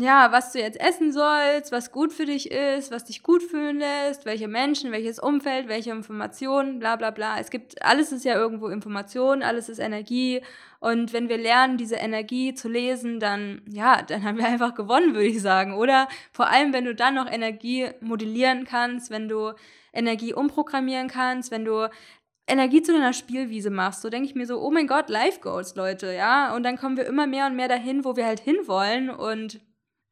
ja, 0.00 0.30
was 0.30 0.52
du 0.52 0.60
jetzt 0.60 0.80
essen 0.80 1.12
sollst, 1.12 1.72
was 1.72 1.90
gut 1.90 2.12
für 2.12 2.24
dich 2.24 2.52
ist, 2.52 2.92
was 2.92 3.04
dich 3.04 3.24
gut 3.24 3.42
fühlen 3.42 3.78
lässt, 3.78 4.26
welche 4.26 4.46
Menschen, 4.46 4.92
welches 4.92 5.18
Umfeld, 5.18 5.66
welche 5.66 5.90
Informationen, 5.90 6.78
bla 6.78 6.94
bla 6.94 7.10
bla. 7.10 7.40
Es 7.40 7.50
gibt, 7.50 7.82
alles 7.82 8.12
ist 8.12 8.24
ja 8.24 8.34
irgendwo 8.34 8.68
Information, 8.68 9.42
alles 9.42 9.68
ist 9.68 9.80
Energie. 9.80 10.40
Und 10.78 11.12
wenn 11.12 11.28
wir 11.28 11.36
lernen, 11.36 11.78
diese 11.78 11.96
Energie 11.96 12.54
zu 12.54 12.68
lesen, 12.68 13.18
dann, 13.18 13.60
ja, 13.68 14.02
dann 14.02 14.22
haben 14.22 14.38
wir 14.38 14.46
einfach 14.46 14.76
gewonnen, 14.76 15.14
würde 15.14 15.26
ich 15.26 15.42
sagen. 15.42 15.74
Oder 15.74 16.06
vor 16.30 16.46
allem, 16.46 16.72
wenn 16.72 16.84
du 16.84 16.94
dann 16.94 17.16
noch 17.16 17.28
Energie 17.28 17.88
modellieren 18.00 18.66
kannst, 18.66 19.10
wenn 19.10 19.28
du 19.28 19.52
Energie 19.92 20.32
umprogrammieren 20.32 21.08
kannst, 21.08 21.50
wenn 21.50 21.64
du 21.64 21.90
Energie 22.46 22.82
zu 22.82 22.92
deiner 22.92 23.12
Spielwiese 23.12 23.70
machst, 23.70 24.02
so 24.02 24.10
denke 24.10 24.28
ich 24.28 24.36
mir 24.36 24.46
so, 24.46 24.60
oh 24.60 24.70
mein 24.70 24.86
Gott, 24.86 25.08
Life 25.10 25.40
Goals, 25.40 25.74
Leute, 25.74 26.12
ja. 26.12 26.54
Und 26.54 26.62
dann 26.62 26.76
kommen 26.78 26.96
wir 26.96 27.06
immer 27.06 27.26
mehr 27.26 27.46
und 27.46 27.56
mehr 27.56 27.68
dahin, 27.68 28.04
wo 28.04 28.14
wir 28.14 28.26
halt 28.26 28.38
hinwollen 28.38 29.10
und 29.10 29.60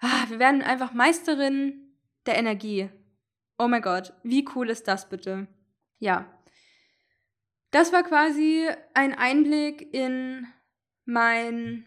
ah, 0.00 0.24
wir 0.28 0.38
werden 0.38 0.62
einfach 0.62 0.92
Meisterin 0.92 1.96
der 2.26 2.36
Energie. 2.36 2.90
Oh 3.58 3.68
mein 3.68 3.82
Gott, 3.82 4.12
wie 4.22 4.46
cool 4.54 4.70
ist 4.70 4.88
das 4.88 5.08
bitte? 5.08 5.48
Ja. 5.98 6.32
Das 7.70 7.92
war 7.92 8.02
quasi 8.02 8.68
ein 8.94 9.14
Einblick 9.14 9.92
in 9.94 10.46
mein 11.04 11.84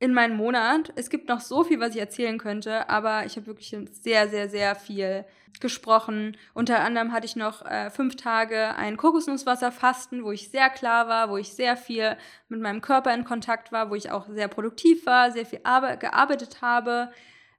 in 0.00 0.14
meinen 0.14 0.36
Monat. 0.36 0.92
Es 0.96 1.10
gibt 1.10 1.28
noch 1.28 1.40
so 1.40 1.64
viel, 1.64 1.80
was 1.80 1.94
ich 1.94 2.00
erzählen 2.00 2.38
könnte, 2.38 2.88
aber 2.88 3.26
ich 3.26 3.36
habe 3.36 3.46
wirklich 3.46 3.76
sehr, 3.90 4.28
sehr, 4.28 4.48
sehr 4.48 4.74
viel 4.76 5.24
gesprochen. 5.60 6.36
Unter 6.54 6.80
anderem 6.80 7.12
hatte 7.12 7.26
ich 7.26 7.34
noch 7.34 7.64
äh, 7.66 7.90
fünf 7.90 8.14
Tage 8.14 8.76
ein 8.76 8.96
Kokosnusswasserfasten, 8.96 10.22
wo 10.22 10.30
ich 10.30 10.50
sehr 10.50 10.70
klar 10.70 11.08
war, 11.08 11.30
wo 11.30 11.36
ich 11.36 11.52
sehr 11.52 11.76
viel 11.76 12.16
mit 12.48 12.60
meinem 12.60 12.80
Körper 12.80 13.12
in 13.12 13.24
Kontakt 13.24 13.72
war, 13.72 13.90
wo 13.90 13.96
ich 13.96 14.10
auch 14.10 14.28
sehr 14.28 14.46
produktiv 14.46 15.04
war, 15.06 15.32
sehr 15.32 15.46
viel 15.46 15.60
gearbeitet 15.60 16.62
habe. 16.62 17.10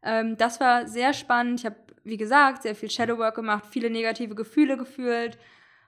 Ähm, 0.01 0.37
das 0.37 0.61
war 0.61 0.87
sehr 0.87 1.13
spannend. 1.13 1.59
Ich 1.59 1.65
habe, 1.65 1.75
wie 2.05 2.17
gesagt, 2.17 2.63
sehr 2.63 2.75
viel 2.75 2.89
Shadowwork 2.89 3.35
gemacht, 3.35 3.65
viele 3.69 3.89
negative 3.89 4.35
Gefühle 4.35 4.77
gefühlt. 4.77 5.37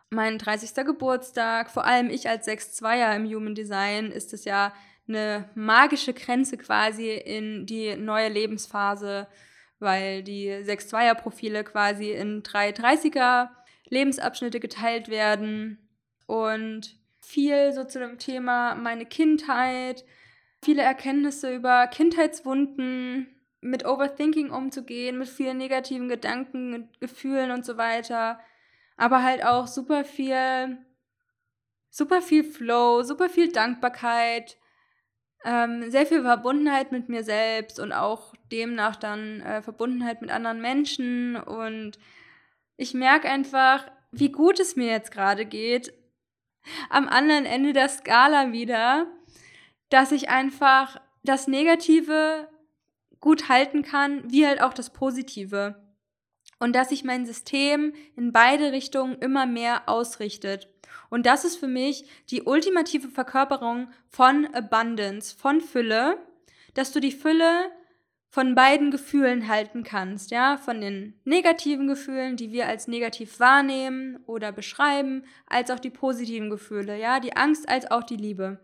Mein 0.09 0.37
30. 0.37 0.85
Geburtstag, 0.85 1.69
vor 1.69 1.85
allem 1.85 2.09
ich 2.09 2.27
als 2.27 2.45
6-2er 2.45 3.15
im 3.15 3.25
Human 3.25 3.55
Design, 3.55 4.11
ist 4.11 4.33
es 4.33 4.43
ja 4.43 4.73
eine 5.15 5.49
magische 5.55 6.13
Grenze 6.13 6.57
quasi 6.57 7.11
in 7.11 7.65
die 7.65 7.95
neue 7.95 8.29
Lebensphase, 8.29 9.27
weil 9.79 10.23
die 10.23 10.49
6-2er-Profile 10.49 11.63
quasi 11.63 12.11
in 12.11 12.43
drei 12.43 12.71
30er 12.71 13.49
Lebensabschnitte 13.89 14.59
geteilt 14.59 15.09
werden. 15.09 15.77
Und 16.27 16.95
viel 17.19 17.73
so 17.73 17.83
zu 17.83 17.99
dem 17.99 18.17
Thema 18.17 18.75
meine 18.75 19.05
Kindheit, 19.05 20.05
viele 20.63 20.81
Erkenntnisse 20.81 21.53
über 21.53 21.87
Kindheitswunden, 21.87 23.27
mit 23.61 23.85
Overthinking 23.85 24.49
umzugehen, 24.49 25.19
mit 25.19 25.29
vielen 25.29 25.57
negativen 25.57 26.09
Gedanken, 26.09 26.89
Gefühlen 26.99 27.51
und 27.51 27.63
so 27.63 27.77
weiter, 27.77 28.39
aber 28.97 29.23
halt 29.23 29.45
auch 29.45 29.67
super 29.67 30.03
viel, 30.03 30.77
super 31.89 32.21
viel 32.21 32.43
Flow, 32.43 33.03
super 33.03 33.29
viel 33.29 33.51
Dankbarkeit, 33.51 34.57
ähm, 35.43 35.89
sehr 35.89 36.05
viel 36.05 36.21
Verbundenheit 36.21 36.91
mit 36.91 37.09
mir 37.09 37.23
selbst 37.23 37.79
und 37.79 37.91
auch 37.93 38.33
demnach 38.51 38.95
dann 38.95 39.41
äh, 39.41 39.61
Verbundenheit 39.61 40.21
mit 40.21 40.31
anderen 40.31 40.61
Menschen. 40.61 41.35
Und 41.35 41.97
ich 42.77 42.93
merke 42.93 43.29
einfach, 43.29 43.89
wie 44.11 44.31
gut 44.31 44.59
es 44.59 44.75
mir 44.75 44.87
jetzt 44.87 45.11
gerade 45.11 45.45
geht, 45.45 45.93
am 46.89 47.07
anderen 47.07 47.45
Ende 47.45 47.73
der 47.73 47.89
Skala 47.89 48.51
wieder, 48.51 49.07
dass 49.89 50.11
ich 50.11 50.29
einfach 50.29 51.01
das 51.23 51.47
Negative 51.47 52.47
gut 53.19 53.49
halten 53.49 53.83
kann, 53.83 54.29
wie 54.31 54.45
halt 54.45 54.61
auch 54.61 54.73
das 54.73 54.91
Positive. 54.91 55.75
Und 56.59 56.73
dass 56.73 56.89
sich 56.89 57.03
mein 57.03 57.25
System 57.25 57.93
in 58.15 58.31
beide 58.31 58.71
Richtungen 58.71 59.17
immer 59.17 59.47
mehr 59.47 59.89
ausrichtet. 59.89 60.70
Und 61.11 61.25
das 61.25 61.43
ist 61.43 61.57
für 61.57 61.67
mich 61.67 62.05
die 62.29 62.43
ultimative 62.43 63.09
Verkörperung 63.09 63.89
von 64.07 64.47
Abundance, 64.55 65.35
von 65.37 65.59
Fülle, 65.59 66.17
dass 66.73 66.93
du 66.93 67.01
die 67.01 67.11
Fülle 67.11 67.69
von 68.29 68.55
beiden 68.55 68.91
Gefühlen 68.91 69.49
halten 69.49 69.83
kannst, 69.83 70.31
ja, 70.31 70.55
von 70.55 70.79
den 70.79 71.19
negativen 71.25 71.85
Gefühlen, 71.87 72.37
die 72.37 72.53
wir 72.53 72.65
als 72.65 72.87
negativ 72.87 73.41
wahrnehmen 73.41 74.23
oder 74.25 74.53
beschreiben, 74.53 75.25
als 75.47 75.69
auch 75.69 75.79
die 75.79 75.89
positiven 75.89 76.49
Gefühle, 76.49 76.97
ja, 76.97 77.19
die 77.19 77.35
Angst 77.35 77.67
als 77.67 77.91
auch 77.91 78.03
die 78.03 78.15
Liebe. 78.15 78.61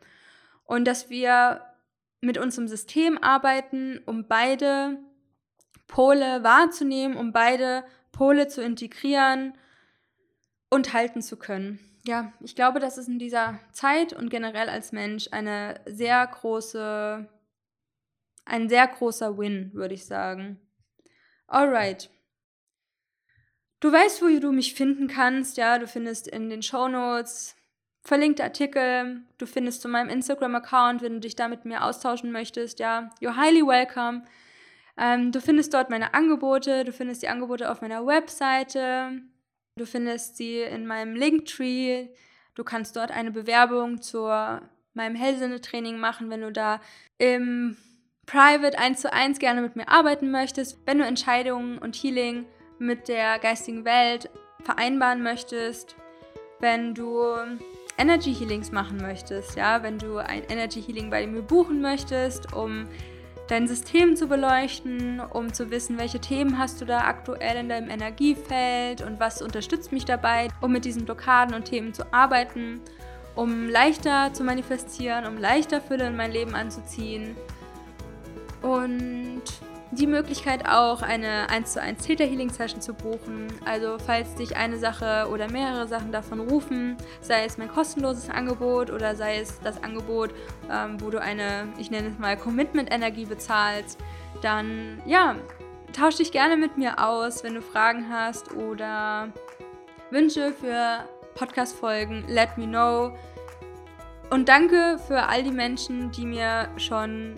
Und 0.64 0.86
dass 0.86 1.10
wir 1.10 1.66
mit 2.22 2.38
unserem 2.38 2.70
System 2.70 3.22
arbeiten, 3.22 4.00
um 4.06 4.26
beide 4.26 4.98
Pole 5.88 6.46
wahrzunehmen, 6.46 7.18
um 7.18 7.34
beide 7.34 7.84
Pole 8.14 8.48
zu 8.48 8.62
integrieren 8.62 9.54
und 10.70 10.94
halten 10.94 11.22
zu 11.22 11.36
können. 11.36 11.80
Ja, 12.08 12.32
ich 12.40 12.56
glaube, 12.56 12.80
das 12.80 12.98
ist 12.98 13.10
in 13.10 13.20
dieser 13.20 13.60
Zeit 13.74 14.14
und 14.14 14.30
generell 14.30 14.70
als 14.70 14.94
Mensch 14.94 15.28
eine 15.32 15.82
sehr 15.86 16.26
große 16.26 17.28
ein 18.46 18.70
sehr 18.70 18.88
großer 18.88 19.38
Win, 19.38 19.72
würde 19.74 19.94
ich 19.94 20.06
sagen. 20.06 20.60
Alright. 21.48 22.10
Du 23.82 23.92
weißt, 23.92 24.22
wo 24.22 24.40
du 24.40 24.52
mich 24.54 24.74
finden 24.74 25.08
kannst, 25.08 25.58
ja, 25.58 25.78
du 25.78 25.86
findest 25.86 26.28
in 26.28 26.50
den 26.50 26.64
Show 26.64 26.88
Notes 26.88 27.56
verlinkte 28.04 28.44
Artikel, 28.44 29.22
du 29.38 29.46
findest 29.46 29.82
zu 29.82 29.90
meinem 29.90 30.10
Instagram-Account, 30.10 31.02
wenn 31.02 31.16
du 31.16 31.20
dich 31.20 31.36
da 31.36 31.50
mit 31.50 31.66
mir 31.66 31.84
austauschen 31.84 32.32
möchtest, 32.32 32.80
ja, 32.80 33.10
you're 33.20 33.36
highly 33.36 33.68
welcome. 33.68 34.24
Ähm, 34.98 35.34
du 35.34 35.42
findest 35.42 35.74
dort 35.74 35.90
meine 35.90 36.14
Angebote, 36.14 36.86
du 36.86 36.94
findest 36.94 37.22
die 37.22 37.28
Angebote 37.28 37.70
auf 37.70 37.82
meiner 37.82 38.08
Webseite, 38.08 39.22
du 39.78 39.86
findest 39.86 40.38
sie 40.38 40.62
in 40.62 40.86
meinem 40.86 41.16
Linktree, 41.16 42.08
du 42.56 42.64
kannst 42.64 42.96
dort 42.96 43.12
eine 43.12 43.32
Bewerbung 43.32 44.02
zu 44.02 44.26
meinem 44.94 45.16
Hellsinne-Training 45.16 45.98
machen, 46.00 46.30
wenn 46.30 46.42
du 46.42 46.52
da 46.52 46.82
im 47.18 47.78
private 48.26 48.78
1 48.78 49.02
zu 49.02 49.12
1 49.14 49.40
gerne 49.40 49.62
mit 49.62 49.76
mir 49.76 49.88
arbeiten 49.88 50.32
möchtest, 50.32 50.80
wenn 50.86 51.00
du 51.00 51.06
Entscheidungen 51.06 51.78
und 51.78 51.96
Healing 51.96 52.46
mit 52.80 53.08
der 53.08 53.40
geistigen 53.40 53.86
Welt 53.86 54.30
vereinbaren 54.64 55.24
möchtest, 55.24 55.96
wenn 56.60 56.94
du 56.94 57.36
Energy 57.98 58.34
Healings 58.34 58.72
machen 58.72 58.98
möchtest, 58.98 59.56
ja, 59.56 59.82
wenn 59.82 59.98
du 59.98 60.18
ein 60.18 60.44
Energy 60.50 60.82
Healing 60.82 61.10
bei 61.10 61.26
mir 61.26 61.42
buchen 61.42 61.82
möchtest, 61.82 62.54
um 62.54 62.88
dein 63.48 63.68
System 63.68 64.16
zu 64.16 64.28
beleuchten, 64.28 65.20
um 65.20 65.54
zu 65.54 65.72
wissen, 65.72 65.98
welche 65.98 66.20
Themen 66.20 66.58
hast 66.58 66.82
du 66.82 66.86
da 66.86 67.02
aktuell 67.02 67.58
in 67.58 67.70
deinem 67.70 67.90
Energiefeld 67.90 69.02
und 69.02 69.20
was 69.20 69.42
unterstützt 69.42 69.92
mich 69.92 70.06
dabei, 70.06 70.50
um 70.62 70.72
mit 70.72 70.86
diesen 70.86 71.06
Blockaden 71.06 71.56
und 71.56 71.66
Themen 71.66 71.94
zu 71.94 72.12
arbeiten, 72.14 72.82
um 73.36 73.70
leichter 73.70 74.34
zu 74.34 74.44
manifestieren, 74.44 75.26
um 75.26 75.38
leichter 75.38 75.82
Fülle 75.82 76.08
in 76.08 76.16
mein 76.16 76.32
Leben 76.32 76.56
anzuziehen, 76.56 77.36
und 78.62 79.44
die 79.92 80.08
Möglichkeit 80.08 80.68
auch, 80.68 81.02
eine 81.02 81.50
1 81.50 81.74
zu 81.74 81.82
1 81.82 82.06
Theta 82.06 82.24
Healing 82.24 82.50
Session 82.50 82.82
zu 82.82 82.94
buchen. 82.94 83.48
Also 83.66 83.98
falls 84.06 84.36
dich 84.36 84.58
eine 84.58 84.78
Sache 84.78 85.28
oder 85.32 85.50
mehrere 85.50 85.88
Sachen 85.88 86.12
davon 86.12 86.42
rufen, 86.42 86.98
sei 87.22 87.46
es 87.46 87.58
mein 87.58 87.70
kostenloses 87.70 88.30
Angebot 88.30 88.92
oder 88.92 89.16
sei 89.16 89.40
es 89.40 89.60
das 89.62 89.82
Angebot, 89.84 90.32
ähm, 90.70 91.00
wo 91.00 91.10
du 91.10 91.22
eine, 91.22 91.70
ich 91.78 91.90
nenne 91.90 92.10
es 92.10 92.20
mal, 92.20 92.36
Commitment-Energie 92.36 93.26
bezahlst, 93.26 93.98
dann 94.42 95.02
ja, 95.06 95.36
tausch 95.94 96.18
dich 96.18 96.32
gerne 96.32 96.58
mit 96.58 96.78
mir 96.78 97.00
aus, 97.00 97.44
wenn 97.44 97.56
du 97.56 97.62
Fragen 97.62 98.08
hast 98.10 98.54
oder 98.54 99.30
Wünsche 100.12 100.54
für 100.54 101.06
Podcast-Folgen, 101.36 102.26
let 102.28 102.58
me 102.58 102.66
know. 102.66 103.18
Und 104.30 104.50
danke 104.50 105.00
für 105.08 105.24
all 105.24 105.44
die 105.44 105.52
Menschen, 105.52 106.12
die 106.12 106.26
mir 106.26 106.68
schon 106.76 107.36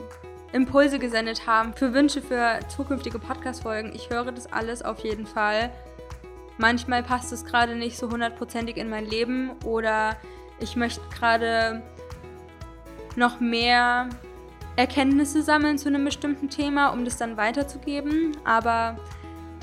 Impulse 0.51 0.99
gesendet 0.99 1.45
haben 1.45 1.73
für 1.73 1.93
Wünsche 1.93 2.21
für 2.21 2.59
zukünftige 2.67 3.19
Podcast-Folgen. 3.19 3.93
Ich 3.93 4.09
höre 4.09 4.31
das 4.31 4.51
alles 4.51 4.81
auf 4.81 4.99
jeden 4.99 5.25
Fall. 5.27 5.71
Manchmal 6.57 7.03
passt 7.03 7.31
es 7.31 7.45
gerade 7.45 7.75
nicht 7.75 7.97
so 7.97 8.09
hundertprozentig 8.09 8.77
in 8.77 8.89
mein 8.89 9.05
Leben 9.05 9.51
oder 9.63 10.17
ich 10.59 10.75
möchte 10.75 11.01
gerade 11.17 11.81
noch 13.15 13.39
mehr 13.39 14.09
Erkenntnisse 14.75 15.41
sammeln 15.41 15.77
zu 15.77 15.89
einem 15.89 16.03
bestimmten 16.03 16.49
Thema, 16.49 16.89
um 16.89 17.05
das 17.05 17.17
dann 17.17 17.37
weiterzugeben. 17.37 18.35
Aber 18.43 18.97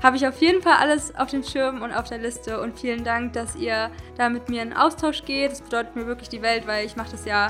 habe 0.03 0.16
ich 0.16 0.26
auf 0.26 0.41
jeden 0.41 0.62
Fall 0.62 0.76
alles 0.78 1.14
auf 1.16 1.30
dem 1.30 1.43
Schirm 1.43 1.82
und 1.82 1.93
auf 1.93 2.09
der 2.09 2.18
Liste 2.18 2.61
und 2.61 2.78
vielen 2.78 3.03
Dank, 3.03 3.32
dass 3.32 3.57
ihr 3.57 3.91
da 4.16 4.28
mit 4.28 4.49
mir 4.49 4.62
in 4.62 4.72
Austausch 4.72 5.24
geht. 5.24 5.53
Das 5.53 5.62
bedeutet 5.62 5.97
mir 5.97 6.07
wirklich 6.07 6.28
die 6.28 6.43
Welt, 6.43 6.66
weil 6.66 6.87
ich 6.87 6.97
mache 6.97 7.11
das 7.11 7.24
ja 7.24 7.49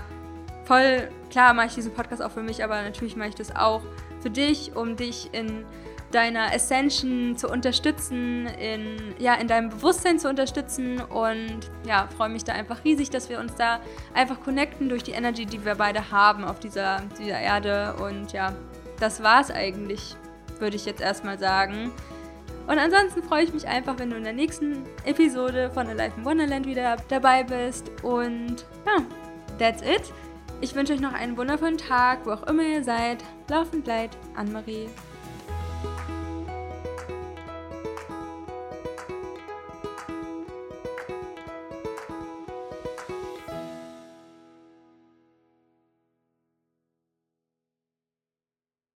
voll, 0.66 1.08
klar 1.30 1.54
mache 1.54 1.68
ich 1.68 1.74
diesen 1.74 1.94
Podcast 1.94 2.22
auch 2.22 2.30
für 2.30 2.42
mich, 2.42 2.62
aber 2.62 2.82
natürlich 2.82 3.16
mache 3.16 3.30
ich 3.30 3.34
das 3.34 3.54
auch 3.54 3.82
für 4.20 4.30
dich, 4.30 4.74
um 4.74 4.96
dich 4.96 5.30
in 5.32 5.64
deiner 6.12 6.52
Ascension 6.52 7.36
zu 7.36 7.48
unterstützen, 7.48 8.46
in, 8.46 9.14
ja, 9.18 9.34
in 9.34 9.48
deinem 9.48 9.70
Bewusstsein 9.70 10.18
zu 10.18 10.28
unterstützen 10.28 11.00
und 11.00 11.70
ja, 11.84 12.08
freue 12.16 12.28
mich 12.28 12.44
da 12.44 12.52
einfach 12.52 12.84
riesig, 12.84 13.10
dass 13.10 13.28
wir 13.28 13.40
uns 13.40 13.54
da 13.56 13.80
einfach 14.14 14.40
connecten 14.40 14.88
durch 14.88 15.02
die 15.02 15.12
Energy, 15.12 15.46
die 15.46 15.64
wir 15.64 15.74
beide 15.74 16.10
haben 16.10 16.44
auf 16.44 16.60
dieser, 16.60 17.02
dieser 17.18 17.38
Erde 17.38 17.94
und 18.02 18.32
ja, 18.32 18.52
das 19.00 19.22
war's 19.22 19.50
eigentlich, 19.50 20.16
würde 20.58 20.76
ich 20.76 20.86
jetzt 20.86 21.00
erstmal 21.00 21.38
sagen. 21.38 21.92
Und 22.66 22.78
ansonsten 22.78 23.22
freue 23.22 23.44
ich 23.44 23.52
mich 23.52 23.68
einfach, 23.68 23.98
wenn 23.98 24.10
du 24.10 24.16
in 24.16 24.24
der 24.24 24.32
nächsten 24.32 24.84
Episode 25.04 25.70
von 25.70 25.86
Alive 25.86 26.12
in 26.16 26.24
Wonderland 26.24 26.66
wieder 26.66 26.96
dabei 27.08 27.44
bist 27.44 27.90
und 28.02 28.64
ja, 28.84 29.04
that's 29.58 29.82
it. 29.82 30.12
Ich 30.61 30.74
wünsche 30.74 30.94
euch 30.94 31.00
noch 31.00 31.12
einen 31.12 31.36
wundervollen 31.36 31.76
Tag, 31.76 32.24
wo 32.24 32.30
auch 32.30 32.44
immer 32.44 32.62
ihr 32.62 32.82
seid. 32.82 33.22
Laufend 33.48 33.86
leid, 33.86 34.16
Anne-Marie. 34.34 34.88